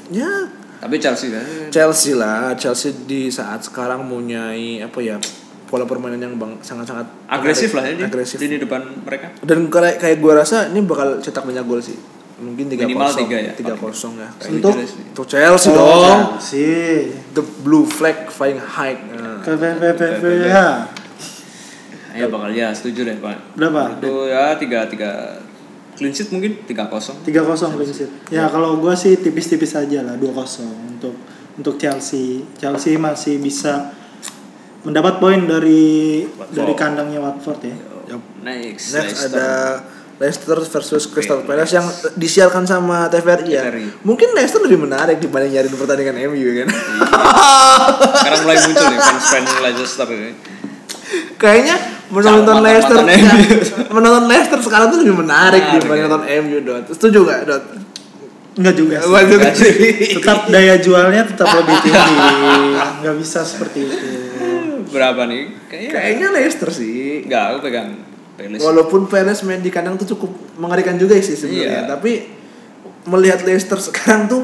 Ya, 0.09 0.49
Tapi 0.79 0.95
Chelsea 0.97 1.29
kan. 1.29 1.43
Chelsea 1.69 2.13
lah, 2.13 2.55
Chelsea 2.55 2.95
di 3.03 3.27
saat 3.27 3.61
sekarang 3.61 4.01
mempunyai 4.01 4.79
apa 4.79 4.99
ya 4.99 5.19
pola 5.65 5.85
permainan 5.85 6.17
yang 6.19 6.33
bang 6.35 6.57
sangat-sangat 6.59 7.05
agresif 7.29 7.77
lah 7.77 7.83
ya 7.83 7.93
di 7.93 8.03
agresif. 8.03 8.39
lini 8.39 8.57
depan 8.57 8.81
mereka. 8.99 9.29
Dan 9.39 9.67
kayak 9.67 9.97
kayak 9.97 10.17
gue 10.17 10.33
rasa 10.33 10.65
ini 10.67 10.81
bakal 10.81 11.19
cetak 11.19 11.43
banyak 11.43 11.61
gol 11.63 11.77
sih. 11.77 11.93
Mungkin 12.39 12.71
tiga 12.71 12.87
Minimal 12.87 13.05
kosong, 13.05 13.21
tiga 13.21 13.37
ya? 13.37 13.51
tiga 13.51 13.73
kosong 13.75 14.13
ya. 14.15 14.29
Untuk 14.47 14.73
gitu. 14.79 14.95
untuk 15.11 15.25
Chelsea 15.27 15.69
Oh, 15.69 15.75
dong. 15.75 16.39
sih. 16.39 17.11
The 17.35 17.43
blue 17.61 17.83
flag 17.83 18.31
flying 18.31 18.57
high. 18.57 18.95
Nah. 19.11 19.43
Ya 22.09 22.25
bakal 22.25 22.49
ya 22.49 22.73
setuju 22.73 23.05
deh 23.05 23.17
pak. 23.19 23.37
Berapa? 23.53 23.99
Itu 23.99 24.25
ya 24.25 24.57
tiga 24.57 24.89
tiga 24.89 25.37
clean 25.99 26.15
sheet 26.15 26.31
mungkin 26.31 26.63
tiga 26.63 26.88
kosong. 26.88 27.19
3-0 27.27 27.75
clean 27.75 27.91
sheet. 27.91 28.12
Ya 28.31 28.47
kalau 28.47 28.79
gua 28.79 28.95
sih 28.95 29.19
tipis-tipis 29.19 29.75
aja 29.75 29.99
lah 29.99 30.15
2-0 30.15 30.31
untuk 30.95 31.13
untuk 31.59 31.75
Chelsea. 31.75 32.47
Chelsea 32.55 32.95
masih 32.95 33.43
bisa 33.43 33.91
mendapat 34.88 35.19
poin 35.19 35.43
dari 35.43 36.23
dari 36.55 36.73
kandangnya 36.79 37.19
Watford 37.19 37.59
ya. 37.67 37.75
Yup. 38.15 38.23
Next, 38.41 38.95
Next 38.95 39.27
Leicester. 39.27 39.35
ada 39.35 39.47
Leicester 40.19 40.57
versus 40.59 41.03
Crystal 41.07 41.43
Palace 41.43 41.75
yang 41.75 41.88
disiarkan 42.15 42.63
sama 42.63 43.12
TVRI 43.12 43.51
ya. 43.51 43.63
TVRI. 43.67 44.03
Mungkin 44.07 44.31
Leicester 44.31 44.63
lebih 44.63 44.79
menarik 44.79 45.19
dibanding 45.19 45.59
nyari 45.59 45.67
pertandingan 45.67 46.15
MU 46.31 46.49
kan. 46.63 46.67
Sekarang 48.23 48.41
mulai 48.47 48.57
muncul 48.63 48.85
nih 48.88 48.99
fans-fans 49.03 49.51
Leicester 49.63 50.07
ini. 50.15 50.31
Kayaknya 51.39 51.98
menonton 52.09 52.55
Leicester 52.59 52.97
ya, 52.99 53.17
menonton 53.95 54.25
Leicester 54.25 54.59
sekarang 54.59 54.89
tuh 54.89 54.99
lebih 54.99 55.15
menarik 55.15 55.61
Menarik, 55.61 55.81
dibanding 55.81 55.99
ya. 55.99 56.07
nonton 56.07 56.23
MU 56.41 56.57
dot. 56.61 56.83
Setuju 56.89 57.19
gak 57.23 57.39
dot? 57.45 57.63
Enggak 58.57 58.75
juga 58.75 58.95
sih. 58.97 59.07
Waduh, 59.07 59.39
Tetap 60.17 60.39
daya 60.49 60.75
jualnya 60.77 61.21
tetap 61.23 61.47
lebih 61.55 61.75
tinggi. 61.85 62.03
Enggak 62.99 63.15
bisa 63.15 63.39
seperti 63.41 63.79
itu. 63.85 63.95
Berapa 64.89 65.21
nih? 65.23 65.53
Kayaknya 65.69 65.91
Kayaknya 65.93 66.27
Leicester 66.33 66.69
sih. 66.69 67.23
enggak 67.23 67.43
aku 67.45 67.57
pegang 67.63 67.89
Palace. 68.35 68.59
Walaupun 68.59 69.01
Palace 69.05 69.41
main 69.43 69.59
di 69.59 69.69
kandang 69.69 69.95
tuh 69.95 70.09
cukup 70.09 70.31
mengerikan 70.55 70.95
juga 70.95 71.13
sih 71.15 71.35
sebenarnya, 71.35 71.85
Iya. 71.85 71.91
tapi 71.91 72.11
melihat 73.05 73.43
Leicester 73.43 73.77
sekarang 73.77 74.25
tuh 74.25 74.43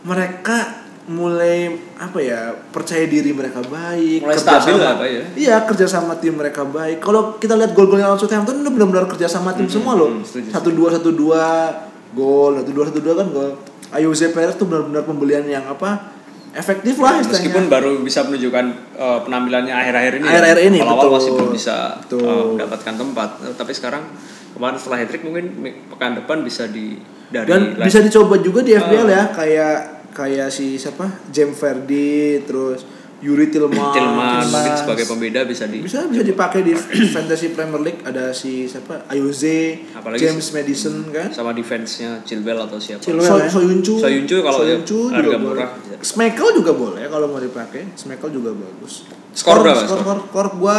mereka 0.00 0.77
mulai 1.08 1.72
apa 1.96 2.18
ya 2.18 2.40
percaya 2.68 3.04
diri 3.04 3.32
mereka 3.32 3.64
baik 3.64 4.20
Mulai 4.20 4.36
kerja 4.36 4.44
stabil 4.44 4.74
sama- 4.76 4.84
lah, 4.84 4.94
Pak, 4.94 5.08
ya. 5.08 5.24
iya 5.34 5.56
kerja 5.64 5.86
sama 5.88 6.12
tim 6.14 6.36
mereka 6.36 6.62
baik 6.62 7.00
kalau 7.00 7.34
kita 7.36 7.56
lihat 7.56 7.72
gol-golnya 7.72 8.06
lawan 8.06 8.20
Southampton 8.20 8.60
itu 8.60 8.68
benar-benar 8.68 9.08
kerja 9.08 9.24
sama 9.24 9.56
tim 9.56 9.64
semua 9.66 9.96
loh 9.96 10.12
hmm, 10.12 10.52
satu 10.52 10.68
dua 10.68 10.92
satu 10.92 11.10
dua 11.10 11.72
gol 12.12 12.56
satu 12.56 12.70
dua 12.70 12.84
satu 12.86 13.00
dua 13.00 13.14
kan 13.16 13.28
gol 13.28 13.50
Ayoze 13.88 14.28
Perez 14.30 14.52
tuh 14.54 14.68
benar-benar 14.68 15.02
pembelian 15.02 15.42
yang 15.42 15.64
apa 15.64 16.12
efektif 16.50 17.00
lah 17.00 17.16
istilahnya 17.16 17.40
Meskipun 17.40 17.64
baru 17.66 17.90
bisa 17.98 18.20
menunjukkan 18.22 18.66
uh, 18.94 19.18
penampilannya 19.22 19.70
akhir-akhir 19.70 20.12
ini. 20.16 20.26
Akhir-akhir 20.26 20.58
ini, 20.62 20.78
Awal-awal 20.78 21.08
masih 21.14 21.30
belum 21.32 21.50
bisa 21.50 21.76
Betul. 22.02 22.20
uh, 22.20 22.44
mendapatkan 22.52 22.94
tempat. 22.96 23.28
Uh, 23.38 23.54
tapi 23.54 23.72
sekarang 23.72 24.04
kemarin 24.52 24.76
setelah 24.76 24.98
hat 24.98 25.08
trick 25.08 25.22
mungkin 25.22 25.44
pekan 25.88 26.16
depan 26.16 26.40
bisa 26.40 26.66
di 26.66 27.00
dari 27.28 27.46
dan 27.46 27.76
bisa 27.78 28.00
dicoba 28.00 28.40
juga 28.40 28.60
di 28.60 28.72
FPL 28.72 29.06
Ah. 29.06 29.08
ya 29.08 29.22
kayak 29.30 29.76
kayak 30.12 30.48
si 30.48 30.76
siapa 30.76 31.06
James 31.30 31.54
Verdi 31.54 32.42
terus 32.44 32.84
Yuri 33.18 33.50
Tillman 33.50 33.90
Tillman 33.90 34.46
mungkin 34.46 34.74
sebagai 34.78 35.02
pembeda 35.10 35.42
bisa 35.42 35.66
di 35.66 35.82
bisa 35.82 36.06
bisa 36.06 36.22
dipakai 36.22 36.62
di 36.62 36.70
fantasy 37.14 37.50
Premier 37.50 37.82
League 37.82 38.00
ada 38.06 38.30
si 38.30 38.70
siapa 38.70 39.10
Ayoze 39.10 39.74
Apalagi 39.90 40.22
James 40.22 40.46
Madison 40.54 41.02
kan 41.10 41.26
sama 41.34 41.50
defense-nya 41.50 42.22
Chilwell 42.22 42.62
atau 42.62 42.78
siapa. 42.78 43.02
Chilwell. 43.02 43.26
So, 43.26 43.34
ya. 43.42 43.50
Soyuncu 43.50 43.94
Soyuncu 43.98 44.36
kalau 44.38 44.62
ya, 44.62 44.78
Soyuncu 44.78 44.98
harga 45.10 45.26
juga 45.26 45.38
murah. 45.42 45.70
boleh. 45.74 45.98
Smekel 45.98 46.48
juga 46.62 46.72
boleh 46.78 47.04
kalau 47.10 47.26
mau 47.26 47.42
dipakai 47.42 47.90
Smekel 47.98 48.30
juga 48.30 48.54
bagus 48.54 49.02
Skor 49.34 49.66
berapa, 49.66 49.82
skor 49.82 49.98
skor? 49.98 49.98
skor, 49.98 50.18
skor 50.30 50.46
gua 50.62 50.78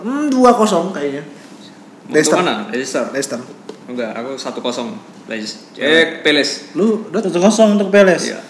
hmm, 0.00 0.32
dua 0.32 0.56
kosong 0.56 0.96
kayaknya 0.96 1.20
Leicester. 2.08 2.40
mana? 2.40 2.64
Leicester. 2.72 3.12
Leicester 3.12 3.40
Enggak, 3.88 4.12
aku 4.12 4.36
1-0 4.36 4.94
Leicester. 5.26 5.80
Eh, 5.80 6.20
Palace. 6.20 6.76
lu 6.76 7.08
Dot? 7.08 7.24
1-0 7.24 7.40
untuk 7.72 7.88
Palace. 7.88 8.32
Iya. 8.32 8.40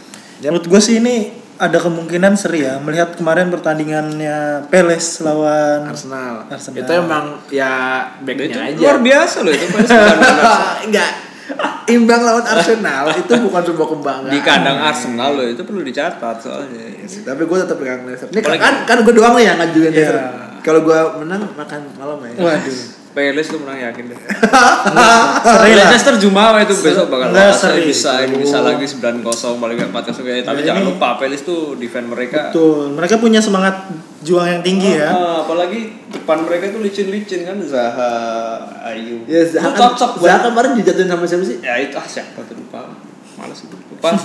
Menurut 0.51 0.67
gue 0.67 0.81
sih 0.83 0.99
ini 0.99 1.31
ada 1.59 1.75
kemungkinan 1.75 2.39
seri 2.39 2.63
ya 2.63 2.79
melihat 2.79 3.19
kemarin 3.19 3.51
pertandingannya 3.51 4.67
Palace 4.71 5.23
lawan 5.23 5.91
Arsenal. 5.91 6.47
Arsenal. 6.47 6.79
itu 6.79 6.91
emang 6.95 7.25
ya 7.51 7.73
backnya 8.23 8.71
aja 8.71 8.79
luar 8.79 8.99
biasa 9.03 9.43
loh 9.43 9.51
itu 9.51 9.67
benar. 9.67 10.15
enggak 10.87 11.11
imbang 11.91 12.23
lawan 12.23 12.47
Arsenal 12.47 13.11
itu 13.27 13.33
bukan 13.43 13.63
sebuah 13.67 13.89
kebanggaan 13.91 14.31
di 14.31 14.39
kandang 14.39 14.79
Arsenal 14.79 15.35
loh 15.35 15.47
itu 15.51 15.63
perlu 15.67 15.83
dicatat 15.83 16.37
soalnya. 16.39 16.79
Iya 16.95 17.07
sih, 17.11 17.27
tapi 17.27 17.43
gue 17.43 17.57
tetap 17.59 17.75
pegang 17.75 18.07
Leicester. 18.07 18.31
Ini 18.31 18.39
kan 18.43 18.75
kan 18.87 18.97
gue 19.03 19.15
doang 19.15 19.35
nih 19.35 19.51
yang 19.51 19.59
ngajuin 19.59 19.91
Iya. 19.91 19.99
Leicester. 19.99 20.19
Kalau 20.63 20.81
gue 20.87 20.99
menang 21.23 21.43
makan 21.59 21.81
malam 21.99 22.19
ya. 22.23 22.33
Waduh. 22.39 22.98
Palace 23.19 23.51
tuh 23.51 23.59
menang 23.59 23.83
yakin 23.83 24.15
deh. 24.15 24.19
Leicester 25.91 26.15
Jumawa 26.23 26.63
itu 26.63 26.71
besok 26.79 27.11
bakal 27.11 27.35
seri. 27.51 27.91
bisa 27.91 28.23
ini 28.23 28.39
bisa 28.39 28.63
lagi 28.63 28.87
9-0 28.87 29.27
paling 29.59 29.75
nggak 29.75 29.91
4-0 29.91 30.23
ya. 30.23 30.47
Tapi 30.47 30.61
Ya, 30.63 30.67
jangan 30.71 30.83
lupa 30.87 31.19
Palace 31.19 31.43
tuh 31.43 31.75
defend 31.75 32.07
mereka. 32.07 32.55
Betul. 32.55 32.95
Mereka 32.95 33.19
punya 33.19 33.43
semangat 33.43 33.91
juang 34.23 34.47
yang 34.47 34.63
tinggi 34.63 34.95
ya. 34.95 35.11
Ah, 35.11 35.43
apalagi 35.43 35.99
depan 36.15 36.47
mereka 36.47 36.71
tuh 36.71 36.79
licin-licin 36.79 37.43
kan 37.43 37.59
Zaha, 37.59 38.15
Ayu. 38.87 39.27
Ya, 39.27 39.43
Zaha 39.43 39.75
Itu 39.75 39.83
kan, 39.83 39.99
Zaha 39.99 40.15
banget. 40.15 40.43
kemarin 40.47 40.71
dijatuhin 40.79 41.11
sama 41.11 41.27
siapa 41.27 41.43
sih? 41.43 41.59
Ya 41.59 41.75
itu 41.75 41.99
ah 41.99 42.07
siapa 42.07 42.39
tuh 42.47 42.55
lupa. 42.55 42.87
Males 43.35 43.59
itu. 43.59 43.75
Lupa. 43.75 44.15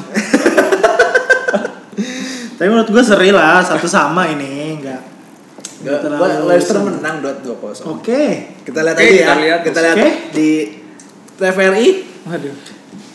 Tapi 2.54 2.68
menurut 2.70 2.90
gue 2.90 3.04
seri 3.04 3.34
lah, 3.34 3.66
satu 3.66 3.90
sama 3.90 4.30
ini, 4.30 4.78
enggak. 4.78 5.02
Gak, 5.84 6.00
Leicester 6.48 6.80
menang 6.80 7.20
dot 7.20 7.44
2-0. 7.44 8.00
Oke. 8.00 8.24
Kita 8.64 8.80
lihat 8.82 8.96
Oke, 8.96 9.04
aja 9.04 9.12
kita 9.12 9.28
ya. 9.28 9.36
lihat. 9.44 9.60
kita 9.68 9.80
lihat 9.84 9.98
di 10.32 10.50
TVRI 11.36 11.88
Waduh. 12.24 12.56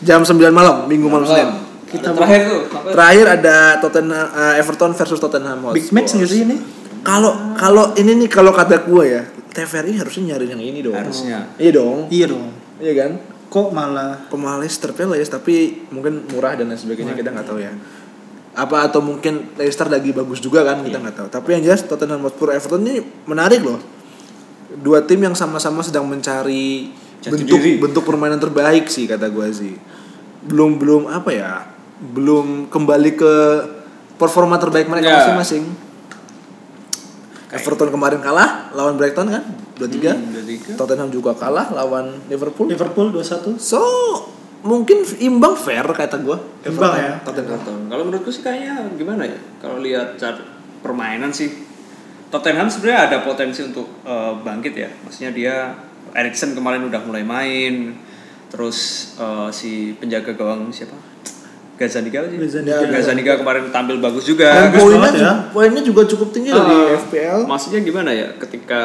jam 0.05 0.21
9 0.21 0.37
malam, 0.53 0.85
Minggu 0.85 1.09
malam 1.09 1.25
Senin. 1.25 1.49
Kita 1.89 2.13
terakhir 2.13 2.41
tuh. 2.45 2.61
Terakhir 2.93 3.25
ada 3.41 3.57
Tottenham 3.81 4.25
eh, 4.29 4.61
Everton 4.61 4.93
versus 4.93 5.17
Tottenham 5.17 5.57
Hotspur. 5.65 5.75
big 5.81 5.89
match 5.89 6.13
nggak 6.13 6.29
sih 6.29 6.41
ini? 6.45 6.57
Kalau 7.01 7.57
kalau 7.57 7.97
ini 7.97 8.13
nih 8.13 8.29
kalau 8.29 8.53
kata 8.53 8.85
gue 8.85 9.03
ya, 9.09 9.25
TVRI 9.49 9.97
harusnya 9.97 10.37
nyari 10.37 10.45
yang 10.53 10.61
ini 10.61 10.79
dong. 10.85 10.93
Harusnya. 10.93 11.49
Iya 11.57 11.71
dong. 11.81 12.05
Iya 12.13 12.25
dong. 12.29 12.45
Iya 12.77 12.93
kan? 12.93 13.11
Kok 13.49 13.73
malah 13.73 14.29
Pemain 14.29 14.61
Leicester 14.61 14.93
Palace 14.93 15.25
tapi 15.25 15.89
mungkin 15.89 16.29
murah 16.29 16.53
dan 16.53 16.69
lain 16.69 16.77
sebagainya 16.77 17.17
kita 17.17 17.33
nggak 17.33 17.47
tahu 17.49 17.57
ya. 17.57 17.73
Apa 18.59 18.85
atau 18.85 18.99
mungkin 18.99 19.55
Leicester 19.55 19.87
lagi 19.87 20.11
bagus 20.11 20.37
juga 20.37 20.61
kan 20.61 20.83
kita 20.83 20.99
nggak 20.99 21.15
tahu. 21.15 21.27
Tapi 21.31 21.47
yang 21.55 21.63
jelas 21.63 21.81
Tottenham 21.81 22.19
Hotspur 22.21 22.51
Everton 22.51 22.83
ini 22.83 22.99
menarik 23.23 23.63
loh. 23.63 23.79
Dua 24.75 24.99
tim 25.01 25.17
yang 25.17 25.33
sama-sama 25.33 25.79
sedang 25.79 26.03
mencari 26.03 26.91
Jati 27.19 27.31
bentuk 27.33 27.57
diri. 27.57 27.79
bentuk 27.79 28.03
permainan 28.03 28.37
terbaik 28.37 28.87
sih 28.87 29.03
kata 29.03 29.27
gue 29.27 29.47
sih. 29.49 29.73
Belum 30.43 30.75
belum 30.75 31.07
apa 31.07 31.31
ya? 31.31 31.53
Belum 31.99 32.67
kembali 32.67 33.11
ke 33.13 33.33
performa 34.15 34.55
terbaik 34.55 34.87
mereka 34.87 35.07
Ya. 35.07 35.15
masing-masing. 35.17 35.63
Everton 37.49 37.89
kemarin 37.89 38.21
kalah 38.21 38.69
lawan 38.71 38.93
Brighton 38.93 39.25
kan 39.25 39.43
2-3. 39.75 40.13
Hmm, 40.13 40.29
2-3. 40.37 40.77
Tottenham 40.77 41.09
juga 41.09 41.33
kalah 41.33 41.73
lawan 41.73 42.21
Liverpool. 42.29 42.69
Liverpool 42.69 43.09
2-1? 43.09 43.57
So 43.57 43.81
mungkin 44.61 45.03
imbang 45.19 45.55
fair 45.55 45.85
kata 45.87 46.19
gue. 46.19 46.37
Imbang 46.67 46.93
ya? 46.99 47.13
Tottenham. 47.23 47.87
Kalau 47.87 48.03
menurutku 48.03 48.31
sih 48.31 48.43
kayaknya 48.43 48.91
gimana 48.99 49.23
ya? 49.23 49.39
Kalau 49.63 49.79
lihat 49.79 50.19
cara 50.19 50.39
permainan 50.79 51.31
sih 51.31 51.51
Tottenham 52.29 52.69
sebenarnya 52.69 52.99
ada 53.09 53.17
potensi 53.25 53.65
untuk 53.65 53.89
eh, 54.05 54.33
bangkit 54.45 54.73
ya. 54.75 54.89
Maksudnya 55.03 55.31
dia 55.33 55.55
Erikson 56.13 56.53
kemarin 56.53 56.85
udah 56.85 57.01
mulai 57.03 57.25
main. 57.25 57.95
Terus 58.49 59.11
eh, 59.17 59.49
si 59.49 59.97
penjaga 59.97 60.35
gawang 60.37 60.69
siapa? 60.69 60.93
Gazaniga 61.79 62.27
sih. 62.27 62.35
Gazzaniga. 62.35 62.91
Gazaniga 62.91 63.33
kemarin 63.39 63.71
tampil 63.71 64.03
bagus 64.03 64.27
juga. 64.27 64.51
Dan 64.51 64.75
poinnya, 64.75 65.11
ya. 65.15 65.33
poinnya 65.55 65.79
juga 65.79 66.03
cukup 66.03 66.35
tinggi 66.35 66.51
loh 66.51 66.67
di 66.67 66.75
Ah, 66.75 66.99
FPL. 66.99 67.39
Maksudnya 67.47 67.79
gimana 67.87 68.11
ya? 68.11 68.27
Ketika 68.35 68.83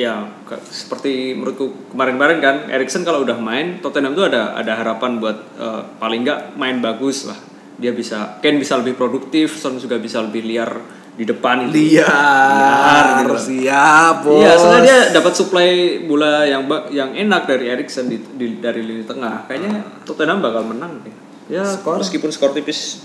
ya 0.00 0.14
ke- 0.42 0.64
seperti 0.64 1.36
menurutku 1.36 1.92
kemarin-kemarin 1.92 2.38
kan 2.40 2.56
Erikson 2.66 3.04
kalau 3.04 3.20
udah 3.20 3.36
main 3.36 3.78
Tottenham 3.78 4.16
tuh 4.16 4.26
ada 4.26 4.56
ada 4.56 4.72
harapan 4.74 5.20
buat 5.20 5.36
eh, 5.56 5.82
paling 5.96 6.24
nggak 6.24 6.40
main 6.56 6.80
bagus 6.80 7.28
lah. 7.28 7.36
Dia 7.76 7.92
bisa 7.92 8.40
Ken 8.40 8.56
bisa 8.56 8.76
lebih 8.76 8.92
produktif, 8.92 9.56
Son 9.56 9.76
juga 9.76 9.96
bisa 9.96 10.20
lebih 10.20 10.44
liar 10.44 10.68
di 11.10 11.24
depan 11.24 11.68
gitu. 11.68 12.00
Liar, 12.00 13.24
gitu. 13.24 13.36
siap 13.36 14.24
bos. 14.24 14.40
Iya, 14.40 14.52
soalnya 14.56 14.80
dia 14.80 14.98
dapat 15.12 15.32
suplai 15.32 15.70
bola 16.04 16.44
yang 16.44 16.64
yang 16.88 17.12
enak 17.12 17.44
dari 17.44 17.68
Erikson 17.68 18.08
di, 18.08 18.16
di- 18.36 18.56
dari 18.56 18.80
lini 18.80 19.04
tengah. 19.04 19.44
Kayaknya 19.44 20.04
Tottenham 20.04 20.40
bakal 20.40 20.64
menang 20.64 21.04
deh. 21.04 21.12
Ya, 21.50 21.66
Skor? 21.66 21.98
meskipun 21.98 22.30
skor 22.30 22.54
tipis 22.54 23.02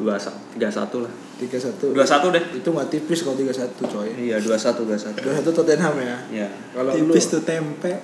2-1, 0.00 0.56
3-1 0.56 1.04
lah. 1.04 1.12
3-1. 1.38 1.94
2-1 1.94 2.34
deh. 2.34 2.42
Itu 2.56 2.68
nggak 2.68 2.88
tipis 2.88 3.22
kalau 3.22 3.34
3-1 3.34 3.78
coy. 3.80 4.08
Iya, 4.18 4.36
2-1 4.38 4.82
2-1. 4.82 5.22
2-1 5.22 5.46
Tottenham 5.48 5.94
ya. 5.96 6.16
Iya. 6.28 6.48
Kalau 6.72 6.90
lu 6.90 7.14
Tipis 7.14 7.24
tuh 7.28 7.42
tempe. 7.42 7.92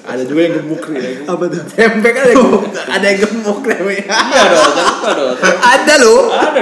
ada 0.00 0.22
juga 0.22 0.40
yang 0.42 0.54
gemuk 0.58 0.82
nih. 0.88 1.22
Apa 1.22 1.44
tuh? 1.46 1.62
Tempe 1.68 2.08
kan 2.08 2.22
ada 2.22 2.32
yang 2.32 2.38
gemuk, 2.40 2.62
ada 2.94 3.04
yang 3.04 3.18
gemuk 3.20 3.58
namanya. 3.62 4.04
Iya 4.06 4.42
dong, 4.48 4.70
jangan 4.70 4.94
lupa 4.94 5.10
dong. 5.12 5.36
ada 5.60 5.94
lo, 5.98 6.16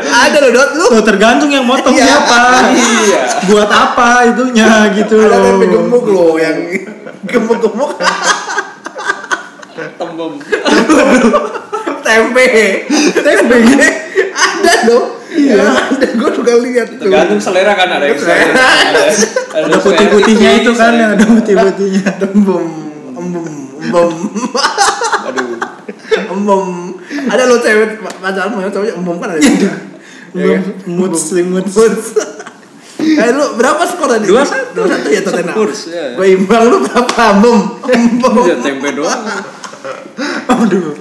ada 0.06 0.36
lo 0.38 0.48
dot 0.50 0.70
lu. 0.74 0.86
Tuh 0.90 1.04
tergantung 1.04 1.48
yang 1.48 1.64
motong 1.64 1.92
Iya. 1.92 2.04
siapa. 2.08 2.40
Iya. 2.72 3.20
Buat 3.46 3.68
apa 3.68 4.08
itunya 4.26 4.68
gitu 4.94 5.16
Ada 5.18 5.28
loh. 5.30 5.40
tempe 5.44 5.64
gemuk 5.66 6.04
lo 6.06 6.26
yang 6.36 6.56
gemuk-gemuk 7.30 7.92
Tembem. 9.98 10.32
tempe. 12.02 12.44
Tempe. 13.14 13.56
Lo. 14.86 15.00
Iya, 15.28 15.60
ada 15.92 16.06
gua 16.16 16.30
juga 16.32 16.52
lihat 16.62 16.88
tuh. 16.96 17.08
Tergantung 17.08 17.40
selera 17.40 17.72
kan 17.76 17.88
ada 18.00 18.04
yang 18.08 18.18
suka. 18.18 18.34
Ada, 19.48 19.64
Ada 19.64 19.78
putih-putihnya 19.82 20.50
itu 20.62 20.70
kan 20.76 20.92
yang 20.94 21.10
ada 21.18 21.24
putih-putihnya. 21.24 22.04
Embem, 22.28 22.68
embem, 23.16 23.46
embem. 23.82 24.12
Aduh. 25.28 25.56
embem 26.28 26.66
ada 27.08 27.42
lo 27.48 27.56
cewek 27.60 28.00
pacaran 28.20 28.52
mau 28.52 28.64
cowoknya 28.68 28.94
embem 28.96 29.16
kan 29.18 29.28
ada. 29.34 29.40
Ya 29.40 30.46
kan? 30.60 30.64
Mood 30.86 31.12
slim 31.16 31.56
mood. 31.56 31.66
Eh 32.98 33.30
lu 33.32 33.44
berapa 33.56 33.82
skor 33.88 34.08
tadi? 34.10 34.26
Dua 34.28 34.44
satu. 34.44 34.84
Dua 34.84 34.86
satu 34.90 35.08
ya 35.08 35.20
Tottenham. 35.24 35.54
Spurs, 35.54 35.80
ya. 35.88 36.04
Gue 36.18 36.26
imbang 36.34 36.62
lu 36.68 36.76
berapa 36.84 37.22
embem? 37.36 37.58
Embem. 37.88 38.34
Ya 38.44 38.56
tempe 38.60 38.88
doang. 38.92 39.22
Aduh. 40.48 40.98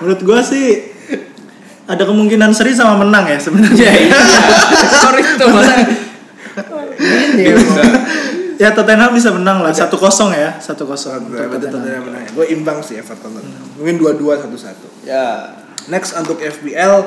Menurut 0.00 0.20
gua 0.22 0.40
sih 0.44 0.95
ada 1.86 2.02
kemungkinan 2.02 2.50
seri 2.50 2.74
sama 2.74 2.98
menang 3.06 3.30
ya 3.30 3.38
sebenarnya. 3.38 3.90
Sorry 5.06 5.22
itu 5.22 5.46
masa. 5.46 5.74
Ini 6.96 7.44
Bisa. 7.52 7.82
ya 8.56 8.68
Tottenham 8.72 9.12
bisa 9.12 9.28
menang 9.30 9.60
lah 9.60 9.70
1-0 9.70 9.92
ya, 10.32 10.56
1-0 10.56 10.72
untuk 10.80 11.30
Berarti 11.30 11.66
Tottenham. 11.68 12.02
Menang. 12.10 12.26
Gue 12.34 12.46
imbang 12.50 12.78
sih 12.82 12.98
Everton. 12.98 13.38
Mungkin 13.78 13.96
dua-dua 14.00 14.40
satu-satu. 14.40 15.06
Ya. 15.06 15.54
Next 15.86 16.16
untuk 16.18 16.42
FBL 16.42 17.06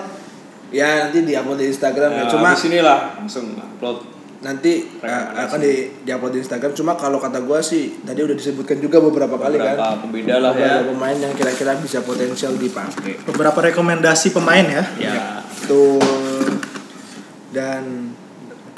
ya 0.70 1.10
nanti 1.10 1.26
diupload 1.26 1.60
di 1.60 1.68
Instagram 1.74 2.12
ya. 2.16 2.24
Ya, 2.24 2.32
Cuma 2.32 2.54
di 2.54 2.62
sinilah 2.62 3.00
langsung 3.20 3.58
upload. 3.58 4.19
Nanti 4.40 4.88
uh, 5.04 5.26
akan 5.48 5.60
di 5.60 5.92
diupload 6.08 6.32
di 6.36 6.40
Instagram. 6.40 6.72
Cuma 6.72 6.96
kalau 6.96 7.20
kata 7.20 7.44
gue 7.44 7.60
sih 7.60 8.00
tadi 8.04 8.24
udah 8.24 8.36
disebutkan 8.36 8.80
juga 8.80 9.04
beberapa, 9.04 9.36
kali 9.36 9.60
kan. 9.60 9.76
Beberapa 9.76 10.00
pembeda 10.00 10.36
lah 10.40 10.52
ya. 10.56 10.56
Beberapa 10.56 10.84
pemain 10.96 11.18
yang 11.20 11.34
kira-kira 11.36 11.72
bisa 11.80 12.00
potensial 12.04 12.56
dipakai. 12.56 13.20
Beberapa 13.28 13.60
rekomendasi 13.72 14.32
pemain 14.32 14.64
ya. 14.64 14.84
Ya. 14.96 15.44
Betul. 15.44 16.00
Dan 17.52 18.16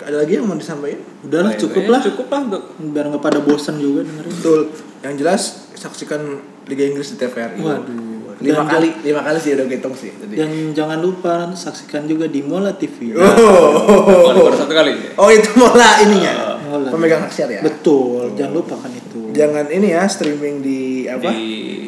ada 0.01 0.17
lagi 0.17 0.33
yang 0.41 0.49
mau 0.49 0.57
disampaikan? 0.57 1.01
Udahlah 1.21 1.53
Ya, 1.53 1.59
cukup 1.61 1.83
ya, 1.85 1.91
lah. 1.93 2.01
Cukup 2.01 2.27
lah 2.33 2.41
untuk 2.49 2.63
Biar 2.81 3.05
nggak 3.13 3.21
pada 3.21 3.39
bosan 3.45 3.77
juga 3.77 4.01
dengerin. 4.01 4.33
Betul. 4.33 4.61
Yang 5.05 5.13
jelas 5.21 5.41
saksikan 5.77 6.21
Liga 6.65 6.83
Inggris 6.89 7.13
di 7.13 7.17
TVRI. 7.21 7.61
Waduh. 7.61 8.10
Lima 8.41 8.65
Dan- 8.65 8.71
kali, 8.71 8.89
lima 9.01 9.21
kali 9.21 9.37
sih 9.37 9.53
udah 9.53 9.65
hitung 9.65 9.93
sih 9.93 10.09
tadi. 10.11 10.33
Dan 10.33 10.49
jangan 10.71 10.97
lupa 10.97 11.33
saksikan 11.51 12.03
juga 12.03 12.25
di 12.25 12.41
Mola 12.41 12.73
TV. 12.73 13.13
Oh, 13.13 14.27
baru, 14.27 14.49
baru 14.49 14.55
satu 14.57 14.73
kali. 14.73 14.91
oh 15.13 15.29
itu 15.29 15.49
mola 15.55 16.01
ininya. 16.01 16.33
Mola. 16.63 16.89
Pemegang 16.89 17.21
hak 17.21 17.31
siar 17.31 17.49
ya. 17.49 17.61
Betul, 17.61 18.33
jangan 18.33 18.53
lupa 18.53 18.75
kan 18.75 18.89
itu. 18.89 19.29
Jangan 19.31 19.65
ini 19.67 19.87
ya 19.89 20.03
streaming 20.05 20.59
di 20.59 20.81
apa? 21.05 21.29
Di 21.29 21.45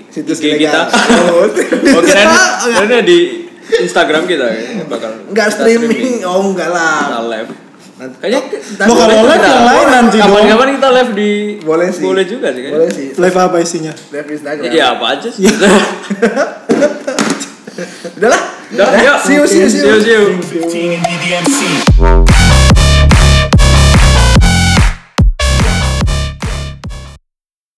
Situs 0.07 0.37
IG 0.37 0.59
kita. 0.59 0.87
Oh, 0.87 1.43
Oh 1.43 1.47
Oh, 1.97 2.01
kirain 2.01 3.03
di 3.03 3.19
Instagram 3.63 4.27
kita 4.27 4.45
ya, 4.45 4.83
bakal 4.85 5.09
Enggak 5.25 5.47
kita 5.49 5.55
streaming. 5.57 6.21
Oh 6.23 6.43
enggak 6.45 6.69
lah. 6.69 6.99
Kita 7.09 7.21
live. 7.25 7.51
Nanti- 7.93 8.17
Kayaknya 8.19 8.41
kalau 8.89 9.23
live 9.23 9.43
yang 9.45 9.63
lain 9.63 9.87
nanti 9.87 10.17
dong. 10.17 10.27
Kapan-kapan 10.27 10.69
kita 10.75 10.89
live 10.91 11.11
di 11.13 11.29
Boleh 11.63 11.87
sih. 11.87 12.03
Boleh 12.03 12.25
juga 12.25 12.47
sih 12.49 12.59
kayaknya. 12.59 12.75
Boleh 12.75 12.89
sih. 12.91 13.07
Live 13.15 13.37
apa 13.39 13.55
isinya? 13.59 13.93
Live 14.11 14.27
Instagram. 14.29 14.63
Iya 14.67 14.85
apa 14.91 15.05
aja 15.13 15.27
sih. 15.29 15.43
Udahlah. 18.17 18.41
Udah, 18.73 18.89
yuk. 19.01 19.17
See 19.21 19.35
you, 19.37 19.45
see 19.45 19.61
you, 19.65 19.69
see 19.69 19.85
you. 19.85 20.01
See 20.01 20.13
you, 20.13 20.41
see 20.41 20.89
you. 20.89 20.97
15 20.97 20.97
in 20.97 21.01
DDMC. 21.05 21.61